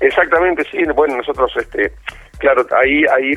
Exactamente, 0.00 0.64
sí. 0.70 0.78
Bueno, 0.94 1.16
nosotros, 1.16 1.52
este, 1.56 1.92
claro, 2.38 2.66
ahí, 2.76 3.04
ahí, 3.14 3.34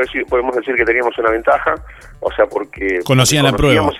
decir, 0.00 0.24
podemos 0.28 0.54
decir 0.54 0.74
que 0.76 0.84
teníamos 0.84 1.16
una 1.18 1.30
ventaja, 1.30 1.74
o 2.20 2.30
sea, 2.32 2.46
porque... 2.46 3.00
Conocían 3.04 3.44
la 3.44 3.52
prueba. 3.52 3.90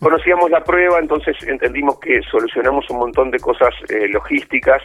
Conocíamos 0.00 0.50
la 0.50 0.64
prueba, 0.64 0.98
entonces 0.98 1.36
entendimos 1.46 1.98
que 2.00 2.20
solucionamos 2.22 2.88
un 2.90 2.98
montón 2.98 3.30
de 3.30 3.38
cosas 3.38 3.74
eh, 3.88 4.08
logísticas 4.08 4.82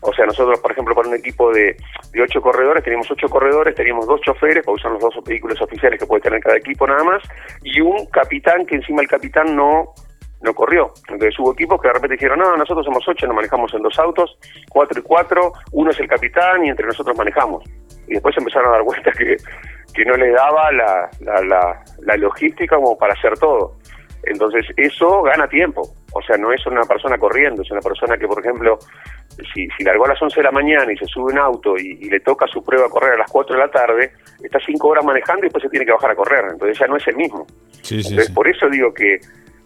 o 0.00 0.12
sea, 0.12 0.26
nosotros, 0.26 0.60
por 0.60 0.70
ejemplo, 0.70 0.94
para 0.94 1.08
un 1.08 1.14
equipo 1.14 1.52
de, 1.52 1.76
de 2.12 2.22
ocho 2.22 2.40
corredores, 2.40 2.84
teníamos 2.84 3.10
ocho 3.10 3.28
corredores, 3.28 3.74
teníamos 3.74 4.06
dos 4.06 4.20
choferes, 4.20 4.64
porque 4.64 4.82
son 4.82 4.92
los 4.92 5.02
dos 5.02 5.24
vehículos 5.24 5.60
oficiales 5.60 5.98
que 5.98 6.06
puede 6.06 6.22
tener 6.22 6.40
cada 6.40 6.56
equipo 6.56 6.86
nada 6.86 7.02
más, 7.02 7.22
y 7.62 7.80
un 7.80 8.06
capitán, 8.06 8.64
que 8.64 8.76
encima 8.76 9.02
el 9.02 9.08
capitán 9.08 9.56
no 9.56 9.92
no 10.40 10.54
corrió. 10.54 10.92
Entonces 11.08 11.36
hubo 11.40 11.52
equipos 11.52 11.82
que 11.82 11.88
de 11.88 11.94
repente 11.94 12.14
dijeron, 12.14 12.38
no, 12.38 12.56
nosotros 12.56 12.86
somos 12.86 13.02
ocho, 13.08 13.26
nos 13.26 13.34
manejamos 13.34 13.74
en 13.74 13.82
dos 13.82 13.98
autos, 13.98 14.38
cuatro 14.70 15.00
y 15.00 15.02
cuatro, 15.02 15.52
uno 15.72 15.90
es 15.90 15.98
el 15.98 16.06
capitán 16.06 16.64
y 16.64 16.68
entre 16.68 16.86
nosotros 16.86 17.18
manejamos. 17.18 17.64
Y 18.06 18.12
después 18.12 18.36
empezaron 18.38 18.68
a 18.68 18.76
dar 18.76 18.84
cuenta 18.84 19.10
que, 19.10 19.36
que 19.92 20.04
no 20.04 20.14
le 20.14 20.30
daba 20.30 20.70
la, 20.70 21.10
la, 21.22 21.42
la, 21.42 21.84
la 22.02 22.16
logística 22.16 22.76
como 22.76 22.96
para 22.96 23.14
hacer 23.14 23.36
todo. 23.36 23.78
Entonces 24.30 24.66
eso 24.76 25.22
gana 25.22 25.48
tiempo, 25.48 25.82
o 26.12 26.22
sea, 26.22 26.36
no 26.36 26.52
es 26.52 26.64
una 26.66 26.82
persona 26.82 27.18
corriendo, 27.18 27.62
es 27.62 27.70
una 27.70 27.80
persona 27.80 28.16
que, 28.16 28.26
por 28.26 28.40
ejemplo, 28.40 28.78
si, 29.54 29.68
si 29.76 29.84
largó 29.84 30.06
a 30.06 30.08
las 30.08 30.22
11 30.22 30.36
de 30.36 30.42
la 30.44 30.50
mañana 30.52 30.92
y 30.92 30.96
se 30.96 31.06
sube 31.06 31.32
un 31.32 31.38
auto 31.38 31.76
y, 31.78 31.98
y 32.00 32.10
le 32.10 32.20
toca 32.20 32.46
su 32.46 32.62
prueba 32.62 32.86
a 32.86 32.90
correr 32.90 33.14
a 33.14 33.18
las 33.18 33.30
4 33.30 33.56
de 33.56 33.62
la 33.62 33.70
tarde, 33.70 34.12
está 34.42 34.58
5 34.64 34.88
horas 34.88 35.04
manejando 35.04 35.40
y 35.40 35.44
después 35.44 35.62
se 35.62 35.70
tiene 35.70 35.86
que 35.86 35.92
bajar 35.92 36.10
a 36.10 36.16
correr, 36.16 36.44
entonces 36.50 36.78
ya 36.78 36.86
no 36.86 36.96
es 36.96 37.06
el 37.08 37.16
mismo. 37.16 37.46
Sí, 37.82 38.02
sí, 38.02 38.08
Entonces, 38.08 38.26
sí. 38.26 38.32
por 38.32 38.48
eso 38.48 38.68
digo 38.68 38.92
que 38.92 39.18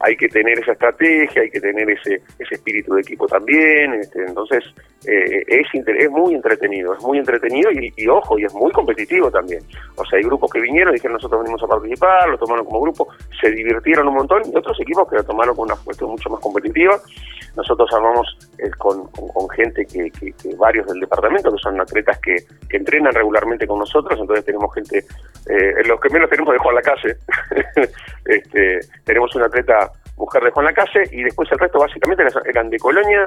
hay 0.02 0.16
que 0.16 0.28
tener 0.28 0.58
esa 0.58 0.72
estrategia, 0.72 1.42
hay 1.42 1.50
que 1.50 1.60
tener 1.60 1.88
ese, 1.88 2.20
ese 2.38 2.54
espíritu 2.54 2.94
de 2.94 3.02
equipo 3.02 3.26
también. 3.28 3.94
este, 3.94 4.24
entonces, 4.24 4.64
eh, 5.06 5.44
es, 5.46 6.10
muy 6.10 6.34
entretenido, 6.34 6.94
es 6.94 7.02
muy 7.02 7.18
entretenido 7.18 7.70
y, 7.70 8.08
ojo, 8.08 8.38
y 8.38 8.44
es 8.44 8.52
muy 8.54 8.72
competitivo 8.72 9.30
también. 9.30 9.62
O 9.96 10.04
sea, 10.04 10.18
hay 10.18 10.24
grupos 10.24 10.50
que 10.50 10.60
vinieron 10.60 10.92
y 10.92 10.96
dijeron 10.96 11.14
nosotros 11.14 11.42
venimos 11.42 11.62
a 11.62 11.68
participar, 11.68 12.28
lo 12.28 12.38
tomaron 12.38 12.64
como 12.64 12.80
grupo, 12.80 13.08
se 13.40 13.50
divirtieron 13.50 14.08
un 14.08 14.14
montón 14.14 14.42
y 14.52 14.56
otros 14.56 14.78
equipos 14.80 15.08
que 15.08 15.16
lo 15.16 15.24
tomaron 15.24 15.54
con 15.54 15.66
una 15.66 15.76
cuestión 15.76 16.10
mucho 16.10 16.30
más 16.30 16.40
competitiva. 16.40 16.98
Nosotros 17.56 17.88
armamos 17.92 18.26
eh, 18.58 18.70
con, 18.78 19.08
gente 19.54 19.84
que, 19.86 20.10
varios 20.56 20.86
del 20.86 21.00
departamento, 21.00 21.52
que 21.52 21.58
son 21.58 21.80
atletas 21.80 22.18
que, 22.20 22.36
entrenan 22.76 23.12
regularmente 23.12 23.66
con 23.66 23.78
nosotros, 23.78 24.18
entonces 24.18 24.44
tenemos 24.44 24.74
gente, 24.74 24.98
eh, 24.98 25.84
los 25.86 26.00
que 26.00 26.08
menos 26.08 26.30
tenemos 26.30 26.52
de 26.52 26.58
Juan 26.58 26.74
Lacase, 26.74 27.16
este, 28.24 28.80
tenemos 29.04 29.34
una 29.36 29.46
atleta 29.46 29.91
mujer 30.22 30.42
de 30.44 30.50
Juan 30.52 30.66
Lacase 30.66 31.02
y 31.10 31.22
después 31.24 31.50
el 31.52 31.58
resto 31.58 31.78
básicamente 31.80 32.22
eran- 32.46 32.70
de 32.70 32.78
Colonia, 32.78 33.26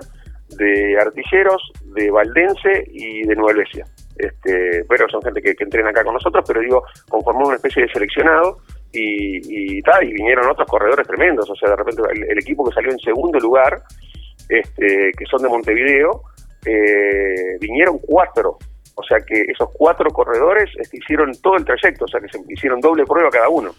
de 0.58 0.98
Artilleros, 1.00 1.62
de 1.96 2.10
Valdense 2.10 2.86
y 2.91 3.24
de 3.28 3.36
Nueva 3.36 3.52
Helvecia. 3.52 3.86
Este, 4.18 4.86
pero 4.88 5.10
son 5.10 5.22
gente 5.22 5.41
que, 5.41 5.56
que 5.56 5.64
entrena 5.66 5.89
acá 5.89 6.04
con 6.04 6.14
nosotros, 6.14 6.43
pero 6.48 6.62
digo, 6.62 6.84
conformó 7.10 7.48
una 7.48 7.58
especie 7.58 7.84
de 7.84 7.89
seleccionado 7.91 8.60
y, 8.93 9.78
y, 9.78 9.82
ta, 9.82 10.02
y 10.04 10.14
vinieron 10.14 10.50
otros 10.50 10.68
corredores 10.70 11.06
tremendos. 11.06 11.50
O 11.50 11.56
sea, 11.56 11.70
de 11.72 11.76
repente 11.76 12.02
el, 12.14 12.24
el 12.32 12.38
equipo 12.39 12.64
que 12.64 12.74
salió 12.76 12.91
en 12.91 13.00
segundo 13.00 13.39
lugar, 13.39 13.82
este, 14.50 15.12
que 15.18 15.26
son 15.30 15.41
de 15.41 15.50
Montevideo, 15.50 16.22
eh, 16.66 17.58
vinieron 17.60 18.00
cuatro. 18.00 18.58
O 18.98 19.04
sea 19.04 19.18
que 19.20 19.41
esos 19.52 19.70
cuatro 19.74 20.10
corredores 20.12 20.70
este, 20.80 20.98
hicieron 20.98 21.32
todo 21.41 21.58
el 21.58 21.66
trayecto, 21.66 22.06
o 22.06 22.08
sea 22.08 22.22
que 22.22 22.30
se 22.30 22.39
hicieron 22.48 22.80
doble 22.80 23.04
prueba 23.06 23.30
cada 23.30 23.50
uno. 23.50 23.72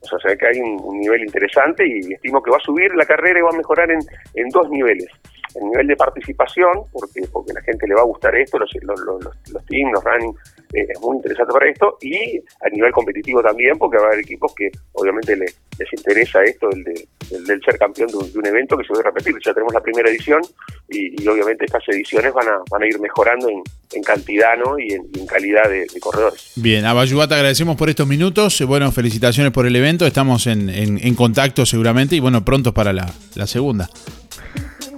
O 0.00 0.06
sea, 0.06 0.16
o 0.16 0.20
sea 0.20 0.36
que 0.36 0.46
hay 0.46 0.60
un, 0.60 0.80
un 0.82 1.00
nivel 1.00 1.22
interesante 1.22 1.86
y 1.86 2.12
estimo 2.12 2.42
que 2.42 2.50
va 2.50 2.56
a 2.56 2.60
subir 2.60 2.94
la 2.94 3.04
carrera 3.04 3.38
y 3.38 3.42
va 3.42 3.50
a 3.50 3.56
mejorar 3.56 3.90
en, 3.90 4.00
en 4.34 4.48
dos 4.50 4.68
niveles. 4.70 5.08
El 5.54 5.64
nivel 5.70 5.86
de 5.86 5.96
participación, 5.96 6.70
porque 6.92 7.22
porque 7.32 7.52
la 7.52 7.62
gente 7.62 7.86
le 7.88 7.94
va 7.94 8.02
a 8.02 8.04
gustar 8.04 8.34
esto, 8.36 8.58
los, 8.58 8.70
los, 8.82 9.00
los, 9.00 9.24
los- 9.52 9.64
teams, 9.66 9.92
los 9.92 10.04
running, 10.04 10.34
eh, 10.74 10.86
es 10.88 11.00
muy 11.00 11.16
interesante 11.16 11.52
para 11.52 11.68
esto, 11.70 11.96
y 12.02 12.38
a 12.38 12.68
nivel 12.70 12.92
competitivo 12.92 13.42
también, 13.42 13.76
porque 13.78 13.96
va 13.98 14.04
a 14.04 14.06
haber 14.08 14.20
equipos 14.20 14.52
que 14.54 14.70
obviamente 14.92 15.36
le- 15.36 15.46
les 15.78 15.92
interesa 15.92 16.42
esto, 16.42 16.68
el 16.70 16.84
de, 16.84 17.08
el 17.30 17.44
del 17.44 17.60
ser 17.62 17.78
campeón 17.78 18.08
de 18.08 18.16
un, 18.16 18.32
de 18.32 18.38
un 18.38 18.46
evento 18.46 18.76
que 18.76 18.84
se 18.84 18.92
a 18.98 19.02
repetir. 19.02 19.34
Ya 19.44 19.52
tenemos 19.54 19.72
la 19.72 19.80
primera 19.80 20.08
edición 20.10 20.42
y, 20.88 21.22
y 21.22 21.28
obviamente 21.28 21.64
estas 21.64 21.82
ediciones 21.88 22.32
van 22.32 22.48
a, 22.48 22.58
van 22.70 22.82
a 22.82 22.86
ir 22.86 22.98
mejorando 23.00 23.48
en, 23.48 23.62
en 23.92 24.02
cantidad 24.02 24.56
¿no? 24.56 24.78
y, 24.78 24.92
en, 24.92 25.06
y 25.14 25.20
en 25.20 25.26
calidad 25.26 25.68
de, 25.68 25.86
de 25.86 26.00
corredores. 26.00 26.52
Bien, 26.56 26.84
a 26.84 26.92
Bayuá 26.94 27.26
te 27.28 27.34
agradecemos 27.34 27.76
por 27.76 27.88
estos 27.88 28.06
minutos. 28.06 28.60
Eh, 28.60 28.64
Bueno, 28.64 28.90
felicitaciones 28.92 29.52
por 29.52 29.66
el 29.66 29.76
evento. 29.76 30.06
Estamos 30.06 30.46
en, 30.46 30.68
en- 30.68 30.98
en 30.98 31.14
contacto 31.14 31.64
seguramente 31.66 32.16
y 32.16 32.20
bueno, 32.20 32.44
prontos 32.44 32.72
para 32.74 32.92
la, 32.92 33.10
la 33.34 33.46
segunda. 33.46 33.88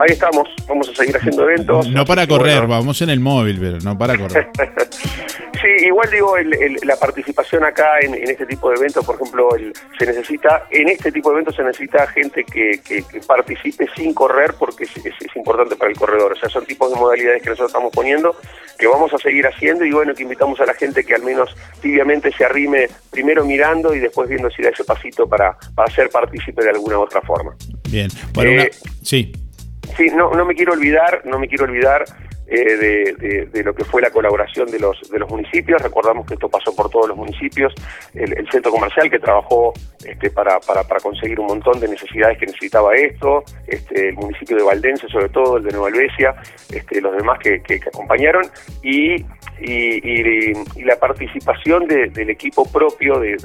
Ahí 0.01 0.13
estamos, 0.13 0.49
vamos 0.67 0.89
a 0.89 0.95
seguir 0.95 1.15
haciendo 1.17 1.43
eventos. 1.49 1.89
No 1.91 2.05
para 2.07 2.27
correr, 2.27 2.61
bueno, 2.61 2.69
vamos 2.69 3.01
en 3.03 3.11
el 3.11 3.21
móvil, 3.21 3.59
pero 3.61 3.79
no 3.85 3.97
para 3.99 4.17
correr. 4.19 4.49
Sí, 5.61 5.85
igual 5.85 6.09
digo, 6.11 6.39
el- 6.39 6.55
el- 6.55 6.79
la 6.85 6.97
participación 6.97 7.65
acá 7.65 7.99
en, 8.01 8.15
en 8.15 8.31
este 8.31 8.47
tipo 8.47 8.71
de 8.71 8.77
eventos, 8.77 9.05
por 9.05 9.17
ejemplo, 9.17 9.55
el- 9.55 9.75
se 9.99 10.07
necesita, 10.07 10.65
en 10.71 10.89
este 10.89 11.13
tipo 11.13 11.29
de 11.29 11.35
eventos 11.35 11.55
se 11.55 11.63
necesita 11.63 12.07
gente 12.07 12.45
que, 12.45 12.81
que- 12.83 13.03
que 13.03 13.21
participe 13.21 13.87
sin 13.95 14.15
correr 14.15 14.55
porque 14.59 14.85
es, 14.85 14.97
es- 14.97 15.05
es 15.21 15.37
importante 15.37 15.77
para 15.77 15.91
el 15.91 15.99
corredor. 15.99 16.33
O 16.33 16.37
sea, 16.37 16.49
son 16.49 16.65
tipos 16.65 16.91
de 16.91 16.97
modalidades 16.99 17.43
que 17.43 17.51
nosotros 17.51 17.73
estamos 17.73 17.93
poniendo, 17.93 18.35
que 18.79 18.87
vamos 18.87 19.13
a 19.13 19.19
seguir 19.19 19.47
haciendo 19.47 19.85
y 19.85 19.91
bueno, 19.93 20.15
que 20.15 20.23
invitamos 20.23 20.59
a 20.61 20.65
la 20.65 20.73
gente 20.73 21.05
que 21.05 21.15
al 21.15 21.25
menos 21.25 21.55
tibiamente 21.83 22.33
se 22.33 22.43
arrime 22.47 22.89
primero 23.11 23.45
mirando 23.45 23.95
y 23.95 23.99
después 23.99 24.31
viendo 24.31 24.49
si 24.51 24.63
da 24.63 24.71
ese 24.71 24.85
pasito 24.85 25.29
para, 25.29 25.59
para 25.75 25.93
ser 25.95 26.09
partícipe 26.09 26.65
de 26.65 26.71
alguna 26.71 26.99
otra 27.01 27.21
forma. 27.21 27.55
Bien, 27.91 28.09
bueno, 28.33 28.51
Eh, 28.51 28.55
una- 28.83 28.91
sí. 29.03 29.31
Sí, 29.97 30.07
no, 30.15 30.31
no 30.31 30.45
me 30.45 30.55
quiero 30.55 30.73
olvidar, 30.73 31.23
no 31.25 31.39
me 31.39 31.49
quiero 31.49 31.65
olvidar 31.65 32.05
eh, 32.47 32.77
de, 32.77 33.47
de- 33.53 33.63
lo 33.63 33.73
que 33.75 33.85
fue 33.85 34.03
la 34.03 34.11
colaboración 34.11 34.69
de 34.71 34.79
los 34.81 34.99
de 35.11 35.19
los 35.21 35.31
municipios. 35.31 35.81
Recordamos 35.81 36.27
que 36.27 36.35
esto 36.35 36.49
pasó 36.49 36.75
por 36.75 36.91
todos 36.91 37.09
los 37.09 37.17
municipios. 37.17 37.73
El, 38.15 38.49
centro 38.51 38.73
comercial 38.73 39.09
que 39.11 39.19
trabajó 39.21 39.73
este, 40.05 40.31
para, 40.31 40.59
para, 40.61 40.83
conseguir 41.01 41.39
un 41.39 41.47
montón 41.47 41.79
de 41.79 41.87
necesidades 41.89 42.39
que 42.39 42.47
necesitaba 42.47 42.95
esto. 42.97 43.45
Este, 43.69 44.09
el 44.09 44.15
municipio 44.17 44.57
de 44.57 44.63
Valdense, 44.65 45.07
sobre 45.09 45.29
todo, 45.29 45.59
el 45.59 45.63
de 45.65 45.71
Nueva 45.73 45.89
Helvecia, 45.91 46.35
este, 46.73 47.01
los 47.01 47.17
demás 47.17 47.39
que, 47.39 47.63
que- 47.63 47.79
que 47.79 47.89
acompañaron. 47.89 48.43
Y, 48.83 49.23
y, 49.61 50.51
y- 50.51 50.83
la 50.85 50.97
participación 50.97 51.87
de- 51.87 52.09
del 52.09 52.31
equipo 52.31 52.65
propio 52.71 53.19
de, 53.21 53.37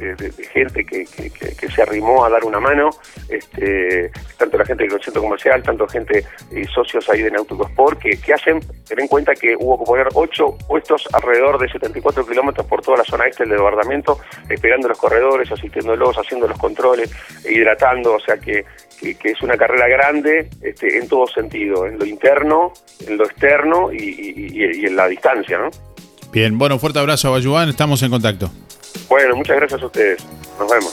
gente 0.54 0.86
que, 0.86 1.06
se 1.06 1.82
arrimó 1.82 2.24
a 2.26 2.30
dar 2.30 2.44
una 2.46 2.60
mano, 2.60 2.90
este, 3.30 4.12
tanto 4.38 4.58
la 4.58 4.66
gente 4.66 4.88
del 4.88 5.02
centro 5.02 5.22
comercial, 5.22 5.62
tanto 5.64 5.88
gente 5.88 6.24
y 6.52 6.64
socios 6.66 7.10
ahí 7.10 7.22
de 7.22 7.32
Náutico 7.32 7.66
Sport, 7.68 8.00
que, 8.00 8.34
hacen, 8.34 8.60
ten 8.88 9.00
en 9.00 9.08
cuenta 9.08 9.34
que 9.34 9.56
hubo 9.58 9.78
que 9.80 9.86
poner 9.86 10.08
ocho 10.14 10.58
puestos 10.68 11.08
alrededor 11.14 11.60
de 11.60 11.68
74 11.70 12.26
kilómetros 12.26 12.66
por 12.68 12.82
toda 12.82 12.98
la 13.00 13.04
zona 13.04 13.26
este 13.28 13.44
del 13.46 13.58
departamento, 13.58 14.20
esperando 14.50 14.88
los 14.88 14.98
corredores, 14.98 15.52
asistiéndolos, 15.52 16.16
haciendo 16.18 16.48
los 16.48 16.58
controles, 16.58 17.12
hidratando, 17.50 18.14
o 18.16 18.20
sea 18.20 18.38
que, 18.38 18.64
que, 19.02 19.32
es 19.32 19.42
una 19.42 19.58
carrera 19.58 19.88
grande 19.88 20.50
este, 20.62 20.98
en 20.98 21.08
todo 21.08 21.28
sentido, 21.28 21.86
en 21.86 22.00
lo 22.00 22.06
interno, 22.06 22.72
en 23.08 23.18
lo 23.18 23.26
externo 23.26 23.92
y- 23.92 24.52
y 24.56 24.86
en 24.86 24.96
la 24.96 25.08
distancia, 25.08 25.58
¿no? 25.58 25.70
Bien, 26.36 26.58
bueno, 26.58 26.78
fuerte 26.80 27.00
abrazo 27.00 27.30
a 27.30 27.32
Bayuán, 27.32 27.70
estamos 27.70 28.04
en 28.04 28.12
contacto. 28.12 28.52
Bueno, 29.08 29.38
muchas 29.38 29.56
gracias 29.56 29.82
a 29.82 29.86
ustedes. 29.86 30.26
Nos 30.60 30.70
vemos. 30.70 30.92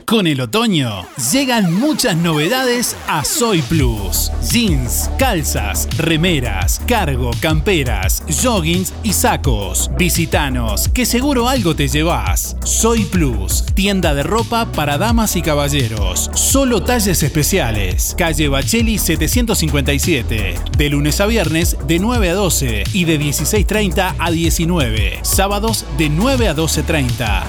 Con 0.06 0.28
el 0.28 0.40
otoño 0.40 1.08
llegan 1.32 1.74
muchas 1.74 2.16
novedades 2.16 2.96
a 3.08 3.24
Soy 3.26 3.64
Plus. 3.64 4.32
Jeans, 4.52 5.10
calzas, 5.18 5.88
remeras, 5.98 6.80
cargo, 6.86 7.32
camperas, 7.40 8.22
joggings 8.30 8.94
y 9.02 9.14
sacos. 9.14 9.90
Visitanos, 9.98 10.90
que 10.90 11.08
seguro 11.08 11.50
algo 11.50 11.76
te 11.76 11.88
llevas. 11.88 12.56
Soy 12.64 13.04
Plus, 13.06 13.66
tienda 13.74 14.14
de 14.14 14.22
ropa 14.22 14.72
para 14.74 15.00
damas 15.00 15.36
y 15.38 15.42
caballeros. 15.42 16.30
Solo 16.36 16.84
talles 16.84 17.24
especiales. 17.24 18.14
Calle 18.16 18.48
Bacheli 18.48 19.00
757. 19.00 20.56
De 20.78 20.90
lunes 20.90 21.20
a 21.20 21.26
viernes 21.26 21.78
de 21.88 21.98
9 21.98 22.30
a 22.30 22.34
12 22.36 22.84
y 22.94 23.06
de 23.06 23.20
16.30 23.20 24.14
a 24.20 24.30
19. 24.30 25.20
Sábados 25.24 25.84
de 25.98 26.10
9 26.10 26.48
a 26.48 26.56
12.30. 26.56 27.44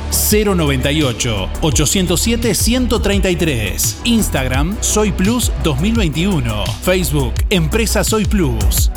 098 0.57 1.48
807 1.61 2.45
133. 2.55 4.01
Instagram 4.05 4.76
Soy 4.80 5.12
Plus 5.12 5.53
2021. 5.64 6.64
Facebook 6.82 7.34
Empresa 7.51 8.05
Soy 8.05 8.24
Plus. 8.24 8.90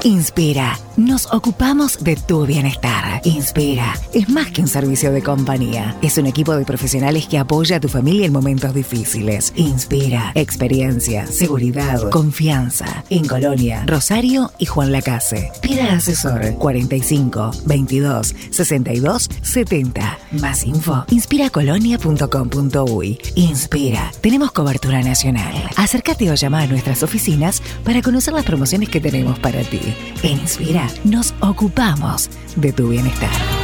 Inspira. 0.02 0.78
Nos 0.97 1.26
ocupamos 1.32 2.05
de 2.05 2.14
tu 2.14 2.47
bienestar. 2.47 3.20
Inspira. 3.24 3.99
Es 4.12 4.28
más 4.28 4.53
que 4.53 4.61
un 4.61 4.68
servicio 4.68 5.11
de 5.11 5.24
compañía. 5.24 5.97
Es 6.03 6.18
un 6.18 6.26
equipo 6.26 6.57
de 6.57 6.64
profesionales 6.64 7.26
que 7.26 7.36
apoya 7.36 7.78
a 7.78 7.80
tu 7.80 7.88
familia 7.88 8.26
en 8.26 8.32
momentos 8.32 8.72
difíciles. 8.72 9.53
Inspira. 9.57 10.30
Experiencia, 10.36 11.26
seguridad, 11.26 12.11
confianza. 12.11 13.03
En 13.11 13.26
Colonia, 13.26 13.82
Rosario 13.86 14.53
y 14.59 14.66
Juan 14.66 14.92
Lacase. 14.92 15.51
Pida 15.61 15.95
asesor 15.95 16.55
45 16.59 17.51
22 17.66 18.32
62 18.53 19.28
70. 19.42 20.18
Más 20.40 20.64
info. 20.64 21.07
Inspiracolonia.com.uy. 21.11 23.18
Inspira. 23.34 24.12
Tenemos 24.20 24.53
cobertura 24.53 25.03
nacional. 25.03 25.55
Acércate 25.76 26.30
o 26.30 26.34
llama 26.34 26.61
a 26.61 26.68
nuestras 26.68 27.03
oficinas 27.03 27.61
para 27.82 28.01
conocer 28.01 28.32
las 28.32 28.45
promociones 28.45 28.90
que 28.90 29.01
tenemos 29.01 29.40
para 29.40 29.61
ti. 29.62 29.80
Inspira 30.22 30.84
nos 31.05 31.35
ocupamos 31.41 32.30
de 32.57 32.72
tu 32.72 32.89
bienestar. 32.89 33.63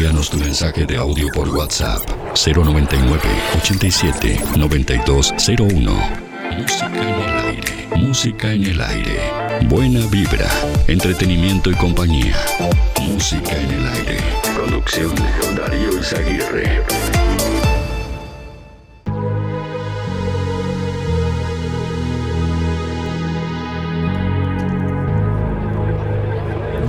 Envíanos 0.00 0.30
tu 0.30 0.38
mensaje 0.38 0.86
de 0.86 0.96
audio 0.96 1.28
por 1.28 1.46
WhatsApp 1.50 2.00
099 2.32 3.20
87 3.58 4.40
9201. 4.56 5.92
Música 6.56 6.86
en 6.86 7.20
el 7.20 7.38
aire. 7.44 7.88
Música 7.96 8.50
en 8.50 8.64
el 8.64 8.80
aire. 8.80 9.20
Buena 9.68 10.00
vibra, 10.06 10.48
entretenimiento 10.86 11.70
y 11.70 11.74
compañía. 11.74 12.34
Música 12.98 13.52
en 13.54 13.70
el 13.72 13.88
aire. 13.88 14.16
Conducción 14.58 15.14
Darío 15.54 16.00
Izaguirre. 16.00 17.29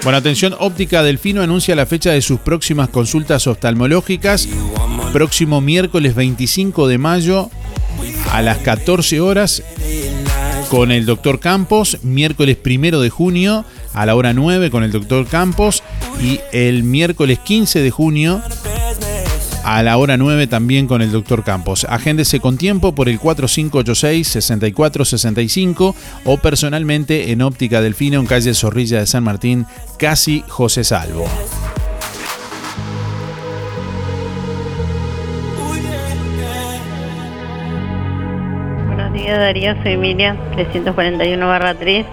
Bueno, 0.03 0.17
atención, 0.17 0.55
Óptica 0.59 1.03
Delfino 1.03 1.43
anuncia 1.43 1.77
la 1.77 1.85
fecha 1.85 2.11
de 2.13 2.23
sus 2.23 2.41
próximas 2.41 2.89
consultas 2.89 3.47
oftalmológicas. 3.47 4.49
Próximo 5.13 5.61
miércoles 5.61 6.15
25 6.15 6.89
de 6.89 6.97
mayo 6.97 7.51
a 8.33 8.41
las 8.41 8.59
14 8.59 9.21
horas 9.21 9.63
con 10.71 10.91
el 10.91 11.05
doctor 11.05 11.39
Campos. 11.39 11.99
Miércoles 12.03 12.57
1 12.65 13.01
de 13.01 13.11
junio 13.11 13.67
a 13.93 14.07
la 14.07 14.15
hora 14.15 14.33
9 14.33 14.71
con 14.71 14.85
el 14.85 14.91
doctor 14.91 15.27
Campos. 15.27 15.83
Y 16.23 16.41
el 16.53 16.83
miércoles 16.83 17.39
15 17.39 17.83
de 17.83 17.91
junio 17.91 18.43
a 19.65 19.83
la 19.83 19.97
hora 19.97 20.17
9 20.17 20.47
también 20.47 20.87
con 20.87 21.03
el 21.03 21.11
doctor 21.13 21.45
Campos. 21.45 21.87
Agéndese 21.89 22.41
con 22.41 22.59
tiempo 22.59 22.95
por 22.95 23.09
el 23.09 23.19
4586-6465 23.21 25.95
o 26.25 26.37
personalmente 26.39 27.33
en 27.33 27.43
Óptica 27.43 27.81
Delfino 27.81 28.21
en 28.21 28.27
calle 28.27 28.55
Zorrilla 28.55 29.01
de 29.01 29.07
San 29.07 29.25
Martín, 29.25 29.67
casi 29.99 30.45
José 30.49 30.85
Salvo. 30.85 31.27
día 39.13 39.39
Darío, 39.39 39.75
soy 39.83 39.97
Miriam, 39.97 40.37
341 40.53 41.47
barra 41.47 41.75
3. 41.75 42.07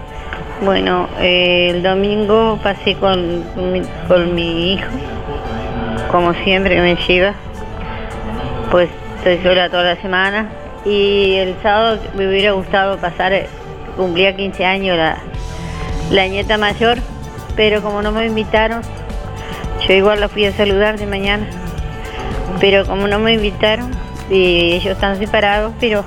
Bueno, 0.64 1.08
eh, 1.20 1.70
el 1.70 1.82
domingo 1.82 2.58
pasé 2.62 2.96
con, 2.96 3.44
con 4.08 4.34
mi 4.34 4.74
hijo, 4.74 4.88
como 6.10 6.34
siempre 6.34 6.80
me 6.80 6.96
llega, 6.96 7.34
pues 8.70 8.88
estoy 9.18 9.38
sola 9.42 9.68
toda 9.68 9.94
la 9.94 9.96
semana. 10.00 10.48
Y 10.84 11.34
el 11.34 11.56
sábado 11.62 11.98
me 12.16 12.28
hubiera 12.28 12.52
gustado 12.52 12.98
pasar, 12.98 13.32
eh, 13.32 13.46
cumplía 13.96 14.34
15 14.34 14.64
años 14.64 14.96
la, 14.96 15.18
la 16.10 16.26
nieta 16.28 16.56
mayor, 16.56 16.98
pero 17.56 17.82
como 17.82 18.00
no 18.00 18.12
me 18.12 18.26
invitaron, 18.26 18.82
yo 19.86 19.94
igual 19.94 20.20
la 20.20 20.28
fui 20.28 20.46
a 20.46 20.52
saludar 20.52 20.98
de 20.98 21.06
mañana, 21.06 21.46
pero 22.60 22.86
como 22.86 23.06
no 23.08 23.18
me 23.18 23.34
invitaron, 23.34 23.90
y 24.30 24.72
ellos 24.74 24.92
están 24.94 25.18
separados, 25.18 25.72
pero 25.80 26.04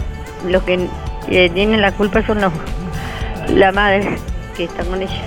los 0.47 0.64
que 0.64 0.88
eh, 1.30 1.49
tienen 1.49 1.82
la 1.82 1.91
culpa 1.91 2.26
son 2.26 2.41
los, 2.41 2.54
la 3.54 3.72
madre 3.72 4.18
que 4.56 4.64
está 4.64 4.84
con 4.84 5.02
ella, 5.02 5.22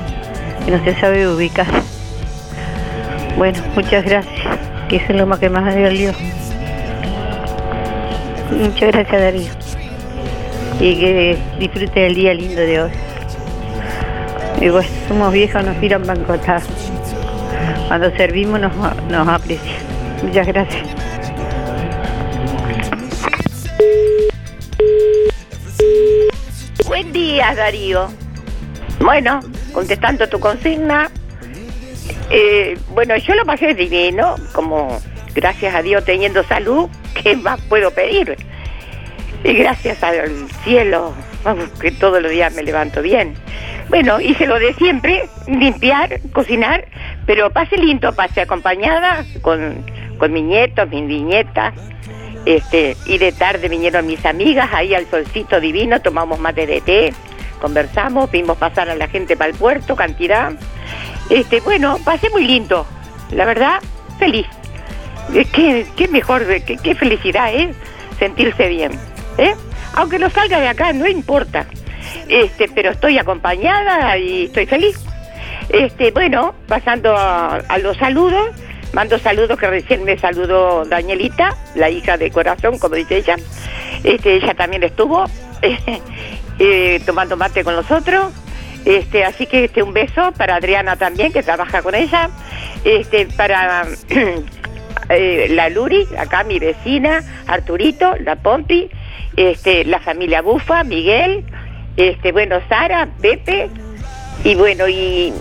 que 0.65 0.71
no 0.71 0.83
se 0.85 0.95
sabe 0.99 1.29
ubicar. 1.29 1.67
Bueno, 3.37 3.59
muchas 3.75 4.05
gracias, 4.05 4.59
que 4.89 4.97
es 4.97 5.09
lo 5.11 5.27
más 5.27 5.39
que 5.41 5.51
más 5.51 5.65
me 5.65 5.83
dolió. 5.83 6.13
Muchas 8.53 8.93
gracias 8.93 9.21
Darío. 9.21 9.51
Y 10.81 11.01
que 11.01 11.39
disfrute 11.59 12.07
el 12.07 12.15
día 12.15 12.35
lindo 12.35 12.61
de 12.61 12.83
hoy. 12.83 12.91
Y 14.61 14.69
bueno, 14.69 14.89
somos 15.09 15.33
viejos, 15.33 15.65
nos 15.65 15.81
tiran 15.81 16.07
bancotadas. 16.07 16.65
Cuando 17.89 18.11
servimos 18.17 18.61
nos, 18.61 18.73
nos 19.09 19.29
aprecian. 19.29 19.77
Muchas 20.23 20.47
gracias. 20.47 20.83
Buen 26.87 27.13
día, 27.13 27.53
Darío. 27.55 28.09
Bueno, 29.01 29.41
contestando 29.73 30.29
tu 30.29 30.39
consigna, 30.39 31.11
eh, 32.37 32.77
bueno, 32.91 33.17
yo 33.17 33.33
lo 33.37 33.45
pasé 33.45 33.75
divino, 33.75 34.35
como 34.53 35.01
gracias 35.37 35.73
a 35.73 35.83
Dios 35.83 36.05
teniendo 36.05 36.43
salud, 36.43 36.89
¿qué 37.23 37.37
más 37.37 37.61
puedo 37.63 37.93
pedir? 37.93 38.37
Y 39.45 39.53
gracias 39.53 40.03
al 40.03 40.51
cielo, 40.65 41.15
que 41.81 41.93
todos 41.93 42.21
los 42.21 42.33
días 42.33 42.53
me 42.55 42.65
levanto 42.65 43.03
bien. 43.03 43.35
Bueno, 43.89 44.21
hice 44.21 44.47
lo 44.47 44.59
de 44.59 44.75
siempre, 44.75 45.29
limpiar, 45.47 46.19
cocinar, 46.33 46.87
pero 47.25 47.51
pase 47.51 47.77
lindo, 47.77 48.13
pase 48.15 48.41
acompañada 48.41 49.25
con, 49.41 49.85
con 50.19 50.33
mi 50.33 50.43
nieto, 50.43 50.87
mi 50.87 51.03
niñeta. 51.03 51.73
Este, 52.47 52.97
y 53.07 53.19
de 53.19 53.31
tarde 53.31 53.69
vinieron 53.69 54.07
mis 54.07 54.27
amigas 54.27 54.71
ahí 54.73 54.93
al 54.93 55.07
solcito 55.07 55.61
divino, 55.61 56.01
tomamos 56.01 56.41
mate 56.41 56.67
de 56.67 56.81
té, 56.81 57.15
conversamos, 57.61 58.31
vimos 58.31 58.59
pasar 58.59 58.91
a 58.91 58.97
la 58.97 59.07
gente 59.07 59.37
para 59.37 59.51
el 59.51 59.57
puerto, 59.57 59.95
cantidad. 59.95 60.53
Este, 61.31 61.61
bueno, 61.61 61.99
pasé 62.05 62.31
muy 62.31 62.47
lindo, 62.47 62.87
la 63.31 63.45
verdad, 63.45 63.81
feliz. 64.19 64.47
Qué, 65.53 65.87
qué 65.97 66.09
mejor, 66.09 66.47
qué, 66.65 66.77
qué 66.77 66.95
felicidad, 66.95 67.53
¿eh? 67.55 67.75
Sentirse 68.19 68.69
bien, 68.69 68.93
¿eh? 69.39 69.55
Aunque 69.95 70.19
no 70.19 70.29
salga 70.31 70.61
de 70.61 70.69
acá, 70.69 70.93
no 70.93 71.09
importa. 71.09 71.67
Este, 72.29 72.69
pero 72.69 72.91
estoy 72.91 73.19
acompañada 73.19 74.17
y 74.19 74.45
estoy 74.45 74.67
feliz. 74.67 74.99
Este, 75.71 76.11
bueno, 76.11 76.55
pasando 76.69 77.17
a, 77.17 77.57
a 77.57 77.79
los 77.79 77.97
saludos, 77.97 78.51
mando 78.93 79.19
saludos 79.19 79.59
que 79.59 79.67
recién 79.67 80.05
me 80.05 80.19
saludó 80.19 80.85
Danielita, 80.85 81.57
la 81.75 81.89
hija 81.89 82.17
de 82.17 82.31
corazón, 82.31 82.79
como 82.79 82.97
dice 82.97 83.17
ella. 83.17 83.37
Este, 84.03 84.37
ella 84.37 84.55
también 84.55 84.83
estuvo 84.83 85.25
eh, 86.59 87.01
tomando 87.07 87.37
mate 87.37 87.65
con 87.65 87.75
nosotros. 87.75 88.33
Este, 88.85 89.25
así 89.25 89.47
que 89.47 89.65
este, 89.65 89.83
un 89.83 89.93
beso 89.93 90.33
para 90.33 90.57
Adriana 90.57 90.97
también, 90.97 91.33
que 91.33 91.43
trabaja 91.43 91.83
con 91.83 91.95
ella. 91.95 92.31
Este, 92.85 93.27
para 93.27 93.87
eh, 95.09 95.47
la 95.51 95.69
Luri, 95.71 96.07
acá 96.19 96.45
mi 96.45 96.59
vecina, 96.59 97.23
Arturito, 97.47 98.15
la 98.21 98.37
Pompi, 98.37 98.91
este, 99.37 99.85
la 99.85 100.01
familia 100.01 100.43
Bufa, 100.43 100.85
Miguel, 100.85 101.45
este, 101.97 102.33
bueno, 102.33 102.61
Sara, 102.69 103.09
Pepe, 103.21 103.69
y 104.43 104.55
bueno, 104.55 104.89
y, 104.89 105.33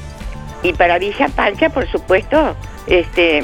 y 0.62 0.74
para 0.74 0.98
Villa 1.00 1.28
Pancha, 1.30 1.70
por 1.70 1.90
supuesto, 1.92 2.56
este, 2.88 3.44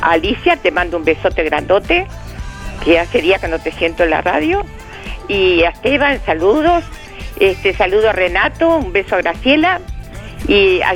Alicia, 0.00 0.56
te 0.56 0.70
mando 0.70 0.96
un 0.96 1.04
besote 1.04 1.44
grandote, 1.44 2.06
que 2.84 2.98
hace 2.98 3.20
día 3.20 3.38
que 3.38 3.48
no 3.48 3.58
te 3.58 3.72
siento 3.72 4.04
en 4.04 4.10
la 4.10 4.22
radio, 4.22 4.64
y 5.28 5.62
a 5.62 5.70
Esteban, 5.70 6.20
saludos, 6.24 6.84
este, 7.40 7.74
saludo 7.74 8.10
a 8.10 8.12
Renato, 8.12 8.76
un 8.76 8.92
beso 8.92 9.16
a 9.16 9.22
Graciela, 9.22 9.80
y 10.46 10.80
a, 10.82 10.94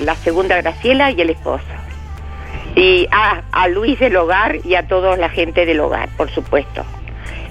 la 0.00 0.14
segunda 0.16 0.56
Graciela 0.60 1.10
y 1.10 1.20
el 1.20 1.30
esposo. 1.30 1.64
Y 2.74 3.08
a, 3.10 3.68
Luis 3.68 3.98
del 3.98 4.16
hogar 4.16 4.58
y 4.64 4.74
a 4.74 4.86
toda 4.86 5.16
la 5.16 5.28
gente 5.28 5.66
del 5.66 5.80
hogar, 5.80 6.08
por 6.16 6.30
supuesto. 6.30 6.84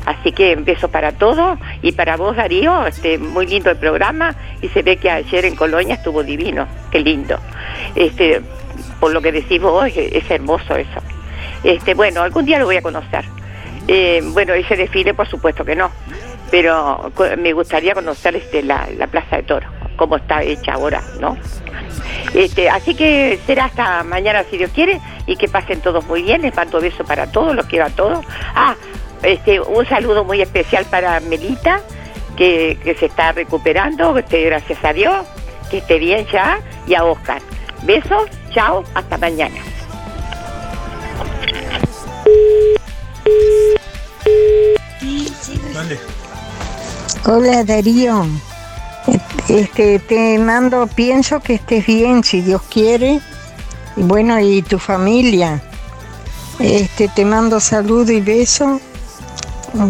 Así 0.06 0.32
que 0.32 0.56
un 0.56 0.64
beso 0.64 0.90
para 0.90 1.12
todos 1.12 1.60
y 1.82 1.92
para 1.92 2.16
vos, 2.16 2.36
Darío, 2.38 2.88
este, 2.88 3.18
muy 3.18 3.46
lindo 3.46 3.70
el 3.70 3.78
programa 3.78 4.36
y 4.62 4.70
se 4.70 4.82
ve 4.82 4.96
que 4.96 5.10
ayer 5.10 5.44
en 5.44 5.56
Colonia 5.56 5.96
estuvo 5.96 6.24
divino, 6.24 6.66
qué 6.92 7.00
lindo. 7.00 7.38
Este, 7.94 8.42
por 9.02 9.12
lo 9.12 9.22
que 9.22 9.34
decís 9.34 9.62
vos, 9.62 9.86
es, 9.88 9.98
es 9.98 10.32
hermoso 10.32 10.76
eso. 10.78 11.02
Este, 11.64 11.94
bueno, 11.94 12.22
algún 12.22 12.46
día 12.46 12.58
lo 12.58 12.66
voy 12.66 12.78
a 12.78 12.82
conocer. 12.82 13.26
Eh, 13.88 14.22
bueno, 14.34 14.54
ese 14.54 14.76
desfile, 14.76 15.14
por 15.14 15.28
supuesto 15.28 15.64
que 15.64 15.76
no, 15.76 15.92
pero 16.52 17.12
me 17.38 17.54
gustaría 17.54 17.94
conocer 17.94 18.36
este, 18.36 18.64
la, 18.64 18.88
la 18.98 19.08
Plaza 19.08 19.38
de 19.38 19.44
Toro, 19.44 19.68
cómo 19.96 20.18
está 20.18 20.44
hecha 20.44 20.74
ahora, 20.74 21.02
¿no? 21.20 21.38
Este, 22.34 22.70
así 22.70 22.94
que 22.94 23.40
será 23.46 23.66
hasta 23.66 24.04
mañana 24.04 24.44
si 24.50 24.58
Dios 24.58 24.72
quiere 24.74 25.00
y 25.26 25.36
que 25.38 25.48
pasen 25.48 25.82
todos 25.82 26.06
muy 26.06 26.22
bien. 26.24 26.42
Les 26.42 26.56
mando 26.56 26.80
beso 26.80 27.04
para 27.04 27.32
todos, 27.32 27.56
los 27.56 27.66
quiero 27.66 27.86
a 27.86 27.90
todos. 27.90 28.26
Ah, 28.56 28.76
este, 29.24 29.60
un 29.60 29.86
saludo 29.86 30.24
muy 30.24 30.42
especial 30.42 30.86
para 30.86 31.20
Melita, 31.22 31.82
que, 32.36 32.78
que 32.84 32.96
se 32.96 33.08
está 33.08 33.32
recuperando, 33.32 34.18
este, 34.18 34.44
gracias 34.44 34.84
a 34.84 34.94
Dios, 34.94 35.26
que 35.72 35.80
esté 35.80 36.00
bien 36.00 36.28
ya, 36.32 36.60
y 36.86 36.94
a 36.94 37.04
Oscar. 37.04 37.42
Besos, 37.84 38.30
chao, 38.52 38.84
hasta 38.94 39.18
mañana. 39.18 39.56
Hola 47.26 47.64
Darío, 47.64 48.26
este 49.48 50.00
te 50.00 50.38
mando, 50.40 50.88
pienso 50.88 51.40
que 51.40 51.56
estés 51.56 51.86
bien 51.86 52.24
si 52.24 52.42
Dios 52.42 52.62
quiere, 52.70 53.22
y 53.96 54.02
bueno 54.02 54.40
y 54.40 54.62
tu 54.62 54.78
familia. 54.78 55.62
Este 56.60 57.08
te 57.08 57.24
mando 57.24 57.60
saludo 57.60 58.12
y 58.12 58.22
beso. 58.22 58.82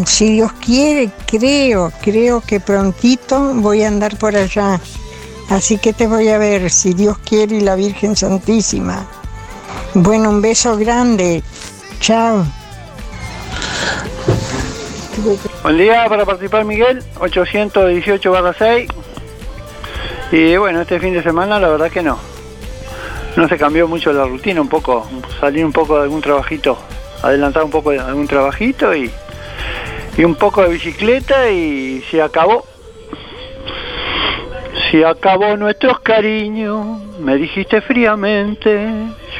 Si 0.06 0.32
Dios 0.32 0.52
quiere, 0.64 1.10
creo, 1.26 1.92
creo 2.02 2.40
que 2.40 2.60
prontito 2.60 3.52
voy 3.54 3.82
a 3.82 3.88
andar 3.88 4.16
por 4.16 4.36
allá. 4.36 4.80
Así 5.48 5.78
que 5.78 5.92
te 5.92 6.06
voy 6.06 6.28
a 6.28 6.38
ver, 6.38 6.70
si 6.70 6.92
Dios 6.92 7.18
quiere 7.18 7.56
y 7.56 7.60
la 7.60 7.74
Virgen 7.74 8.16
Santísima. 8.16 9.06
Bueno, 9.94 10.30
un 10.30 10.42
beso 10.42 10.76
grande. 10.76 11.42
Chao. 12.00 12.44
Buen 15.62 15.78
día 15.78 16.06
para 16.08 16.24
participar 16.24 16.64
Miguel, 16.64 17.02
818 17.18 18.30
barra 18.30 18.54
6. 18.56 18.88
Y 20.30 20.56
bueno, 20.56 20.80
este 20.82 21.00
fin 21.00 21.14
de 21.14 21.22
semana 21.22 21.58
la 21.58 21.68
verdad 21.68 21.90
que 21.90 22.02
no. 22.02 22.18
No 23.36 23.48
se 23.48 23.56
cambió 23.56 23.88
mucho 23.88 24.12
la 24.12 24.24
rutina, 24.26 24.60
un 24.60 24.68
poco, 24.68 25.08
salir 25.40 25.64
un 25.64 25.72
poco 25.72 25.96
de 25.96 26.04
algún 26.04 26.20
trabajito, 26.20 26.78
adelantar 27.22 27.64
un 27.64 27.70
poco 27.70 27.90
de 27.90 28.00
algún 28.00 28.26
trabajito 28.26 28.94
y, 28.94 29.10
y 30.16 30.24
un 30.24 30.34
poco 30.34 30.62
de 30.62 30.70
bicicleta 30.70 31.50
y 31.50 32.02
se 32.10 32.22
acabó. 32.22 32.64
Se 34.90 35.04
acabó 35.04 35.56
nuestros 35.56 36.00
cariños, 36.00 37.02
me 37.18 37.36
dijiste 37.36 37.80
fríamente, 37.80 38.88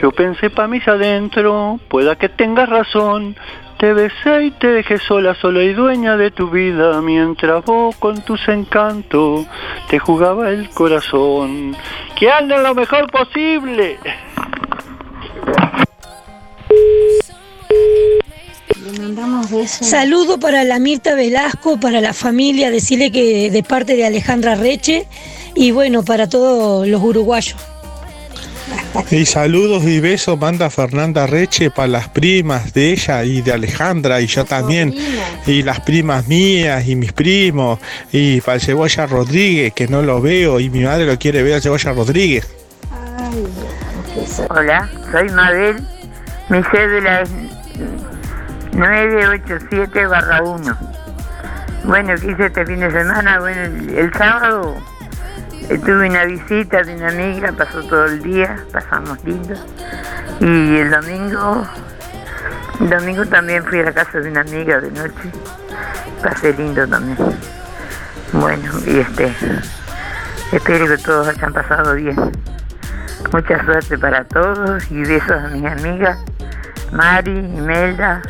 yo 0.03 0.11
pensé 0.13 0.51
pa' 0.51 0.67
mis 0.67 0.87
adentro, 0.87 1.79
pueda 1.89 2.17
que 2.17 2.29
tengas 2.29 2.69
razón, 2.69 3.35
te 3.79 3.93
besé 3.93 4.47
y 4.47 4.51
te 4.51 4.67
dejé 4.69 4.99
sola, 4.99 5.37
sola 5.41 5.63
y 5.63 5.73
dueña 5.73 6.17
de 6.17 6.31
tu 6.33 6.51
vida, 6.51 7.01
mientras 7.01 7.65
vos 7.65 7.95
con 7.97 8.21
tus 8.23 8.49
encantos 8.49 9.47
te 9.89 9.99
jugaba 9.99 10.51
el 10.51 10.69
corazón. 10.71 11.77
Que 12.19 12.31
anden 12.31 12.63
lo 12.63 12.75
mejor 12.75 13.11
posible. 13.11 13.99
Saludo 19.67 20.41
para 20.41 20.65
la 20.65 20.79
Mirta 20.81 21.15
Velasco, 21.15 21.79
para 21.79 22.01
la 22.01 22.13
familia, 22.13 22.71
decirle 22.71 23.13
que 23.13 23.51
de 23.51 23.63
parte 23.63 23.95
de 23.95 24.05
Alejandra 24.05 24.57
Reche 24.57 25.07
y 25.55 25.71
bueno, 25.71 26.05
para 26.05 26.29
todos 26.29 26.87
los 26.87 27.03
uruguayos. 27.03 27.78
Y 29.11 29.25
saludos 29.25 29.85
y 29.85 30.01
besos 30.01 30.39
manda 30.39 30.69
Fernanda 30.71 31.27
Reche 31.27 31.71
para 31.71 31.89
las 31.89 32.09
primas 32.09 32.75
de 32.75 32.93
ella 32.93 33.25
y 33.25 33.41
de 33.41 33.53
Alejandra 33.53 34.21
y 34.21 34.27
yo 34.27 34.45
también. 34.45 34.95
Y 35.47 35.63
las 35.63 35.81
primas 35.81 36.29
mías 36.29 36.87
y 36.87 36.95
mis 36.95 37.13
primos. 37.13 37.79
Y 38.13 38.43
para 38.43 38.57
el 38.57 38.61
Cebolla 38.61 39.07
Rodríguez, 39.07 39.73
que 39.73 39.89
no 39.89 40.03
lo 40.03 40.21
veo 40.21 40.61
y 40.61 40.69
mi 40.69 40.85
madre 40.85 41.07
lo 41.07 41.19
quiere 41.19 41.43
ver 41.43 41.55
al 41.55 41.63
Cebolla 41.63 41.93
Rodríguez. 41.93 42.47
Hola, 44.51 44.91
soy 45.11 45.31
Mabel. 45.31 45.77
Mi 46.51 46.63
cédula 46.65 47.23
es 47.23 47.31
987-1. 48.73 50.77
Bueno, 51.85 52.15
¿qué 52.21 52.33
hice 52.33 52.47
este 52.47 52.67
fin 52.67 52.81
de 52.81 52.91
semana? 52.91 53.39
Bueno, 53.39 53.63
el, 53.63 53.97
el 53.97 54.13
sábado 54.13 54.77
tuve 55.77 56.09
una 56.09 56.25
visita 56.25 56.83
de 56.83 56.95
una 56.97 57.09
amiga, 57.09 57.53
pasó 57.53 57.83
todo 57.83 58.07
el 58.07 58.23
día, 58.23 58.65
pasamos 58.73 59.23
lindo. 59.25 59.55
Y 60.41 60.79
el 60.79 60.91
domingo, 60.91 61.67
el 62.81 62.89
domingo 62.89 63.27
también 63.27 63.63
fui 63.65 63.81
a 63.81 63.85
la 63.85 63.93
casa 63.93 64.21
de 64.21 64.31
una 64.31 64.41
amiga 64.41 64.81
de 64.81 64.91
noche, 64.91 65.31
pasé 66.23 66.55
lindo 66.55 66.89
también. 66.89 67.19
Bueno, 68.33 68.73
y 68.87 68.99
este, 69.01 69.35
espero 70.53 70.87
que 70.87 70.97
todos 71.03 71.29
hayan 71.29 71.53
pasado 71.53 71.95
bien. 71.95 72.17
Mucha 73.33 73.63
suerte 73.65 73.99
para 73.99 74.25
todos 74.25 74.91
y 74.91 75.03
besos 75.03 75.33
a 75.33 75.49
mis 75.49 75.67
amigas, 75.67 76.19
Mari, 76.93 77.39
Imelda, 77.39 78.23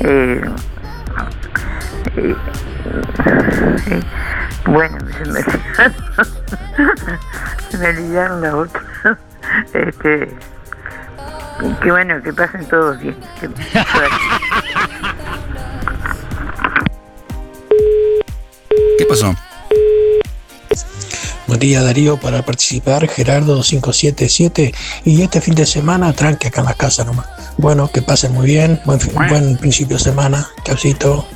eh, 0.00 0.40
bueno, 4.66 4.98
se 5.18 5.24
me, 5.30 5.40
se 7.70 7.78
me 7.78 7.88
olvidaron 7.88 8.40
las 8.42 8.54
otras. 8.54 8.84
Este, 9.72 10.28
que 11.82 11.90
bueno, 11.90 12.22
que 12.22 12.32
pasen 12.32 12.64
todos 12.66 12.98
bien. 13.00 13.16
Que-. 13.40 13.48
¿Qué 18.98 19.04
pasó? 19.06 19.34
Buen 21.46 21.60
día 21.60 21.82
Darío, 21.82 22.16
para 22.18 22.42
participar 22.42 23.06
Gerardo 23.08 23.60
577 23.60 24.74
y 25.04 25.22
este 25.22 25.40
fin 25.40 25.54
de 25.54 25.66
semana 25.66 26.12
tranque 26.12 26.48
acá 26.48 26.60
en 26.60 26.66
la 26.66 26.74
casa 26.74 27.04
nomás. 27.04 27.26
Bueno, 27.58 27.88
que 27.92 28.02
pasen 28.02 28.32
muy 28.32 28.46
bien, 28.46 28.80
buen, 28.84 28.98
fin- 29.00 29.12
buen 29.28 29.56
principio 29.58 29.96
de 29.98 30.02
semana, 30.02 30.46
chaucito. 30.64 31.26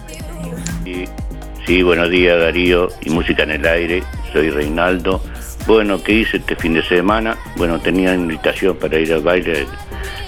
Sí, 1.68 1.82
buenos 1.82 2.08
días 2.08 2.40
Darío 2.40 2.88
y 3.02 3.10
Música 3.10 3.42
en 3.42 3.50
el 3.50 3.66
Aire, 3.66 4.02
soy 4.32 4.48
Reinaldo. 4.48 5.20
Bueno, 5.66 6.02
¿qué 6.02 6.12
hice 6.12 6.38
este 6.38 6.56
fin 6.56 6.72
de 6.72 6.82
semana? 6.82 7.36
Bueno, 7.56 7.78
tenía 7.78 8.14
invitación 8.14 8.74
para 8.78 8.98
ir 8.98 9.12
al 9.12 9.20
baile 9.20 9.66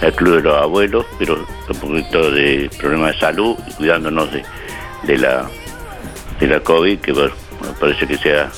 al, 0.01 0.13
Club 0.13 0.35
de 0.35 0.41
los 0.43 0.55
Abuelos, 0.55 1.03
pero 1.17 1.43
un 1.67 1.79
poquito 1.79 2.29
de 2.29 2.69
problemas 2.77 3.13
de 3.15 3.19
salud 3.21 3.55
cuidándonos 3.75 4.29
de, 4.31 5.17
la 5.17 5.49
de 6.39 6.45
la 6.45 6.59
COVID, 6.59 6.99
que 6.99 7.11
parece 7.79 8.05
que 8.05 8.17
se 8.19 8.39
ha 8.39 8.51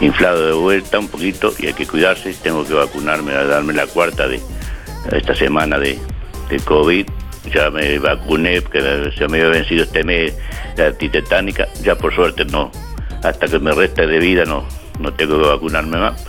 inflado 0.00 0.46
de 0.46 0.54
vuelta 0.54 0.98
un 0.98 1.08
poquito 1.08 1.52
y 1.58 1.66
hay 1.66 1.74
que 1.74 1.86
cuidarse. 1.86 2.32
Tengo 2.32 2.64
que 2.64 2.72
vacunarme, 2.72 3.34
a 3.34 3.44
darme 3.44 3.74
la 3.74 3.86
cuarta 3.86 4.26
de 4.26 4.40
esta 5.12 5.34
semana 5.34 5.78
de 5.78 5.98
COVID. 6.64 7.06
Ya 7.52 7.70
me 7.70 7.98
vacuné, 7.98 8.62
que 8.62 9.10
se 9.16 9.28
me 9.28 9.38
había 9.38 9.50
vencido 9.50 9.82
este 9.84 10.04
mes 10.04 10.36
la 10.76 10.86
antitetánica. 10.86 11.66
Ya 11.82 11.94
por 11.96 12.14
suerte 12.14 12.44
no, 12.44 12.70
hasta 13.22 13.46
que 13.46 13.58
me 13.58 13.72
resta 13.72 14.06
de 14.06 14.18
vida 14.18 14.44
no, 14.44 14.64
no 14.98 15.12
tengo 15.14 15.40
que 15.40 15.48
vacunarme 15.48 15.98
más. 15.98 16.26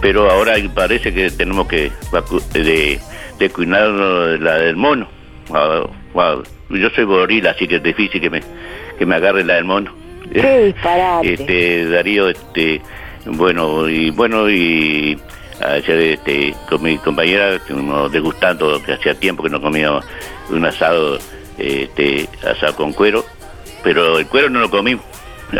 Pero 0.00 0.30
ahora 0.30 0.54
parece 0.74 1.12
que 1.14 1.30
tenemos 1.30 1.68
que 1.68 1.90
vacu- 2.10 2.42
de, 2.52 2.98
la 4.40 4.54
del 4.58 4.76
mono. 4.76 5.08
Wow. 5.48 6.42
Yo 6.70 6.88
soy 6.90 7.04
gorila, 7.04 7.50
así 7.50 7.68
que 7.68 7.76
es 7.76 7.82
difícil 7.82 8.20
que 8.20 8.30
me, 8.30 8.40
que 8.98 9.06
me 9.06 9.16
agarre 9.16 9.44
la 9.44 9.54
del 9.54 9.64
mono. 9.64 9.92
Qué. 10.32 10.74
Este, 11.22 11.84
Darío, 11.90 12.28
este, 12.30 12.80
bueno, 13.26 13.88
y 13.88 14.10
bueno, 14.10 14.48
y 14.50 15.18
ayer 15.60 15.98
este, 16.00 16.54
con 16.68 16.82
mi 16.82 16.96
compañera 16.98 17.54
estuvimos 17.54 18.10
degustando, 18.10 18.82
que 18.82 18.94
hacía 18.94 19.14
tiempo 19.14 19.42
que 19.42 19.50
no 19.50 19.60
comíamos 19.60 20.04
un 20.50 20.64
asado, 20.64 21.18
este, 21.58 22.28
asado 22.48 22.76
con 22.76 22.92
cuero, 22.92 23.24
pero 23.82 24.18
el 24.18 24.26
cuero 24.26 24.50
no 24.50 24.60
lo 24.60 24.70
comimos. 24.70 25.04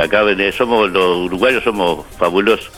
Acá 0.01 0.22
somos 0.53 0.91
los 0.91 1.18
uruguayos 1.26 1.62
somos 1.62 2.05
fabulosos. 2.18 2.70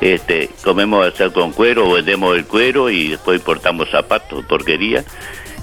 Este, 0.00 0.50
comemos 0.62 1.06
asado 1.06 1.32
con 1.32 1.52
cuero, 1.52 1.92
vendemos 1.92 2.36
el 2.36 2.44
cuero 2.46 2.90
y 2.90 3.08
después 3.08 3.38
importamos 3.38 3.90
zapatos, 3.90 4.44
porquería. 4.46 5.04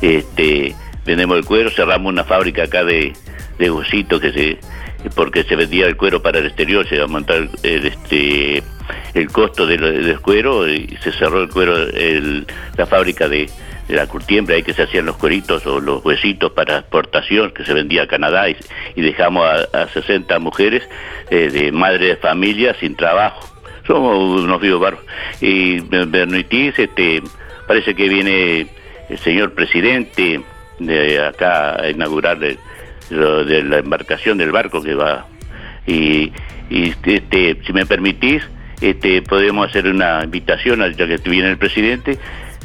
Este, 0.02 0.76
vendemos 1.06 1.38
el 1.38 1.46
cuero, 1.46 1.70
cerramos 1.70 2.10
una 2.12 2.24
fábrica 2.24 2.64
acá 2.64 2.84
de, 2.84 3.14
de 3.58 4.20
que 4.20 4.32
se 4.32 4.58
porque 5.16 5.44
se 5.44 5.56
vendía 5.56 5.88
el 5.88 5.98
cuero 5.98 6.22
para 6.22 6.38
el 6.40 6.46
exterior, 6.46 6.88
se 6.88 6.96
iba 6.96 7.06
a 7.06 7.08
montar 7.08 7.38
el, 7.38 7.50
el, 7.64 7.86
este 7.88 8.64
el 9.16 9.32
costo 9.32 9.66
del, 9.66 9.82
del 9.82 10.20
cuero 10.22 10.68
y 10.70 10.96
se 11.04 11.12
cerró 11.12 11.42
el 11.42 11.50
cuero 11.50 11.76
el- 11.76 12.46
la 12.78 12.86
fábrica 12.86 13.28
de 13.28 13.50
la 13.88 14.08
curtiembre, 14.08 14.56
ahí 14.56 14.64
que 14.64 14.74
se 14.74 14.84
hacían 14.84 15.06
los 15.06 15.18
cueritos 15.18 15.66
o 15.66 15.80
los 15.80 16.04
huesitos 16.06 16.52
para 16.52 16.80
exportación 16.80 17.52
que 17.52 17.66
se 17.66 17.74
vendía 17.74 18.04
a 18.04 18.08
Canadá 18.08 18.50
y, 18.50 18.56
dejamos 18.96 19.46
a, 19.46 19.84
a 19.84 19.88
60 19.88 20.40
mujeres 20.40 20.88
eh, 21.30 21.50
de 21.50 21.72
madre 21.72 22.08
de 22.08 22.16
familia 22.18 22.76
sin 22.80 22.96
trabajo. 22.96 23.48
Somos 23.86 24.44
unos 24.44 24.62
vivos 24.62 24.80
barros. 24.80 25.02
Y 25.42 25.82
me 25.90 26.08
permitís, 26.08 26.78
este, 26.78 27.22
parece 27.68 27.96
que 27.96 28.08
viene 28.08 28.68
el 29.10 29.18
señor 29.20 29.54
presidente 29.54 30.42
de 30.80 31.26
acá 31.26 31.82
a 31.82 31.90
inaugurar 31.90 32.38
lo 33.10 33.44
de 33.44 33.64
la 33.64 33.80
embarcación 33.80 34.38
del 34.38 34.52
barco 34.52 34.82
que 34.82 34.96
va 34.96 35.26
y, 35.86 36.32
y, 36.70 36.94
este 37.06 37.58
si 37.66 37.74
me 37.74 37.86
permitís 37.86 38.44
este 38.80 39.22
podemos 39.22 39.70
hacer 39.70 39.88
una 39.88 40.24
invitación 40.24 40.80
ya 40.94 41.08
que 41.08 41.18
viene 41.30 41.50
el 41.50 41.58
presidente 41.58 42.18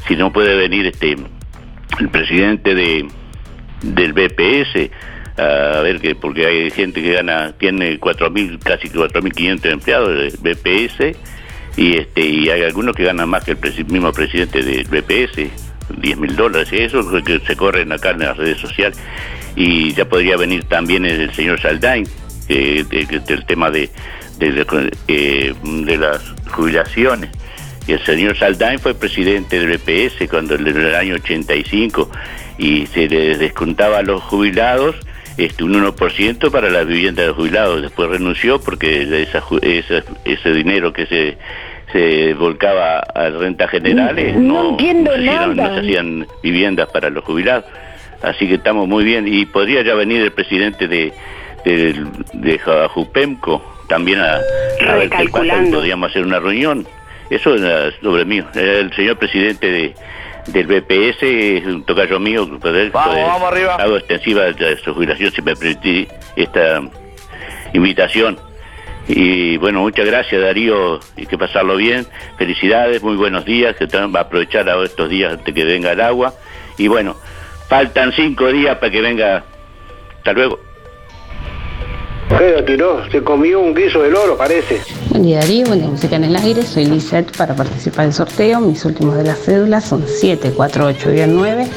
si 0.07 0.15
no 0.15 0.31
puede 0.31 0.55
venir 0.55 0.85
este 0.87 1.15
el 1.99 2.09
presidente 2.09 2.75
de 2.75 3.07
del 3.81 4.13
BPS 4.13 4.89
a 5.37 5.81
ver 5.81 5.99
que 5.99 6.15
porque 6.15 6.45
hay 6.47 6.71
gente 6.71 7.01
que 7.01 7.13
gana 7.13 7.53
tiene 7.59 7.99
4000 7.99 8.59
casi 8.59 8.89
4500 8.89 9.71
empleados 9.71 10.09
del 10.17 10.31
BPS 10.55 11.15
y 11.77 11.97
este 11.97 12.21
y 12.25 12.49
hay 12.49 12.63
algunos 12.63 12.95
que 12.95 13.03
ganan 13.03 13.29
más 13.29 13.43
que 13.43 13.51
el 13.51 13.85
mismo 13.85 14.11
presidente 14.11 14.63
del 14.63 14.85
BPS 14.87 15.49
10 16.01 16.17
mil 16.17 16.35
dólares 16.35 16.69
y 16.73 16.77
eso 16.81 17.07
que 17.23 17.39
se 17.39 17.55
corren 17.55 17.91
acá 17.91 18.11
en 18.11 18.19
las 18.19 18.35
redes 18.37 18.57
sociales 18.57 18.99
y 19.55 19.93
ya 19.93 20.05
podría 20.05 20.37
venir 20.37 20.63
también 20.65 21.05
el 21.05 21.31
señor 21.33 21.59
Saldain 21.61 22.05
eh, 22.49 22.83
de- 22.89 23.05
de- 23.05 23.19
del 23.19 23.45
tema 23.45 23.69
de 23.69 23.89
de, 24.39 24.65
eh, 25.07 25.53
de 25.63 25.97
las 25.97 26.21
jubilaciones 26.51 27.29
y 27.87 27.93
el 27.93 28.03
señor 28.05 28.37
Saldain 28.37 28.79
fue 28.79 28.93
presidente 28.93 29.59
del 29.59 29.77
BPS 29.77 30.27
cuando 30.29 30.55
en 30.55 30.67
el 30.67 30.93
año 30.95 31.15
85 31.15 32.09
y 32.57 32.85
se 32.87 33.07
le 33.07 33.37
descontaba 33.37 33.99
a 33.99 34.01
los 34.03 34.21
jubilados 34.23 34.95
este, 35.37 35.63
un 35.63 35.73
1% 35.73 36.51
para 36.51 36.69
la 36.69 36.83
vivienda 36.83 37.23
de 37.23 37.29
jubilados. 37.31 37.81
Después 37.81 38.09
renunció 38.09 38.59
porque 38.59 39.03
esa 39.23 39.43
ese 40.25 40.51
dinero 40.53 40.91
que 40.91 41.05
se, 41.05 41.37
se 41.93 42.33
volcaba 42.33 42.99
a 42.99 43.29
rentas 43.29 43.69
generales 43.69 44.35
No 44.35 44.71
entiendo 44.71 45.15
hicieron- 45.15 45.55
nada. 45.55 45.69
no 45.69 45.75
se 45.75 45.79
hacían 45.81 46.27
viviendas 46.43 46.89
para 46.89 47.09
los 47.09 47.23
jubilados. 47.23 47.65
Así 48.23 48.47
que 48.47 48.55
estamos 48.55 48.87
muy 48.87 49.03
bien. 49.03 49.27
Y 49.27 49.45
podría 49.45 49.83
ya 49.83 49.93
venir 49.93 50.21
el 50.23 50.31
presidente 50.31 50.87
de, 50.87 51.13
de, 51.63 51.95
de 52.33 52.59
Jupemco 52.89 53.61
también 53.87 54.19
a, 54.19 54.39
a 54.89 54.95
ver 54.95 55.09
qué 55.09 55.29
pasa. 55.29 55.63
Podríamos 55.71 56.09
hacer 56.09 56.23
una 56.25 56.39
reunión. 56.39 56.85
Eso 57.29 57.55
es 57.55 57.95
sobre 58.01 58.25
mí. 58.25 58.41
El 58.55 58.93
señor 58.93 59.17
presidente 59.17 59.69
de, 59.71 59.95
del 60.47 60.67
BPS 60.67 61.23
es 61.23 61.65
un 61.65 61.83
tocayo 61.83 62.19
mío. 62.19 62.47
Poder, 62.59 62.91
Vamos, 62.91 63.09
poder- 63.15 63.25
vamos 63.27 63.51
arriba. 63.51 63.75
Hago 63.75 63.97
extensiva 63.97 64.43
de 64.45 64.77
su 64.77 64.93
jubilación 64.93 65.31
si 65.31 65.41
me 65.41 65.55
permití 65.55 66.07
esta 66.35 66.81
invitación. 67.73 68.37
Y 69.09 69.55
bueno, 69.57 69.81
muchas 69.81 70.05
gracias 70.05 70.41
Darío, 70.41 70.99
y 71.15 71.25
que 71.25 71.37
pasarlo 71.37 71.77
bien. 71.77 72.05
Felicidades, 72.37 73.01
muy 73.01 73.15
buenos 73.15 73.45
días, 73.45 73.75
que 73.77 73.85
va 73.85 74.19
a 74.19 74.23
aprovechar 74.23 74.69
ahora 74.69 74.85
estos 74.85 75.09
días 75.09 75.33
antes 75.33 75.53
que 75.53 75.63
venga 75.63 75.91
el 75.93 76.01
agua. 76.01 76.33
Y 76.77 76.87
bueno, 76.89 77.15
faltan 77.69 78.11
cinco 78.13 78.51
días 78.51 78.77
para 78.77 78.91
que 78.91 79.01
venga. 79.01 79.43
Hasta 80.17 80.33
luego. 80.33 80.59
¿Qué 82.29 82.63
tiró? 82.65 83.09
Se 83.09 83.23
comió 83.23 83.59
un 83.61 83.73
guiso 83.73 84.01
de 84.01 84.11
loro, 84.11 84.37
parece. 84.37 84.81
Buen 85.09 85.23
día 85.23 85.39
Darío, 85.39 85.65
buen 85.67 85.79
día 85.79 85.89
Música 85.89 86.17
en 86.17 86.25
el 86.25 86.35
Aire, 86.35 86.61
soy 86.61 86.85
Lizeth 86.85 87.35
para 87.37 87.55
participar 87.55 88.05
del 88.05 88.13
sorteo. 88.13 88.59
Mis 88.59 88.83
últimos 88.83 89.15
de 89.15 89.23
las 89.23 89.39
cédulas 89.39 89.85
son 89.85 90.03
7, 90.05 90.51
4, 90.55 90.85
8 90.85 91.13
y 91.13 91.19
el 91.21 91.33
9. 91.33 91.67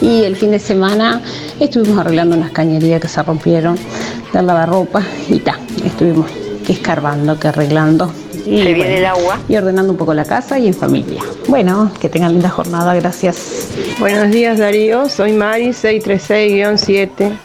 Y 0.00 0.24
el 0.24 0.36
fin 0.36 0.52
de 0.52 0.58
semana 0.58 1.20
estuvimos 1.58 1.98
arreglando 1.98 2.36
unas 2.36 2.52
cañerías 2.52 3.00
que 3.00 3.08
se 3.08 3.22
rompieron 3.22 3.76
del 4.32 4.46
lavarropa 4.46 5.02
y 5.28 5.40
ta, 5.40 5.58
estuvimos 5.84 6.30
que 6.64 6.72
escarbando, 6.72 7.38
que 7.38 7.48
arreglando. 7.48 8.12
Y, 8.46 8.62
Se 8.62 8.74
viene 8.74 8.98
el 8.98 9.06
agua. 9.06 9.40
Y 9.48 9.56
ordenando 9.56 9.92
un 9.92 9.98
poco 9.98 10.14
la 10.14 10.24
casa 10.24 10.58
y 10.58 10.68
en 10.68 10.74
familia. 10.74 11.22
Bueno, 11.48 11.90
que 12.00 12.08
tengan 12.08 12.32
linda 12.32 12.48
jornada, 12.48 12.94
gracias. 12.94 13.68
Buenos 13.98 14.30
días 14.30 14.58
Darío, 14.58 15.08
soy 15.08 15.32
Mari 15.32 15.70
636-7. 15.70 17.36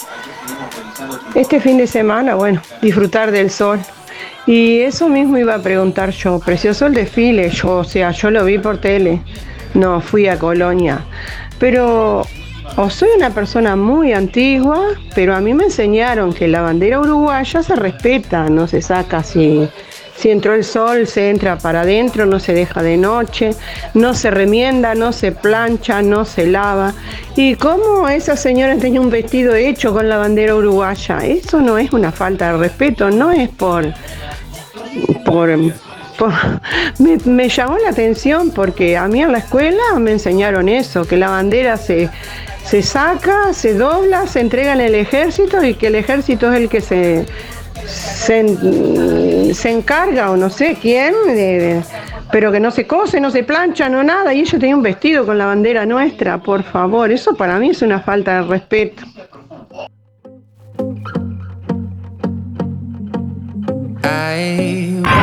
Este 1.36 1.60
fin 1.60 1.78
de 1.78 1.88
semana, 1.88 2.36
bueno, 2.36 2.61
disfrutar 2.82 3.32
del 3.32 3.49
sol. 3.49 3.80
Y 4.45 4.80
eso 4.80 5.07
mismo 5.07 5.38
iba 5.38 5.56
a 5.56 5.60
preguntar 5.60 6.10
yo, 6.11 6.40
precioso 6.40 6.88
el 6.88 6.94
desfile, 6.94 7.49
yo, 7.49 7.78
o 7.78 7.84
sea, 7.84 8.11
yo 8.11 8.32
lo 8.32 8.44
vi 8.44 8.57
por 8.57 8.80
tele, 8.80 9.22
no 9.73 10.02
fui 10.02 10.28
a 10.28 10.40
Colonia. 10.40 11.06
Pero 11.60 12.26
o 12.78 12.90
soy 12.90 13.10
una 13.18 13.32
persona 13.32 13.76
muy 13.76 14.14
antigua, 14.14 14.80
pero 15.14 15.36
a 15.36 15.41
mí 15.41 15.53
me 15.53 15.65
enseñaron 15.65 16.34
que 16.34 16.48
la 16.48 16.61
bandera 16.61 16.99
uruguaya 16.99 17.61
se 17.61 17.76
respeta, 17.76 18.49
no 18.49 18.68
se 18.68 18.82
saca 18.82 19.23
si, 19.23 19.68
si 20.22 20.30
entró 20.30 20.53
el 20.53 20.64
sol, 20.64 21.07
se 21.07 21.31
entra 21.31 21.57
para 21.57 21.81
adentro, 21.81 22.27
no 22.27 22.39
se 22.39 22.53
deja 22.53 22.84
de 22.84 22.95
noche, 22.95 23.56
no 23.95 24.14
se 24.14 24.30
remienda, 24.30 24.93
no 24.93 25.14
se 25.14 25.31
plancha, 25.31 26.03
no 26.03 26.26
se 26.26 26.45
lava. 26.45 26.93
¿Y 27.35 27.56
cómo 27.56 28.07
esa 28.07 28.35
señora 28.35 28.77
tenía 28.77 29.02
un 29.02 29.10
vestido 29.10 29.56
hecho 29.56 29.93
con 29.93 30.07
la 30.07 30.18
bandera 30.18 30.53
uruguaya? 30.53 31.26
Eso 31.26 31.60
no 31.60 31.80
es 31.80 31.91
una 31.91 32.11
falta 32.11 32.52
de 32.52 32.60
respeto, 32.60 33.10
no 33.10 33.31
es 33.31 33.49
por... 33.49 33.91
por, 35.26 35.49
me, 36.99 37.18
me 37.26 37.49
llamó 37.49 37.80
la 37.80 37.89
atención 37.89 38.52
porque 38.52 38.95
a 38.95 39.07
mí 39.07 39.23
en 39.23 39.31
la 39.31 39.39
escuela 39.39 39.81
me 39.98 40.11
enseñaron 40.11 40.69
eso, 40.69 41.03
que 41.03 41.18
la 41.18 41.30
bandera 41.30 41.77
se, 41.77 42.11
se 42.64 42.84
saca, 42.84 43.53
se 43.53 43.73
dobla, 43.73 44.27
se 44.27 44.41
entrega 44.41 44.73
en 44.73 44.81
el 44.81 44.93
ejército 44.93 45.64
y 45.64 45.73
que 45.73 45.88
el 45.88 45.95
ejército 45.95 46.53
es 46.53 46.60
el 46.60 46.69
que 46.69 46.81
se, 46.81 47.26
se, 47.85 48.39
en- 48.39 49.53
se 49.55 49.71
encarga 49.71 50.31
o 50.31 50.37
no 50.37 50.49
sé 50.49 50.77
quién, 50.81 51.13
de- 51.27 51.33
de- 51.35 51.81
pero 52.31 52.51
que 52.51 52.59
no 52.59 52.71
se 52.71 52.87
cose, 52.87 53.19
no 53.19 53.29
se 53.29 53.43
plancha, 53.43 53.89
no 53.89 54.03
nada. 54.03 54.33
Y 54.33 54.39
ella 54.41 54.57
tenía 54.59 54.75
un 54.75 54.81
vestido 54.83 55.25
con 55.25 55.37
la 55.37 55.45
bandera 55.47 55.85
nuestra, 55.85 56.37
por 56.37 56.63
favor. 56.63 57.11
Eso 57.11 57.35
para 57.35 57.59
mí 57.59 57.69
es 57.71 57.81
una 57.81 57.99
falta 57.99 58.35
de 58.41 58.47
respeto. 58.47 59.03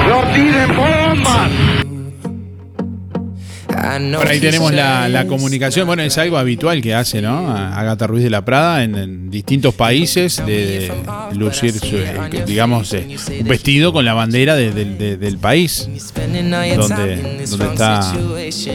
¡No 0.09 0.21
tiren 0.35 0.69
bombas! 0.77 1.68
Por 4.19 4.29
ahí 4.29 4.41
tenemos 4.41 4.73
la, 4.73 5.09
la 5.09 5.27
comunicación. 5.27 5.87
Bueno, 5.87 6.03
es 6.03 6.17
algo 6.19 6.39
habitual 6.39 6.81
que 6.83 6.95
hace, 6.95 7.21
¿no? 7.23 7.51
Agatha 7.51 8.07
Ruiz 8.07 8.25
de 8.25 8.31
la 8.31 8.45
Prada 8.45 8.83
en, 8.85 8.97
en 8.97 9.31
distintos 9.31 9.75
países 9.75 10.37
de, 10.45 10.55
de 10.57 10.93
lucir, 11.35 11.73
su, 11.79 11.97
eh, 11.97 12.45
digamos, 12.47 12.93
eh, 12.95 13.07
un 13.41 13.49
vestido 13.49 13.93
con 13.93 14.05
la 14.05 14.15
bandera 14.15 14.57
de- 14.57 14.73
de- 14.73 14.85
de- 14.85 15.17
del 15.17 15.39
país 15.39 15.89
donde, 16.77 17.17
donde 17.51 17.65
está 17.75 18.13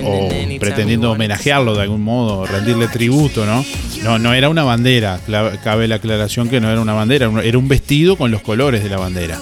o 0.04 0.30
pretendiendo 0.60 1.12
homenajearlo 1.12 1.76
de 1.76 1.82
algún 1.82 2.02
modo, 2.02 2.46
rendirle 2.46 2.88
tributo, 2.88 3.46
¿no? 3.46 3.64
No, 4.04 4.20
no 4.20 4.34
era 4.34 4.50
una 4.50 4.64
bandera, 4.64 5.20
cabe 5.64 5.88
la 5.88 5.96
aclaración 5.96 6.50
que 6.50 6.60
no 6.60 6.70
era 6.72 6.82
una 6.82 6.94
bandera, 6.94 7.30
era 7.44 7.58
un 7.58 7.68
vestido 7.68 8.16
con 8.18 8.32
los 8.32 8.42
colores 8.42 8.84
de 8.84 8.90
la 8.90 8.98
bandera. 8.98 9.40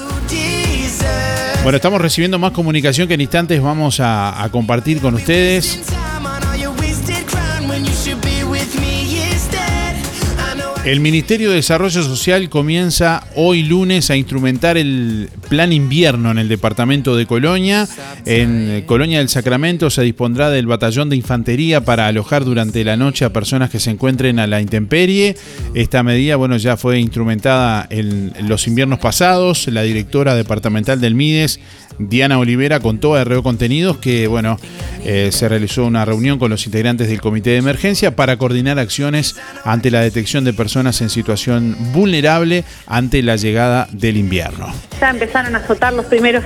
Bueno, 1.64 1.76
estamos 1.76 2.02
recibiendo 2.02 2.40
más 2.40 2.52
comunicación 2.54 3.08
que 3.08 3.14
en 3.14 3.22
instantes 3.22 3.62
vamos 3.62 4.00
a, 4.00 4.44
a 4.44 4.50
compartir 4.50 5.00
con 5.00 5.14
ustedes. 5.14 5.80
El 10.84 11.00
Ministerio 11.00 11.52
de 11.52 11.58
Desarrollo 11.58 12.02
Social 12.02 12.50
comienza 12.50 13.28
hoy 13.36 13.62
lunes 13.62 14.10
a 14.10 14.16
instrumentar 14.16 14.78
el 14.78 15.30
plan 15.48 15.72
invierno 15.74 16.32
en 16.32 16.40
el 16.40 16.48
departamento 16.48 17.16
de 17.16 17.28
Colonia. 17.28 17.88
En 18.26 18.84
Colonia 18.88 19.20
del 19.20 19.30
Sacramento 19.30 19.92
se 19.92 20.02
dispondrá 20.02 20.50
del 20.50 20.66
batallón 20.66 21.10
de 21.10 21.18
infantería 21.18 21.82
para 21.82 22.08
alojar 22.08 22.46
durante 22.46 22.84
la 22.84 22.98
noche 22.98 23.26
a 23.26 23.30
personas 23.32 23.70
que 23.70 23.80
se 23.80 23.92
encuentren 23.92 24.40
a 24.40 24.48
la 24.48 24.60
intemperie. 24.60 25.36
Esta 25.76 26.02
medida, 26.02 26.36
bueno, 26.36 26.58
ya 26.58 26.78
fue 26.78 27.00
instrumentada 27.00 27.86
en 27.92 28.34
los 28.48 28.66
inviernos 28.66 28.98
pasados. 28.98 29.68
La 29.68 29.84
directora 29.84 30.34
departamental 30.34 31.00
del 31.00 31.14
MIDES, 31.14 31.60
Diana 32.10 32.40
Olivera, 32.40 32.80
contó 32.80 33.16
a 33.16 33.24
RO 33.24 33.44
Contenidos 33.44 33.98
que, 33.98 34.28
bueno, 34.28 34.58
eh, 35.04 35.30
se 35.32 35.50
realizó 35.50 35.86
una 35.86 36.06
reunión 36.06 36.38
con 36.38 36.50
los 36.50 36.66
integrantes 36.66 37.10
del 37.10 37.22
comité 37.22 37.52
de 37.52 37.58
emergencia 37.58 38.16
para 38.16 38.38
coordinar 38.38 38.80
acciones 38.80 39.36
ante 39.64 39.92
la 39.92 40.02
detección 40.02 40.44
de 40.44 40.54
personas 40.54 41.02
en 41.02 41.10
situación 41.10 41.76
vulnerable 41.92 42.64
ante 42.86 43.24
la 43.24 43.36
llegada 43.36 43.88
del 43.92 44.18
invierno. 44.18 44.74
Ya 45.00 45.10
empezaron 45.10 45.56
a 45.56 45.60
azotar 45.60 45.94
los 45.94 46.06
primeros, 46.06 46.44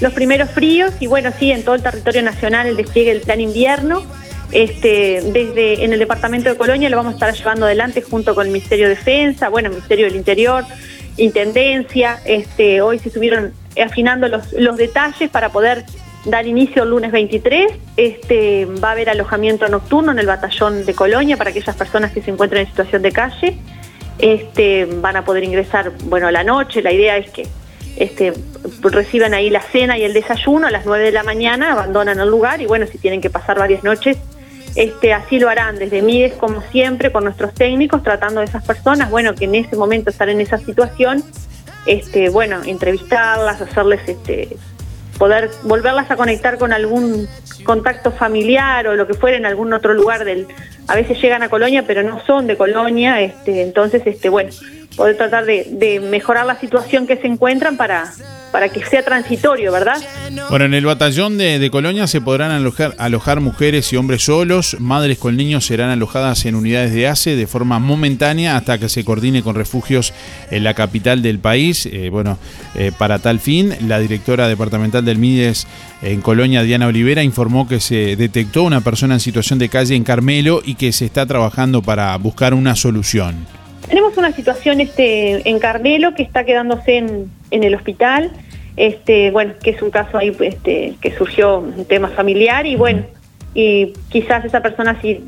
los 0.00 0.12
primeros 0.12 0.50
fríos 0.50 0.92
y 1.00 1.06
bueno, 1.06 1.30
sí, 1.38 1.50
en 1.52 1.64
todo 1.64 1.74
el 1.74 1.82
territorio 1.82 2.22
nacional 2.22 2.66
el 2.66 2.76
despliegue 2.76 3.12
del 3.12 3.22
plan 3.22 3.40
invierno. 3.40 4.02
Este, 4.50 5.20
desde 5.30 5.84
en 5.84 5.92
el 5.92 5.98
departamento 5.98 6.48
de 6.48 6.56
Colonia 6.56 6.88
lo 6.88 6.96
vamos 6.96 7.12
a 7.12 7.14
estar 7.16 7.34
llevando 7.34 7.66
adelante 7.66 8.00
junto 8.00 8.34
con 8.34 8.46
el 8.46 8.52
Ministerio 8.52 8.88
de 8.88 8.94
Defensa, 8.94 9.50
bueno, 9.50 9.68
el 9.68 9.74
Ministerio 9.74 10.06
del 10.06 10.16
Interior, 10.16 10.64
Intendencia. 11.18 12.18
Este, 12.24 12.80
hoy 12.80 12.98
se 12.98 13.08
estuvieron 13.08 13.52
afinando 13.80 14.28
los, 14.28 14.76
detalles 14.76 15.30
para 15.30 15.50
poder 15.50 15.84
dar 16.24 16.46
inicio 16.46 16.82
el 16.82 16.90
lunes 16.90 17.12
23. 17.12 17.72
Este, 17.96 18.66
va 18.66 18.88
a 18.88 18.92
haber 18.92 19.10
alojamiento 19.10 19.68
nocturno 19.68 20.12
en 20.12 20.18
el 20.18 20.26
batallón 20.26 20.84
de 20.84 20.94
Colonia 20.94 21.36
para 21.36 21.50
aquellas 21.50 21.76
personas 21.76 22.12
que 22.12 22.22
se 22.22 22.30
encuentran 22.30 22.62
en 22.62 22.68
situación 22.68 23.02
de 23.02 23.12
calle. 23.12 23.58
Este, 24.18 24.86
van 24.86 25.16
a 25.16 25.24
poder 25.24 25.44
ingresar, 25.44 25.92
bueno, 26.04 26.30
la 26.30 26.44
noche. 26.44 26.82
La 26.82 26.92
idea 26.92 27.16
es 27.16 27.30
que 27.30 27.46
este, 27.98 28.32
reciban 28.82 29.34
ahí 29.34 29.50
la 29.50 29.60
cena 29.60 29.98
y 29.98 30.04
el 30.04 30.12
desayuno 30.12 30.66
a 30.68 30.70
las 30.70 30.86
9 30.86 31.04
de 31.04 31.12
la 31.12 31.24
mañana, 31.24 31.72
abandonan 31.72 32.20
el 32.20 32.28
lugar 32.28 32.60
y 32.60 32.66
bueno, 32.66 32.86
si 32.86 32.98
tienen 32.98 33.20
que 33.20 33.30
pasar 33.30 33.58
varias 33.58 33.82
noches, 33.82 34.16
este, 34.76 35.12
así 35.12 35.40
lo 35.40 35.48
harán 35.48 35.76
desde 35.78 36.02
MIDES 36.02 36.34
como 36.34 36.62
siempre 36.62 37.10
con 37.10 37.24
nuestros 37.24 37.52
técnicos 37.54 38.02
tratando 38.02 38.40
de 38.40 38.46
esas 38.46 38.64
personas, 38.64 39.10
bueno, 39.10 39.34
que 39.34 39.46
en 39.46 39.56
ese 39.56 39.74
momento 39.76 40.10
están 40.10 40.28
en 40.28 40.40
esa 40.40 40.58
situación, 40.58 41.24
este, 41.88 42.28
bueno, 42.28 42.60
entrevistarlas, 42.64 43.60
hacerles 43.60 44.00
este, 44.06 44.56
poder 45.18 45.50
volverlas 45.64 46.10
a 46.10 46.16
conectar 46.16 46.58
con 46.58 46.72
algún 46.72 47.26
contacto 47.64 48.12
familiar 48.12 48.86
o 48.86 48.94
lo 48.94 49.06
que 49.06 49.14
fuera 49.14 49.36
en 49.36 49.46
algún 49.46 49.72
otro 49.72 49.92
lugar 49.92 50.24
del 50.24 50.46
a 50.86 50.94
veces 50.94 51.20
llegan 51.20 51.42
a 51.42 51.48
Colonia 51.48 51.84
pero 51.86 52.02
no 52.02 52.24
son 52.24 52.46
de 52.46 52.56
Colonia 52.56 53.20
este 53.20 53.62
entonces 53.62 54.02
este 54.06 54.28
bueno 54.28 54.50
poder 54.96 55.16
tratar 55.16 55.44
de, 55.44 55.66
de 55.72 56.00
mejorar 56.00 56.46
la 56.46 56.58
situación 56.58 57.06
que 57.06 57.16
se 57.16 57.26
encuentran 57.26 57.76
para 57.76 58.10
para 58.50 58.68
que 58.68 58.84
sea 58.84 59.02
transitorio 59.02 59.72
verdad 59.72 59.96
Bueno, 60.50 60.64
en 60.64 60.74
el 60.74 60.86
batallón 60.86 61.38
de, 61.38 61.68
Colonia 61.70 62.06
se 62.06 62.20
podrán 62.20 62.50
alojar, 62.50 62.94
alojar 62.98 63.40
mujeres 63.40 63.92
y 63.92 63.96
hombres 63.96 64.24
solos, 64.24 64.76
madres 64.80 65.18
con 65.18 65.36
niños 65.36 65.66
serán 65.66 65.90
alojadas 65.90 66.44
en 66.46 66.54
unidades 66.54 66.92
de 66.92 67.08
ACE 67.08 67.36
de 67.36 67.46
forma 67.46 67.78
momentánea 67.78 68.56
hasta 68.56 68.78
que 68.78 68.88
se 68.88 69.04
coordine 69.04 69.42
con 69.42 69.54
refugios 69.54 70.12
en 70.50 70.64
la 70.64 70.74
capital 70.74 71.22
del 71.22 71.38
país. 71.38 71.86
Eh, 71.86 72.08
bueno, 72.10 72.38
eh, 72.74 72.92
para 72.96 73.18
tal 73.18 73.40
fin, 73.40 73.74
la 73.86 73.98
directora 73.98 74.48
departamental 74.48 75.04
del 75.04 75.18
MIDES 75.18 75.66
en 76.02 76.20
Colonia, 76.20 76.62
Diana 76.62 76.86
Olivera, 76.86 77.22
informó 77.22 77.68
que 77.68 77.80
se 77.80 78.16
detectó 78.16 78.62
una 78.62 78.80
persona 78.80 79.14
en 79.14 79.20
situación 79.20 79.58
de 79.58 79.68
calle 79.68 79.94
en 79.94 80.04
Carmelo 80.04 80.62
y 80.64 80.74
que 80.74 80.92
se 80.92 81.04
está 81.04 81.26
trabajando 81.26 81.82
para 81.82 82.16
buscar 82.16 82.54
una 82.54 82.76
solución. 82.76 83.57
Tenemos 83.88 84.16
una 84.16 84.32
situación 84.32 84.80
este, 84.80 85.48
en 85.48 85.58
Carmelo 85.58 86.14
que 86.14 86.22
está 86.22 86.44
quedándose 86.44 86.98
en, 86.98 87.30
el 87.50 87.74
hospital, 87.74 88.30
este, 88.76 89.30
bueno, 89.30 89.54
que 89.62 89.70
es 89.70 89.82
un 89.82 89.90
caso 89.90 90.18
ahí 90.18 90.36
este, 90.40 90.94
que 91.00 91.16
surgió 91.16 91.58
un 91.58 91.84
tema 91.86 92.08
familiar 92.08 92.66
y 92.66 92.76
bueno, 92.76 93.04
y 93.54 93.94
quizás 94.10 94.44
esa 94.44 94.60
persona 94.60 95.00
si 95.00 95.20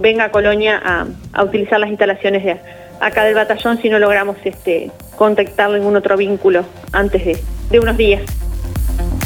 venga 0.00 0.24
a 0.24 0.30
Colonia 0.30 0.80
a, 0.82 1.06
a 1.34 1.44
utilizar 1.44 1.78
las 1.78 1.90
instalaciones 1.90 2.44
de 2.44 2.56
acá 3.00 3.24
del 3.24 3.34
batallón 3.34 3.80
si 3.82 3.90
no 3.90 3.98
logramos 3.98 4.36
este, 4.44 4.90
contactarlo 5.16 5.76
en 5.76 5.82
ningún 5.82 5.96
otro 5.96 6.16
vínculo 6.16 6.64
antes 6.92 7.24
de, 7.24 7.38
de 7.70 7.80
unos 7.80 7.96
días. 7.96 8.22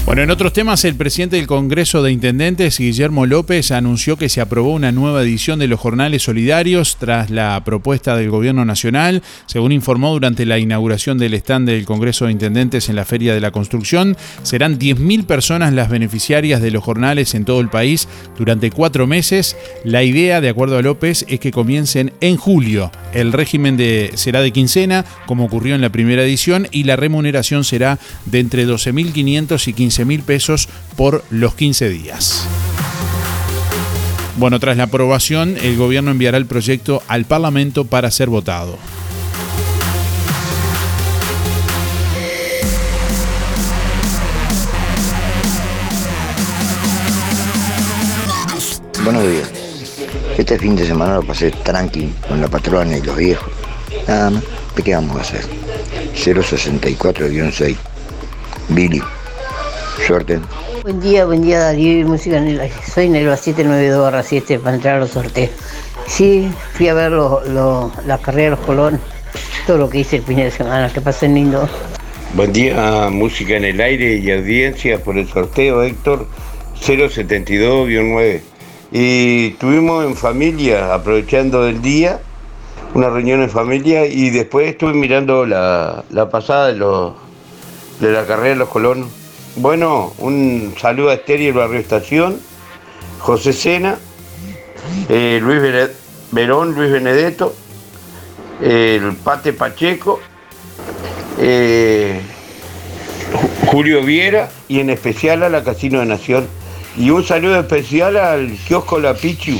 Bueno, 0.06 0.22
en 0.22 0.30
otros 0.30 0.52
temas, 0.52 0.84
el 0.84 0.94
presidente 0.94 1.34
del 1.34 1.48
Congreso 1.48 2.00
de 2.00 2.12
Intendentes, 2.12 2.78
Guillermo 2.78 3.26
López, 3.26 3.72
anunció 3.72 4.16
que 4.16 4.28
se 4.28 4.40
aprobó 4.40 4.72
una 4.72 4.92
nueva 4.92 5.20
edición 5.24 5.58
de 5.58 5.66
los 5.66 5.80
jornales 5.80 6.22
solidarios 6.22 6.96
tras 6.96 7.28
la 7.28 7.60
propuesta 7.64 8.16
del 8.16 8.30
Gobierno 8.30 8.64
Nacional. 8.64 9.24
Según 9.46 9.72
informó 9.72 10.12
durante 10.12 10.46
la 10.46 10.60
inauguración 10.60 11.18
del 11.18 11.34
stand 11.34 11.68
del 11.68 11.84
Congreso 11.84 12.26
de 12.26 12.32
Intendentes 12.32 12.88
en 12.88 12.94
la 12.94 13.04
Feria 13.04 13.34
de 13.34 13.40
la 13.40 13.50
Construcción, 13.50 14.16
serán 14.44 14.78
10.000 14.78 15.26
personas 15.26 15.72
las 15.72 15.90
beneficiarias 15.90 16.62
de 16.62 16.70
los 16.70 16.84
jornales 16.84 17.34
en 17.34 17.44
todo 17.44 17.60
el 17.60 17.68
país 17.68 18.06
durante 18.38 18.70
cuatro 18.70 19.08
meses. 19.08 19.56
La 19.82 20.04
idea, 20.04 20.40
de 20.40 20.50
acuerdo 20.50 20.78
a 20.78 20.82
López, 20.82 21.26
es 21.28 21.40
que 21.40 21.50
comiencen 21.50 22.12
en 22.20 22.36
julio. 22.36 22.92
El 23.12 23.32
régimen 23.32 23.76
será 24.14 24.40
de 24.40 24.52
quincena, 24.52 25.04
como 25.26 25.46
ocurrió 25.46 25.74
en 25.74 25.80
la 25.80 25.90
primera 25.90 26.22
edición, 26.22 26.68
y 26.70 26.84
la 26.84 26.94
remuneración 26.94 27.64
será 27.64 27.98
de 28.26 28.38
entre 28.38 28.68
12.500 28.68 29.66
y 29.66 29.72
15 29.72 29.95
15 29.96 30.04
mil 30.04 30.22
pesos 30.22 30.68
por 30.94 31.24
los 31.30 31.54
15 31.54 31.88
días. 31.88 32.46
Bueno, 34.36 34.60
tras 34.60 34.76
la 34.76 34.84
aprobación, 34.84 35.56
el 35.62 35.78
gobierno 35.78 36.10
enviará 36.10 36.36
el 36.36 36.44
proyecto 36.44 37.02
al 37.08 37.24
Parlamento 37.24 37.86
para 37.86 38.10
ser 38.10 38.28
votado. 38.28 38.76
Buenos 49.02 49.22
días. 49.22 49.50
Este 50.36 50.58
fin 50.58 50.76
de 50.76 50.86
semana 50.86 51.14
lo 51.14 51.22
pasé 51.22 51.52
tranqui 51.52 52.12
con 52.28 52.42
la 52.42 52.48
patrona 52.48 52.98
y 52.98 53.00
los 53.00 53.16
viejos. 53.16 53.48
Nada 54.06 54.28
más, 54.28 54.42
¿qué 54.84 54.94
vamos 54.94 55.16
a 55.16 55.20
hacer? 55.22 55.46
064-6. 56.14 57.76
Billy. 58.68 59.00
Suerte. 60.04 60.40
Buen 60.82 61.00
día, 61.00 61.24
buen 61.24 61.42
día 61.42 61.58
Darío 61.60 62.00
y 62.00 62.04
Música 62.04 62.36
en 62.38 62.48
el 62.48 62.60
aire. 62.60 62.74
Soy 62.92 63.08
Nelva 63.08 63.36
792 63.36 64.26
7 64.26 64.58
para 64.58 64.76
entrar 64.76 64.96
a 64.96 65.00
los 65.00 65.10
sorteos. 65.10 65.50
Sí, 66.06 66.48
fui 66.74 66.88
a 66.88 66.94
ver 66.94 67.10
lo- 67.12 67.42
lo- 67.46 67.90
la 68.06 68.18
carrera 68.18 68.44
de 68.44 68.56
los 68.56 68.60
colones, 68.66 69.00
todo 69.66 69.78
lo 69.78 69.90
que 69.90 69.98
hice 70.00 70.16
el 70.16 70.22
fin 70.22 70.36
de 70.36 70.50
semana, 70.50 70.92
que 70.92 71.00
pasen 71.00 71.34
lindo. 71.34 71.68
Buen 72.34 72.52
día, 72.52 73.08
música 73.10 73.56
en 73.56 73.64
el 73.64 73.80
aire 73.80 74.16
y 74.16 74.30
audiencia 74.30 75.02
por 75.02 75.16
el 75.18 75.28
sorteo, 75.28 75.82
Héctor 75.82 76.26
072-9. 76.80 78.42
Y 78.92 79.50
tuvimos 79.52 80.04
en 80.04 80.14
familia, 80.14 80.94
aprovechando 80.94 81.66
el 81.66 81.82
día, 81.82 82.20
una 82.94 83.08
reunión 83.10 83.42
en 83.42 83.50
familia 83.50 84.06
y 84.06 84.30
después 84.30 84.68
estuve 84.68 84.92
mirando 84.92 85.44
la, 85.46 86.04
la 86.10 86.28
pasada 86.30 86.68
de, 86.68 86.74
los, 86.76 87.14
de 88.00 88.12
la 88.12 88.24
carrera 88.26 88.50
de 88.50 88.56
los 88.56 88.68
colonos. 88.68 89.08
Bueno, 89.56 90.12
un 90.18 90.74
saludo 90.78 91.10
a 91.10 91.14
Esther 91.14 91.40
y 91.40 91.46
el 91.46 91.54
Barrio 91.54 91.80
Estación, 91.80 92.38
José 93.18 93.52
Sena, 93.52 93.96
eh, 95.08 95.38
Luis 95.42 95.60
Verón, 96.30 96.74
Luis 96.74 96.92
Benedetto, 96.92 97.54
el 98.60 99.14
Pate 99.16 99.52
Pacheco, 99.54 100.20
eh, 101.38 102.20
Ju- 103.32 103.66
Julio 103.70 104.02
Viera 104.02 104.50
y 104.68 104.80
en 104.80 104.90
especial 104.90 105.42
a 105.42 105.48
la 105.48 105.64
Casino 105.64 106.00
de 106.00 106.06
Nación. 106.06 106.46
Y 106.98 107.10
un 107.10 107.24
saludo 107.24 107.58
especial 107.60 108.16
al 108.16 108.56
kiosco 108.66 108.98
La 108.98 109.14
Pichu 109.14 109.58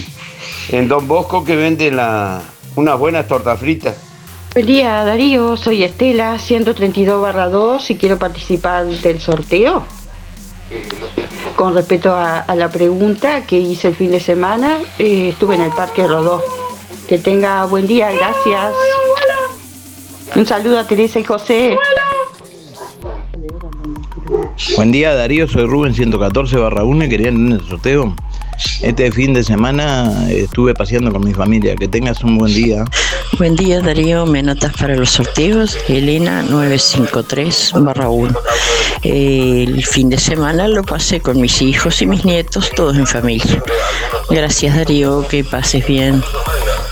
en 0.71 0.89
Don 0.89 1.07
Bosco 1.09 1.45
que 1.45 1.57
vende 1.57 1.89
unas 2.77 2.99
buenas 2.99 3.27
tortas 3.29 3.59
fritas. 3.59 3.97
Buen 4.57 4.69
día 4.69 5.05
Darío, 5.05 5.59
soy 5.59 5.85
Estela, 5.85 6.39
132 6.39 7.21
barra 7.21 7.51
2 7.51 7.91
y 7.91 7.97
quiero 7.97 8.19
participar 8.19 8.87
del 8.87 9.21
sorteo. 9.21 9.85
Con 11.57 11.75
respecto 11.75 12.15
a, 12.15 12.47
la 12.57 12.71
pregunta 12.71 13.45
que 13.45 13.59
hice 13.59 13.89
el 13.89 13.95
fin 13.95 14.13
de 14.13 14.19
semana, 14.19 14.79
eh, 14.99 15.29
estuve 15.29 15.57
en 15.57 15.61
el 15.61 15.73
Parque 15.73 16.07
Rodó. 16.07 16.43
Que 17.07 17.19
tenga 17.19 17.67
buen 17.67 17.87
día, 17.87 18.11
gracias. 18.11 18.73
Un 20.35 20.47
saludo 20.47 20.79
a 20.79 20.87
Teresa 20.87 21.21
y 21.21 21.25
José. 21.25 21.77
Buen 24.75 24.91
día 24.91 25.15
Darío, 25.15 25.47
soy 25.49 25.67
Rubén 25.67 25.93
114 25.93 26.57
barra 26.57 26.83
1 26.83 27.05
y 27.05 27.09
quería 27.11 27.29
en 27.29 27.53
el 27.53 27.69
sorteo. 27.69 28.17
Este 28.83 29.11
fin 29.13 29.35
de 29.35 29.45
semana 29.45 30.31
estuve 30.31 30.75
paseando 30.75 31.13
con 31.13 31.25
mi 31.25 31.33
familia. 31.33 31.77
Que 31.77 31.89
tengas 31.89 32.23
un 32.23 32.39
buen 32.39 32.55
día. 32.55 32.85
Buen 33.39 33.57
día 33.57 33.81
Darío, 33.81 34.27
me 34.27 34.43
notas 34.43 34.73
para 34.75 34.95
los 34.95 35.11
sorteos, 35.11 35.77
Elena 35.89 36.43
953 36.43 37.73
barra 37.77 38.09
1. 38.09 38.35
El 39.03 39.85
fin 39.85 40.09
de 40.09 40.19
semana 40.19 40.69
lo 40.69 40.83
pasé 40.83 41.21
con 41.21 41.41
mis 41.41 41.61
hijos 41.61 42.01
y 42.03 42.07
mis 42.07 42.25
nietos, 42.25 42.71
todos 42.75 42.97
en 42.97 43.07
familia. 43.07 43.63
Gracias 44.31 44.77
Darío, 44.77 45.27
que 45.29 45.45
pases 45.45 45.87
bien. 45.87 46.23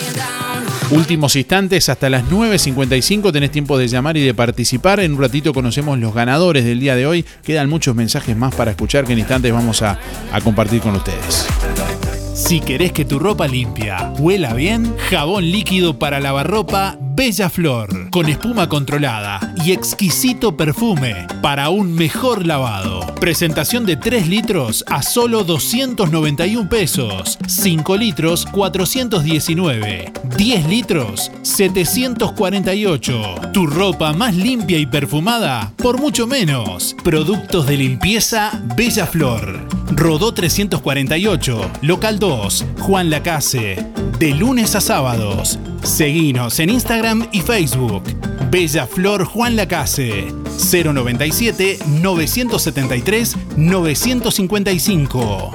Últimos 0.91 1.37
instantes, 1.37 1.87
hasta 1.87 2.09
las 2.09 2.25
9.55 2.25 3.31
tenés 3.31 3.49
tiempo 3.49 3.77
de 3.77 3.87
llamar 3.87 4.17
y 4.17 4.25
de 4.25 4.33
participar. 4.33 4.99
En 4.99 5.13
un 5.13 5.21
ratito 5.21 5.53
conocemos 5.53 5.97
los 5.97 6.13
ganadores 6.13 6.65
del 6.65 6.81
día 6.81 6.97
de 6.97 7.07
hoy. 7.07 7.25
Quedan 7.43 7.69
muchos 7.69 7.95
mensajes 7.95 8.35
más 8.35 8.53
para 8.53 8.71
escuchar 8.71 9.05
que 9.05 9.13
en 9.13 9.19
instantes 9.19 9.53
vamos 9.53 9.81
a, 9.81 9.97
compartir 10.43 10.81
con 10.81 10.93
ustedes. 10.95 11.47
Si 12.33 12.59
querés 12.59 12.91
que 12.91 13.05
tu 13.05 13.19
ropa 13.19 13.47
limpia 13.47 14.11
huela 14.19 14.53
bien, 14.53 14.93
jabón 15.09 15.49
líquido 15.49 15.97
para 15.97 16.19
lavarropa 16.19 16.97
Bella 16.99 17.49
Flor, 17.49 18.09
con 18.09 18.27
espuma 18.27 18.67
controlada 18.67 19.50
y 19.65 19.71
exquisito 19.71 20.55
perfume 20.55 21.27
para 21.41 21.69
un 21.69 21.93
mejor 21.93 22.45
lavado. 22.45 23.01
Presentación 23.15 23.85
de 23.85 23.95
3 23.95 24.27
litros 24.27 24.83
a 24.87 25.01
solo 25.01 25.43
291 25.43 26.69
pesos, 26.69 27.37
5 27.47 27.97
litros 27.97 28.45
419, 28.45 30.11
10 30.37 30.65
litros 30.67 31.31
748. 31.43 33.35
Tu 33.53 33.67
ropa 33.67 34.13
más 34.13 34.35
limpia 34.35 34.77
y 34.77 34.85
perfumada 34.85 35.73
por 35.77 35.99
mucho 35.99 36.27
menos. 36.27 36.95
Productos 37.03 37.67
de 37.67 37.77
limpieza 37.77 38.51
Bella 38.75 39.05
Flor. 39.05 39.67
Rodó 39.91 40.33
348, 40.33 41.71
local 41.81 42.19
2, 42.19 42.65
Juan 42.79 43.09
Lacase. 43.09 43.85
De 44.17 44.33
lunes 44.33 44.75
a 44.75 44.81
sábados. 44.81 45.59
Seguinos 45.83 46.59
en 46.59 46.69
Instagram 46.69 47.27
y 47.31 47.41
Facebook. 47.41 48.03
Bella 48.51 48.85
Flor 48.85 49.25
Juan 49.25 49.55
Lacase. 49.55 50.27
097 50.71 51.79
973 51.87 53.37
955. 53.57 55.51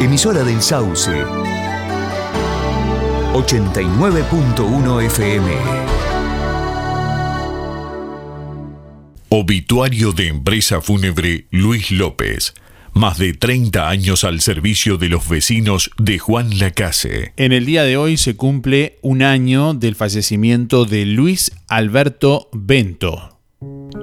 Emisora 0.00 0.42
del 0.42 0.62
Sauce. 0.62 1.10
89.1 3.34 5.02
FM. 5.04 5.50
Obituario 9.28 10.12
de 10.12 10.28
empresa 10.28 10.80
fúnebre 10.80 11.46
Luis 11.50 11.90
López. 11.92 12.54
Más 12.94 13.18
de 13.18 13.32
30 13.32 13.88
años 13.88 14.24
al 14.24 14.40
servicio 14.40 14.96
de 14.96 15.08
los 15.08 15.28
vecinos 15.28 15.90
de 15.98 16.18
Juan 16.18 16.58
Lacase. 16.58 17.32
En 17.36 17.52
el 17.52 17.64
día 17.64 17.82
de 17.84 17.96
hoy 17.96 18.16
se 18.16 18.36
cumple 18.36 18.98
un 19.02 19.22
año 19.22 19.74
del 19.74 19.94
fallecimiento 19.94 20.84
de 20.84 21.06
Luis 21.06 21.52
Alberto 21.68 22.48
Bento. 22.52 23.38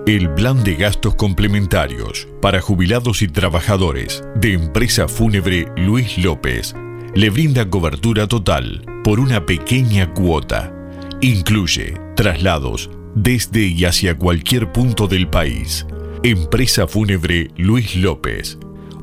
El 0.05 0.33
plan 0.33 0.63
de 0.63 0.75
gastos 0.75 1.15
complementarios 1.15 2.27
para 2.41 2.61
jubilados 2.61 3.21
y 3.21 3.27
trabajadores 3.27 4.23
de 4.35 4.53
empresa 4.53 5.07
fúnebre 5.07 5.67
Luis 5.75 6.17
López 6.17 6.73
le 7.15 7.29
brinda 7.29 7.69
cobertura 7.69 8.27
total 8.27 8.85
por 9.03 9.19
una 9.19 9.45
pequeña 9.45 10.13
cuota. 10.13 10.73
Incluye 11.21 11.95
traslados 12.15 12.89
desde 13.15 13.65
y 13.65 13.85
hacia 13.85 14.15
cualquier 14.15 14.71
punto 14.71 15.07
del 15.07 15.27
país. 15.27 15.85
Empresa 16.23 16.87
fúnebre 16.87 17.49
Luis 17.57 17.95
López. 17.95 18.59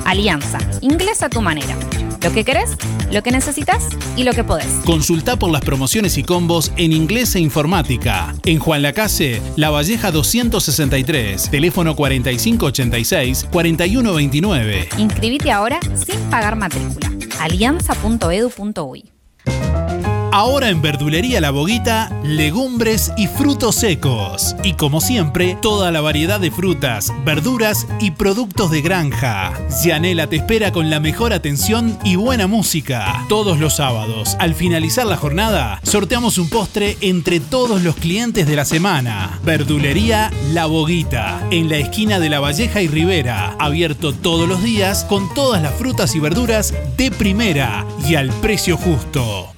Alianza, 0.03 0.57
inglés 0.81 1.21
a 1.21 1.29
tu 1.29 1.41
manera. 1.41 1.75
Lo 2.23 2.31
que 2.31 2.43
querés, 2.43 2.71
lo 3.11 3.21
que 3.21 3.29
necesitas 3.31 3.87
y 4.17 4.23
lo 4.23 4.33
que 4.33 4.43
podés. 4.43 4.65
Consulta 4.83 5.37
por 5.37 5.51
las 5.51 5.61
promociones 5.61 6.17
y 6.17 6.23
combos 6.23 6.71
en 6.75 6.91
inglés 6.91 7.35
e 7.35 7.39
informática. 7.39 8.33
En 8.45 8.57
Juan 8.57 8.81
Lacase, 8.81 9.43
La 9.57 9.69
Valleja 9.69 10.09
263, 10.09 11.51
teléfono 11.51 11.95
4586-4129. 11.95 14.87
Inscribite 14.97 15.51
ahora 15.51 15.79
sin 16.03 16.19
pagar 16.31 16.55
matrícula. 16.55 17.11
alianza.edu.uy 17.39 19.14
Thank 19.45 20.07
you. 20.07 20.14
Ahora 20.35 20.67
en 20.67 20.81
Verdulería 20.81 21.39
La 21.39 21.49
Boguita, 21.51 22.09
legumbres 22.21 23.13
y 23.15 23.27
frutos 23.27 23.75
secos. 23.75 24.53
Y 24.65 24.73
como 24.73 24.99
siempre, 24.99 25.57
toda 25.61 25.93
la 25.93 26.01
variedad 26.01 26.41
de 26.41 26.51
frutas, 26.51 27.13
verduras 27.23 27.87
y 28.01 28.11
productos 28.11 28.69
de 28.69 28.81
granja. 28.81 29.53
Gianela 29.81 30.27
te 30.27 30.35
espera 30.35 30.73
con 30.73 30.89
la 30.89 30.99
mejor 30.99 31.31
atención 31.31 31.97
y 32.03 32.17
buena 32.17 32.47
música. 32.47 33.23
Todos 33.29 33.61
los 33.61 33.77
sábados, 33.77 34.35
al 34.37 34.55
finalizar 34.55 35.05
la 35.05 35.15
jornada, 35.15 35.79
sorteamos 35.83 36.37
un 36.37 36.49
postre 36.49 36.97
entre 36.99 37.39
todos 37.39 37.81
los 37.81 37.95
clientes 37.95 38.45
de 38.45 38.57
la 38.57 38.65
semana. 38.65 39.39
Verdulería 39.45 40.31
La 40.51 40.65
Boguita, 40.65 41.47
en 41.49 41.69
la 41.69 41.77
esquina 41.77 42.19
de 42.19 42.27
La 42.27 42.41
Valleja 42.41 42.81
y 42.81 42.89
Rivera. 42.89 43.55
Abierto 43.57 44.11
todos 44.11 44.49
los 44.49 44.61
días 44.61 45.05
con 45.05 45.33
todas 45.33 45.61
las 45.61 45.73
frutas 45.75 46.13
y 46.13 46.19
verduras 46.19 46.73
de 46.97 47.09
primera 47.09 47.85
y 48.05 48.15
al 48.15 48.31
precio 48.41 48.75
justo. 48.75 49.53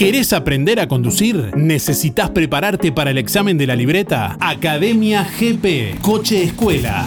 ¿Querés 0.00 0.32
aprender 0.32 0.80
a 0.80 0.88
conducir? 0.88 1.54
¿Necesitas 1.54 2.30
prepararte 2.30 2.90
para 2.90 3.10
el 3.10 3.18
examen 3.18 3.58
de 3.58 3.66
la 3.66 3.76
libreta? 3.76 4.38
Academia 4.40 5.28
GP, 5.38 6.00
Coche 6.00 6.42
Escuela. 6.42 7.04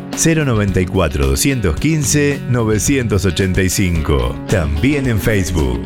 094 0.17 1.27
215 1.27 2.39
985. 2.49 4.35
También 4.47 5.07
en 5.07 5.19
Facebook. 5.19 5.85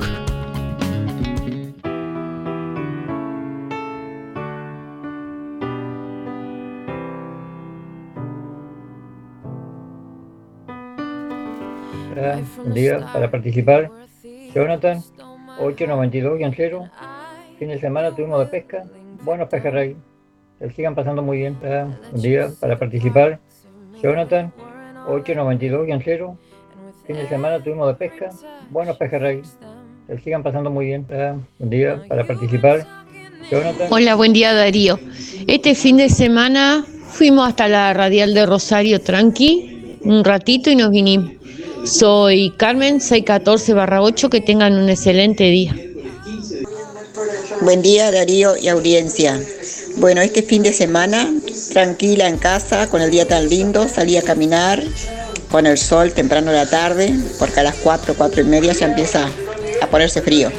Buen 12.57 12.73
día 12.73 13.05
para 13.13 13.29
participar. 13.29 13.91
Jonathan, 14.53 15.01
892-0. 15.59 16.91
Fin 17.59 17.67
de 17.69 17.79
semana 17.79 18.15
tuvimos 18.15 18.39
de 18.39 18.45
pesca. 18.47 18.83
Buenos 19.23 19.49
pejerrey. 19.49 19.95
Que 20.59 20.69
sigan 20.71 20.95
pasando 20.95 21.21
muy 21.21 21.37
bien. 21.37 21.57
Buen 21.59 22.21
día 22.21 22.49
para 22.59 22.77
participar. 22.77 23.39
Jonathan, 24.05 24.53
892-0. 25.07 26.37
Fin 27.07 27.15
de 27.15 27.27
semana 27.27 27.63
tuvimos 27.63 27.87
de 27.87 27.95
pesca. 27.95 28.29
Buenos 28.69 28.97
pejerrey. 28.97 29.41
Que 30.05 30.19
sigan 30.19 30.43
pasando 30.43 30.69
muy 30.69 30.85
bien. 30.85 31.07
Buen 31.57 31.69
día 31.71 32.03
para 32.07 32.23
participar. 32.23 32.85
Jonathan. 33.49 33.87
Hola, 33.89 34.13
buen 34.13 34.31
día 34.31 34.53
Darío. 34.53 34.99
Este 35.47 35.73
fin 35.73 35.97
de 35.97 36.09
semana 36.09 36.85
fuimos 37.09 37.47
hasta 37.47 37.67
la 37.67 37.95
radial 37.95 38.35
de 38.35 38.45
Rosario 38.45 39.01
Tranqui, 39.01 39.97
un 40.03 40.23
ratito 40.23 40.69
y 40.69 40.75
nos 40.75 40.91
vinimos. 40.91 41.31
Soy 41.83 42.51
Carmen 42.57 43.01
614 43.01 43.73
8, 43.73 44.29
que 44.29 44.41
tengan 44.41 44.77
un 44.77 44.87
excelente 44.87 45.45
día. 45.45 45.75
Buen 47.61 47.81
día 47.81 48.11
Darío 48.11 48.55
y 48.55 48.67
audiencia. 48.67 49.39
Bueno, 49.97 50.21
este 50.21 50.43
fin 50.43 50.61
de 50.61 50.73
semana, 50.73 51.33
tranquila 51.71 52.27
en 52.27 52.37
casa, 52.37 52.89
con 52.89 53.01
el 53.01 53.11
día 53.11 53.25
tan 53.25 53.47
lindo, 53.47 53.87
salí 53.87 54.17
a 54.17 54.21
caminar 54.21 54.83
con 55.49 55.65
el 55.65 55.77
sol 55.77 56.11
temprano 56.11 56.51
de 56.51 56.57
la 56.57 56.69
tarde, 56.69 57.15
porque 57.39 57.61
a 57.61 57.63
las 57.63 57.75
4, 57.75 58.13
4 58.17 58.41
y 58.41 58.43
media 58.43 58.73
ya 58.73 58.87
empieza 58.87 59.29
a 59.81 59.87
ponerse 59.87 60.21
frío. 60.21 60.51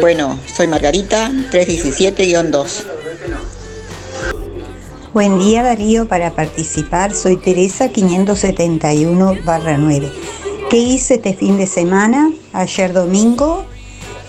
Bueno, 0.00 0.40
soy 0.52 0.66
Margarita, 0.66 1.30
317-2. 1.52 2.82
Buen 5.12 5.38
día 5.38 5.62
Darío, 5.62 6.08
para 6.08 6.34
participar 6.34 7.14
soy 7.14 7.36
Teresa 7.36 7.92
571-9. 7.92 10.10
¿Qué 10.68 10.78
hice 10.78 11.14
este 11.14 11.34
fin 11.34 11.58
de 11.58 11.68
semana? 11.68 12.32
Ayer 12.52 12.92
domingo 12.92 13.64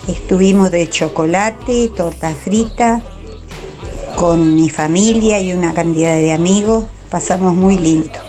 estuvimos 0.08 0.70
de 0.70 0.88
chocolate, 0.88 1.90
torta 1.96 2.36
frita 2.36 3.02
con 4.18 4.56
mi 4.56 4.68
familia 4.68 5.40
y 5.40 5.54
una 5.54 5.76
cantidad 5.76 6.16
de 6.16 6.34
amigos. 6.34 6.86
Pasamos 7.12 7.54
muy 7.54 7.78
lindo. 7.78 8.20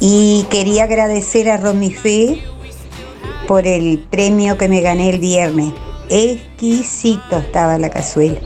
Y 0.00 0.44
quería 0.50 0.84
agradecer 0.84 1.48
a 1.48 1.58
Romy 1.58 1.92
Fe 1.92 2.42
por 3.46 3.68
el 3.68 4.00
premio 4.10 4.58
que 4.58 4.68
me 4.68 4.80
gané 4.80 5.10
el 5.10 5.20
viernes. 5.20 5.72
Exquisito 6.10 7.38
estaba 7.38 7.78
la 7.78 7.88
cazuela. 7.88 8.40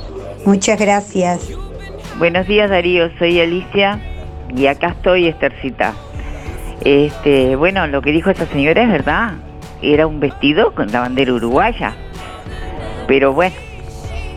Muchas 0.45 0.79
gracias. 0.79 1.49
Buenos 2.19 2.47
días 2.47 2.69
Darío, 2.69 3.09
soy 3.19 3.41
Alicia 3.41 3.99
y 4.55 4.67
acá 4.67 4.89
estoy 4.89 5.29
Estercita. 5.29 5.95
Este, 6.85 7.57
bueno, 7.57 7.87
lo 7.87 8.03
que 8.03 8.13
dijo 8.13 8.29
esta 8.29 8.45
señora 8.47 8.83
es 8.83 8.91
verdad. 8.91 9.33
Era 9.81 10.07
un 10.07 10.21
vestido 10.21 10.75
con 10.75 10.93
la 10.93 11.01
bandera 11.01 11.33
uruguaya. 11.33 11.97
Pero 13.07 13.33
bueno, 13.33 13.57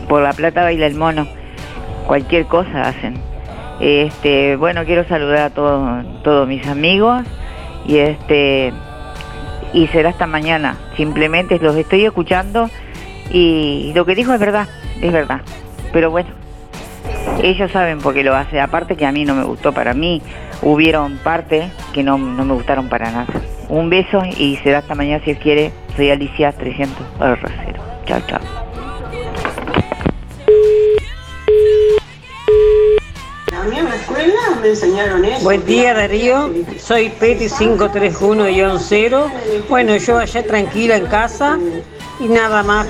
por 0.08 0.22
la 0.22 0.32
plata 0.32 0.62
baila 0.62 0.86
el 0.86 0.94
mono. 0.94 1.41
Cualquier 2.06 2.46
cosa 2.46 2.82
hacen. 2.82 3.14
Este, 3.80 4.56
bueno, 4.56 4.84
quiero 4.84 5.06
saludar 5.08 5.38
a 5.38 5.50
todos 5.50 6.04
todos 6.22 6.46
mis 6.46 6.66
amigos 6.66 7.24
y 7.86 7.98
este 7.98 8.72
y 9.72 9.86
será 9.88 10.10
hasta 10.10 10.26
mañana. 10.26 10.76
Simplemente 10.96 11.58
los 11.58 11.76
estoy 11.76 12.04
escuchando 12.04 12.68
y 13.30 13.92
lo 13.94 14.04
que 14.04 14.14
dijo 14.14 14.32
es 14.34 14.40
verdad, 14.40 14.68
es 15.00 15.12
verdad. 15.12 15.40
Pero 15.92 16.10
bueno, 16.10 16.30
ellos 17.42 17.70
saben 17.70 17.98
por 17.98 18.14
qué 18.14 18.22
lo 18.22 18.34
hace. 18.34 18.60
Aparte 18.60 18.96
que 18.96 19.06
a 19.06 19.12
mí 19.12 19.24
no 19.24 19.34
me 19.34 19.44
gustó 19.44 19.72
para 19.72 19.94
mí, 19.94 20.22
hubieron 20.62 21.18
partes 21.18 21.72
que 21.92 22.02
no, 22.02 22.18
no 22.18 22.44
me 22.44 22.54
gustaron 22.54 22.88
para 22.88 23.10
nada. 23.10 23.26
Un 23.68 23.88
beso 23.88 24.22
y 24.38 24.56
será 24.56 24.78
hasta 24.78 24.94
mañana 24.94 25.20
si 25.24 25.32
Dios 25.32 25.42
quiere. 25.42 25.72
Soy 25.96 26.10
Alicia 26.10 26.52
300 26.52 27.06
R0. 27.18 27.76
Chao, 28.06 28.20
chao. 28.26 28.71
Me 34.62 34.68
enseñaron 34.68 35.24
eso. 35.24 35.42
Buen 35.42 35.66
día 35.66 35.92
Darío, 35.92 36.52
soy 36.78 37.10
Peti 37.10 37.46
531-0. 37.46 39.32
Bueno, 39.68 39.96
yo 39.96 40.18
allá 40.18 40.46
tranquila 40.46 40.96
en 40.96 41.06
casa 41.06 41.58
y 42.20 42.28
nada 42.28 42.62
más. 42.62 42.86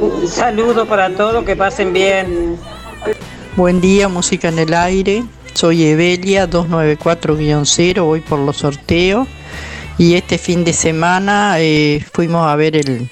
Un 0.00 0.28
saludo 0.28 0.86
para 0.86 1.10
todos, 1.10 1.44
que 1.44 1.56
pasen 1.56 1.92
bien. 1.92 2.56
Buen 3.56 3.80
día, 3.80 4.08
música 4.08 4.48
en 4.48 4.60
el 4.60 4.72
aire. 4.72 5.24
Soy 5.54 5.84
Evelia 5.84 6.48
294-0, 6.48 8.04
voy 8.04 8.20
por 8.20 8.38
los 8.38 8.58
sorteos. 8.58 9.26
Y 9.98 10.14
este 10.14 10.38
fin 10.38 10.64
de 10.64 10.72
semana 10.72 11.56
eh, 11.58 12.04
fuimos 12.12 12.46
a 12.46 12.54
ver 12.54 12.76
el, 12.76 13.10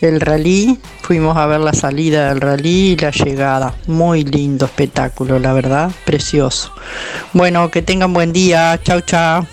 el 0.00 0.20
rally, 0.20 0.78
fuimos 1.02 1.36
a 1.36 1.46
ver 1.46 1.60
la 1.60 1.72
salida 1.72 2.28
del 2.28 2.40
rally 2.40 2.92
y 2.92 2.96
la 2.96 3.10
llegada. 3.10 3.74
Muy 3.86 4.24
lindo 4.24 4.66
espectáculo, 4.66 5.38
la 5.38 5.52
verdad, 5.52 5.90
precioso. 6.04 6.72
Bueno, 7.32 7.70
que 7.70 7.82
tengan 7.82 8.12
buen 8.12 8.32
día. 8.32 8.78
Chao, 8.82 9.00
chao. 9.00 9.46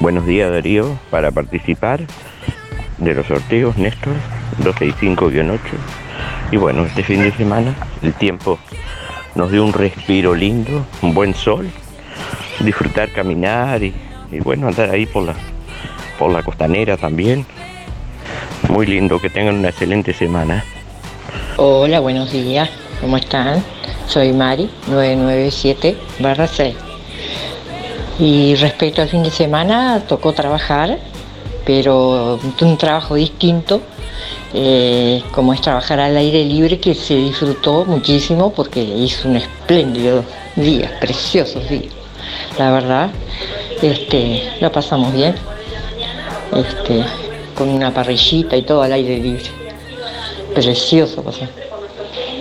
Buenos 0.00 0.26
días 0.26 0.50
Darío, 0.50 0.98
para 1.10 1.30
participar 1.30 2.00
de 2.98 3.14
los 3.14 3.26
sorteos 3.26 3.76
Néstor 3.76 4.14
265-8. 4.62 5.58
Y 6.50 6.56
bueno, 6.56 6.84
este 6.84 7.02
fin 7.02 7.22
de 7.22 7.32
semana 7.32 7.74
el 8.02 8.12
tiempo 8.14 8.58
nos 9.34 9.50
dio 9.50 9.64
un 9.64 9.72
respiro 9.72 10.34
lindo, 10.34 10.84
un 11.00 11.14
buen 11.14 11.34
sol, 11.34 11.70
disfrutar 12.60 13.12
caminar 13.12 13.82
y, 13.82 13.94
y 14.30 14.40
bueno, 14.40 14.68
andar 14.68 14.90
ahí 14.90 15.06
por 15.06 15.24
la, 15.24 15.34
por 16.18 16.30
la 16.30 16.42
costanera 16.42 16.96
también. 16.96 17.46
Muy 18.68 18.86
lindo, 18.86 19.20
que 19.20 19.28
tengan 19.28 19.56
una 19.56 19.68
excelente 19.68 20.12
semana. 20.12 20.64
Hola, 21.56 22.00
buenos 22.00 22.32
días. 22.32 22.68
¿Cómo 23.00 23.16
están? 23.16 23.62
Soy 24.06 24.32
Mari, 24.32 24.70
997 24.88 25.96
barra 26.20 26.46
6. 26.46 26.74
Y 28.18 28.54
respecto 28.56 29.02
al 29.02 29.08
fin 29.08 29.22
de 29.22 29.30
semana, 29.30 30.02
tocó 30.06 30.32
trabajar, 30.32 30.98
pero 31.66 32.38
un 32.60 32.78
trabajo 32.78 33.16
distinto, 33.16 33.82
eh, 34.54 35.22
como 35.32 35.52
es 35.52 35.60
trabajar 35.60 35.98
al 35.98 36.16
aire 36.16 36.44
libre, 36.44 36.78
que 36.78 36.94
se 36.94 37.16
disfrutó 37.16 37.84
muchísimo 37.84 38.52
porque 38.52 38.80
hizo 38.80 39.28
un 39.28 39.36
espléndido 39.36 40.24
día, 40.56 40.98
preciosos 41.00 41.68
días. 41.68 41.92
La 42.58 42.70
verdad, 42.70 43.10
este, 43.82 44.42
la 44.60 44.70
pasamos 44.70 45.12
bien, 45.12 45.34
este, 46.54 47.04
con 47.54 47.68
una 47.68 47.92
parrillita 47.92 48.56
y 48.56 48.62
todo 48.62 48.82
al 48.82 48.92
aire 48.92 49.18
libre. 49.18 49.44
Precioso. 50.54 51.22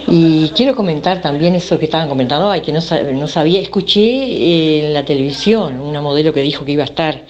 Y 0.08 0.50
quiero 0.50 0.76
comentar 0.76 1.22
también 1.22 1.56
eso 1.56 1.78
que 1.80 1.86
estaban 1.86 2.10
comentando, 2.10 2.50
ay, 2.50 2.62
que 2.62 2.72
no, 2.72 2.80
sab- 2.80 3.12
no 3.14 3.28
sabía, 3.28 3.62
escuché 3.62 4.86
en 4.86 4.94
la 4.94 5.06
televisión 5.06 5.80
una 5.80 6.02
modelo 6.02 6.34
que 6.34 6.42
dijo 6.42 6.66
que 6.66 6.74
iba 6.74 6.84
a 6.84 6.86
estar 6.88 7.22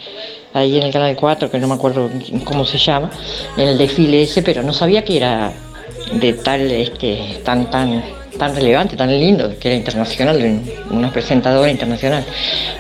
ahí 0.54 0.78
en 0.78 0.84
el 0.84 0.92
canal 0.92 1.16
4, 1.16 1.52
que 1.52 1.60
no 1.60 1.68
me 1.68 1.76
acuerdo 1.76 2.10
cómo 2.44 2.66
se 2.66 2.78
llama, 2.78 3.12
en 3.58 3.68
el 3.68 3.78
desfile 3.78 4.24
ese, 4.24 4.42
pero 4.42 4.64
no 4.64 4.74
sabía 4.74 5.04
que 5.04 5.18
era 5.18 5.54
de 6.14 6.34
tal, 6.34 6.72
este, 6.72 7.40
tan, 7.44 7.70
tan, 7.70 8.04
tan 8.38 8.56
relevante, 8.56 8.96
tan 8.98 9.10
lindo, 9.12 9.54
que 9.60 9.68
era 9.68 9.78
internacional, 9.78 10.62
una 10.90 11.12
presentadora 11.12 11.70
internacional. 11.70 12.24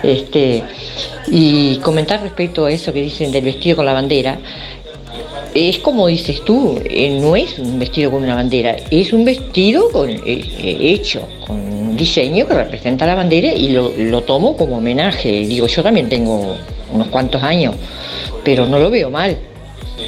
Este, 0.02 0.64
y 1.28 1.76
comentar 1.78 2.22
respecto 2.22 2.66
a 2.66 2.72
eso 2.72 2.92
que 2.92 3.02
dicen 3.02 3.32
del 3.32 3.44
vestido 3.46 3.76
con 3.78 3.86
la 3.86 3.94
bandera, 3.94 4.40
es 5.54 5.80
como 5.80 6.08
dices 6.08 6.42
tú, 6.46 6.80
eh, 6.86 7.20
no 7.20 7.36
es 7.36 7.60
un 7.60 7.78
vestido 7.80 8.12
con 8.12 8.24
una 8.24 8.36
bandera, 8.36 8.76
es 8.90 9.12
un 9.14 9.26
vestido 9.26 9.90
con, 9.92 10.10
eh, 10.10 10.22
eh, 10.26 10.78
hecho 10.80 11.28
con 11.46 11.58
un 11.58 11.98
diseño 11.98 12.48
que 12.48 12.54
representa 12.54 13.06
la 13.06 13.16
bandera 13.16 13.54
y 13.54 13.70
lo, 13.70 13.92
lo 13.98 14.22
tomo 14.22 14.56
como 14.56 14.78
homenaje. 14.78 15.46
Digo, 15.46 15.68
yo 15.68 15.84
también 15.84 16.08
tengo 16.10 16.56
unos 16.94 17.08
cuantos 17.08 17.44
años, 17.44 17.76
pero 18.44 18.66
no 18.66 18.80
lo 18.80 18.90
veo 18.90 19.10
mal. 19.10 19.38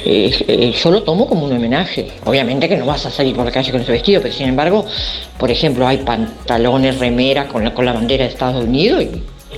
Yo 0.04 0.90
lo 0.90 1.02
tomo 1.02 1.26
como 1.26 1.46
un 1.46 1.52
homenaje. 1.52 2.08
Obviamente 2.24 2.68
que 2.68 2.76
no 2.76 2.84
vas 2.84 3.06
a 3.06 3.10
salir 3.10 3.34
por 3.34 3.44
la 3.44 3.52
calle 3.52 3.70
con 3.70 3.80
ese 3.80 3.92
vestido, 3.92 4.20
pero 4.20 4.34
sin 4.34 4.48
embargo, 4.48 4.84
por 5.38 5.50
ejemplo, 5.50 5.86
hay 5.86 5.98
pantalones, 5.98 6.98
remeras 6.98 7.46
con 7.46 7.64
la, 7.64 7.72
con 7.72 7.84
la 7.84 7.92
bandera 7.92 8.24
de 8.24 8.30
Estados 8.30 8.64
Unidos 8.64 9.04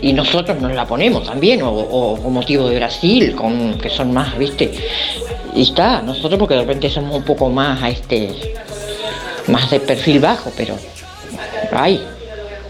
y, 0.02 0.12
nosotros 0.12 0.60
nos 0.60 0.74
la 0.74 0.86
ponemos 0.86 1.24
también, 1.24 1.62
o, 1.62 1.70
o 1.70 2.30
motivo 2.30 2.68
de 2.68 2.76
Brasil, 2.76 3.34
con, 3.34 3.78
que 3.78 3.88
son 3.88 4.12
más, 4.12 4.36
¿viste? 4.38 4.70
Y 5.56 5.62
está, 5.62 6.02
nosotros 6.02 6.38
porque 6.38 6.54
de 6.54 6.60
repente 6.60 6.88
somos 6.90 7.16
un 7.16 7.22
poco 7.24 7.48
más 7.48 7.82
a 7.82 7.88
este 7.88 8.54
más 9.48 9.70
de 9.70 9.80
perfil 9.80 10.20
bajo, 10.20 10.52
pero 10.56 10.74
ay, 11.72 12.04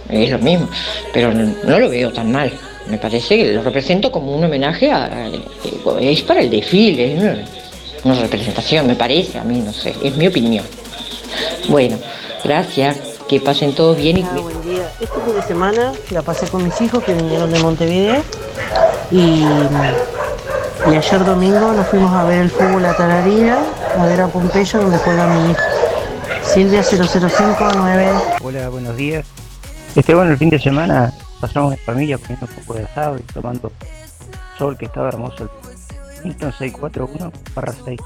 es 0.09 0.31
lo 0.31 0.39
mismo. 0.39 0.69
Pero 1.13 1.33
no, 1.35 1.53
no 1.65 1.79
lo 1.81 1.89
veo 1.91 2.13
tan 2.13 2.31
mal. 2.31 2.53
Me 2.87 2.99
parece 2.99 3.37
que 3.37 3.53
lo 3.53 3.63
represento 3.63 4.13
como 4.13 4.37
un 4.37 4.45
homenaje 4.45 4.91
a, 4.93 5.05
a- 5.07 5.31
es 6.01 6.23
para 6.23 6.41
el 6.41 6.51
desfile, 6.51 7.15
es 7.15 7.21
una, 7.21 7.45
una 8.05 8.21
representación, 8.21 8.87
me 8.87 8.95
parece, 8.95 9.39
a 9.39 9.43
mí 9.45 9.59
no 9.59 9.73
sé, 9.73 9.95
es 10.05 10.17
mi 10.17 10.29
opinión. 10.29 10.65
Bueno, 11.69 11.97
gracias, 12.45 12.97
que 13.29 13.41
pasen 13.41 13.73
todos 13.75 13.97
bien 13.97 14.19
y 14.19 14.23
Hola, 14.23 14.41
buen 14.43 14.63
día. 14.63 14.89
Este 15.01 15.19
fin 15.25 15.35
de 15.35 15.43
semana 15.43 15.93
la 16.11 16.23
pasé 16.23 16.47
con 16.47 16.63
mis 16.63 16.81
hijos 16.81 17.03
que 17.03 17.15
vinieron 17.15 17.51
de 17.51 17.59
Montevideo 17.59 18.23
y, 19.11 19.43
y 20.91 20.95
ayer 20.95 21.25
domingo 21.25 21.73
nos 21.73 21.87
fuimos 21.89 22.13
a 22.13 22.25
ver 22.25 22.43
el 22.43 22.51
fútbol 22.51 22.85
a 22.85 22.95
Tararira, 22.97 23.59
a 23.99 24.07
ver 24.07 24.21
a 24.21 24.29
Pompeyo 24.29 24.81
donde 24.81 24.99
juega 24.99 25.27
mi 25.27 25.51
hijo. 25.51 25.61
Silvia 26.45 26.83
0059. 26.83 28.13
Hola, 28.43 28.69
buenos 28.69 28.97
días. 28.97 29.27
Este 29.97 30.15
bueno, 30.15 30.31
el 30.31 30.39
fin 30.39 30.51
de 30.51 30.59
semana 30.59 31.13
pasamos 31.41 31.73
en 31.73 31.79
familia 31.81 32.19
comiendo 32.19 32.47
un 32.47 32.55
poco 32.63 32.75
de 32.75 32.85
asado 32.85 33.19
y 33.19 33.23
tomando 33.23 33.73
sol, 34.57 34.77
que 34.77 34.87
estaba 34.87 35.09
hermoso. 35.09 35.51
Hilton 36.23 36.53
641 36.53 37.33
barra 37.55 37.75
6. 37.85 38.01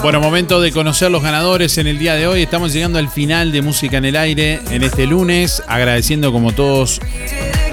Bueno, 0.00 0.20
momento 0.20 0.60
de 0.60 0.70
conocer 0.70 1.10
los 1.10 1.22
ganadores 1.22 1.76
en 1.76 1.88
el 1.88 1.98
día 1.98 2.14
de 2.14 2.28
hoy. 2.28 2.42
Estamos 2.42 2.72
llegando 2.72 3.00
al 3.00 3.08
final 3.08 3.50
de 3.50 3.62
Música 3.62 3.98
en 3.98 4.04
el 4.04 4.16
Aire 4.16 4.60
en 4.70 4.84
este 4.84 5.06
lunes, 5.06 5.60
agradeciendo 5.66 6.30
como 6.32 6.52
todos 6.52 7.00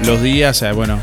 los 0.03 0.22
días, 0.23 0.61
eh, 0.64 0.72
bueno, 0.72 0.99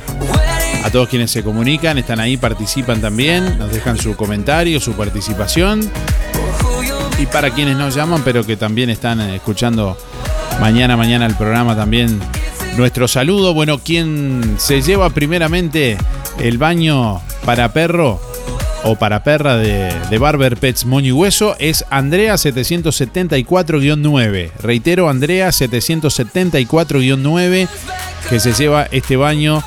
a 0.85 0.91
todos 0.91 1.09
quienes 1.09 1.31
se 1.31 1.45
comunican, 1.45 1.97
están 1.97 2.19
ahí, 2.19 2.37
participan 2.37 3.01
también, 3.01 3.57
nos 3.57 3.73
dejan 3.73 3.99
su 3.99 4.17
comentario, 4.17 4.81
su 4.81 4.95
participación. 4.95 5.89
Y 7.21 7.27
para 7.27 7.51
quienes 7.51 7.77
nos 7.77 7.95
llaman, 7.95 8.23
pero 8.25 8.45
que 8.45 8.57
también 8.57 8.91
están 8.91 9.21
eh, 9.21 9.37
escuchando 9.37 9.97
mañana, 10.61 10.97
mañana 10.97 11.25
el 11.27 11.37
programa 11.37 11.77
también, 11.77 12.19
nuestro 12.77 13.07
saludo. 13.07 13.55
Bueno, 13.55 13.79
quien 13.79 14.57
se 14.59 14.83
lleva 14.83 15.09
primeramente 15.11 15.99
el 16.41 16.59
baño 16.59 17.23
para 17.45 17.73
perro 17.73 18.21
o 18.85 18.97
para 18.97 19.23
perra 19.23 19.57
de, 19.57 19.95
de 20.11 20.19
Barber 20.19 20.57
Pets 20.57 20.85
Moño 20.85 21.07
y 21.09 21.13
Hueso 21.13 21.55
es 21.59 21.85
Andrea 21.91 22.35
774-9. 22.35 24.51
Reitero, 24.61 25.09
Andrea 25.09 25.49
774-9 25.49 27.69
que 28.29 28.41
se 28.41 28.53
lleva 28.53 28.89
este 28.91 29.17
baño 29.17 29.63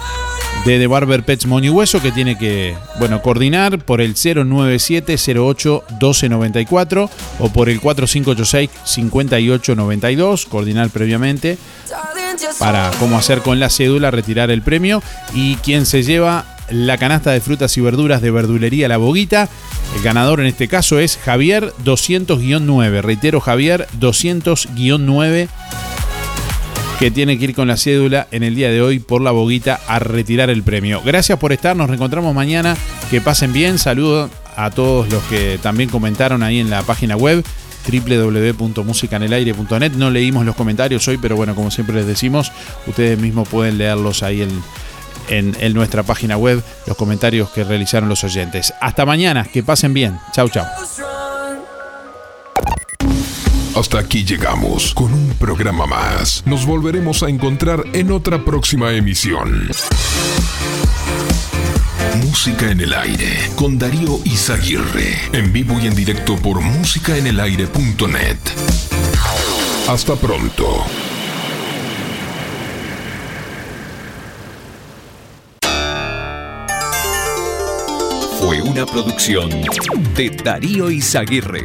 de 0.66 0.78
The 0.80 0.88
Barber 0.88 1.24
Pets 1.24 1.46
Moño 1.46 1.72
y 1.72 1.74
Hueso 1.74 2.02
que 2.02 2.12
tiene 2.12 2.38
que, 2.38 2.76
bueno, 2.98 3.22
coordinar 3.22 3.80
por 3.80 4.02
el 4.02 4.16
097-08-1294 4.16 7.10
o 7.40 7.50
por 7.50 7.70
el 7.70 7.80
4586-5892, 7.82 10.48
coordinar 10.48 10.90
previamente 10.90 11.58
para 12.60 12.92
cómo 13.00 13.18
hacer 13.18 13.40
con 13.42 13.60
la 13.60 13.70
cédula, 13.70 14.12
retirar 14.12 14.50
el 14.50 14.62
premio 14.62 15.04
y 15.34 15.56
quien 15.58 15.86
se 15.86 16.04
lleva 16.04 16.55
la 16.70 16.98
canasta 16.98 17.32
de 17.32 17.42
frutas 17.42 17.76
y 17.78 17.82
verduras 17.82 18.22
de 18.22 18.32
verdulería 18.32 18.88
La 18.88 18.98
Boguita. 18.98 19.50
El 19.96 20.04
ganador 20.04 20.40
en 20.40 20.48
este 20.48 20.68
caso 20.68 21.00
es 21.00 21.18
Javier 21.18 21.74
200-9. 21.84 23.02
Reitero, 23.02 23.40
Javier 23.40 23.88
200-9 24.00 25.48
que 27.00 27.12
tiene 27.12 27.38
que 27.38 27.46
ir 27.46 27.56
con 27.56 27.68
la 27.68 27.78
cédula 27.78 28.28
en 28.32 28.44
el 28.44 28.56
día 28.56 28.72
de 28.72 28.82
hoy 28.82 29.00
por 29.00 29.22
la 29.22 29.32
boguita 29.32 29.82
a 29.88 30.00
retirar 30.00 30.50
el 30.50 30.64
premio. 30.64 31.02
Gracias 31.04 31.38
por 31.38 31.52
estar, 31.52 31.76
nos 31.76 31.90
reencontramos 31.90 32.34
mañana. 32.34 32.78
Que 33.12 33.20
pasen 33.20 33.52
bien. 33.52 33.80
Saludo 33.80 34.30
a 34.56 34.72
todos 34.72 35.12
los 35.12 35.22
que 35.24 35.60
también 35.62 35.90
comentaron 35.90 36.42
ahí 36.42 36.60
en 36.60 36.70
la 36.70 36.84
página 36.84 37.18
web 37.18 37.44
www.musicanelaire.net. 37.92 39.92
No 39.94 40.10
leímos 40.10 40.46
los 40.46 40.56
comentarios 40.56 41.08
hoy, 41.08 41.18
pero 41.18 41.36
bueno, 41.36 41.54
como 41.54 41.70
siempre 41.70 41.96
les 41.96 42.08
decimos, 42.08 42.52
ustedes 42.88 43.20
mismos 43.20 43.48
pueden 43.48 43.78
leerlos 43.78 44.24
ahí 44.24 44.42
en, 44.42 44.50
en, 45.30 45.74
nuestra 45.74 46.04
página 46.04 46.38
web, 46.38 46.64
los 46.86 46.98
comentarios 46.98 47.50
que 47.50 47.64
realizaron 47.64 48.10
los 48.10 48.24
oyentes. 48.24 48.74
Hasta 48.82 49.06
mañana, 49.06 49.44
que 49.46 49.64
pasen 49.64 49.94
bien. 49.94 50.20
Chau, 50.32 50.50
chau. 50.50 50.66
Hasta 53.76 54.00
aquí 54.00 54.24
llegamos 54.24 54.94
con 54.94 55.14
un 55.14 55.36
programa 55.38 55.86
más. 55.86 56.44
Nos 56.46 56.66
volveremos 56.66 57.24
a 57.24 57.30
encontrar 57.30 57.84
en 57.92 58.12
otra 58.12 58.44
próxima 58.46 58.94
emisión. 58.94 59.70
Música 62.24 62.72
en 62.72 62.80
el 62.80 62.94
aire 62.94 63.50
con 63.56 63.78
Darío 63.78 64.20
Izaguirre. 64.24 65.18
En 65.34 65.52
vivo 65.52 65.78
y 65.80 65.88
en 65.88 65.96
directo 65.96 66.38
por 66.38 66.62
musicaenelaire.net. 66.62 68.38
Hasta 69.88 70.16
pronto. 70.16 70.86
una 78.76 78.86
producción 78.86 79.50
de 80.18 80.30
Darío 80.44 80.92
Izaguirre. 80.92 81.64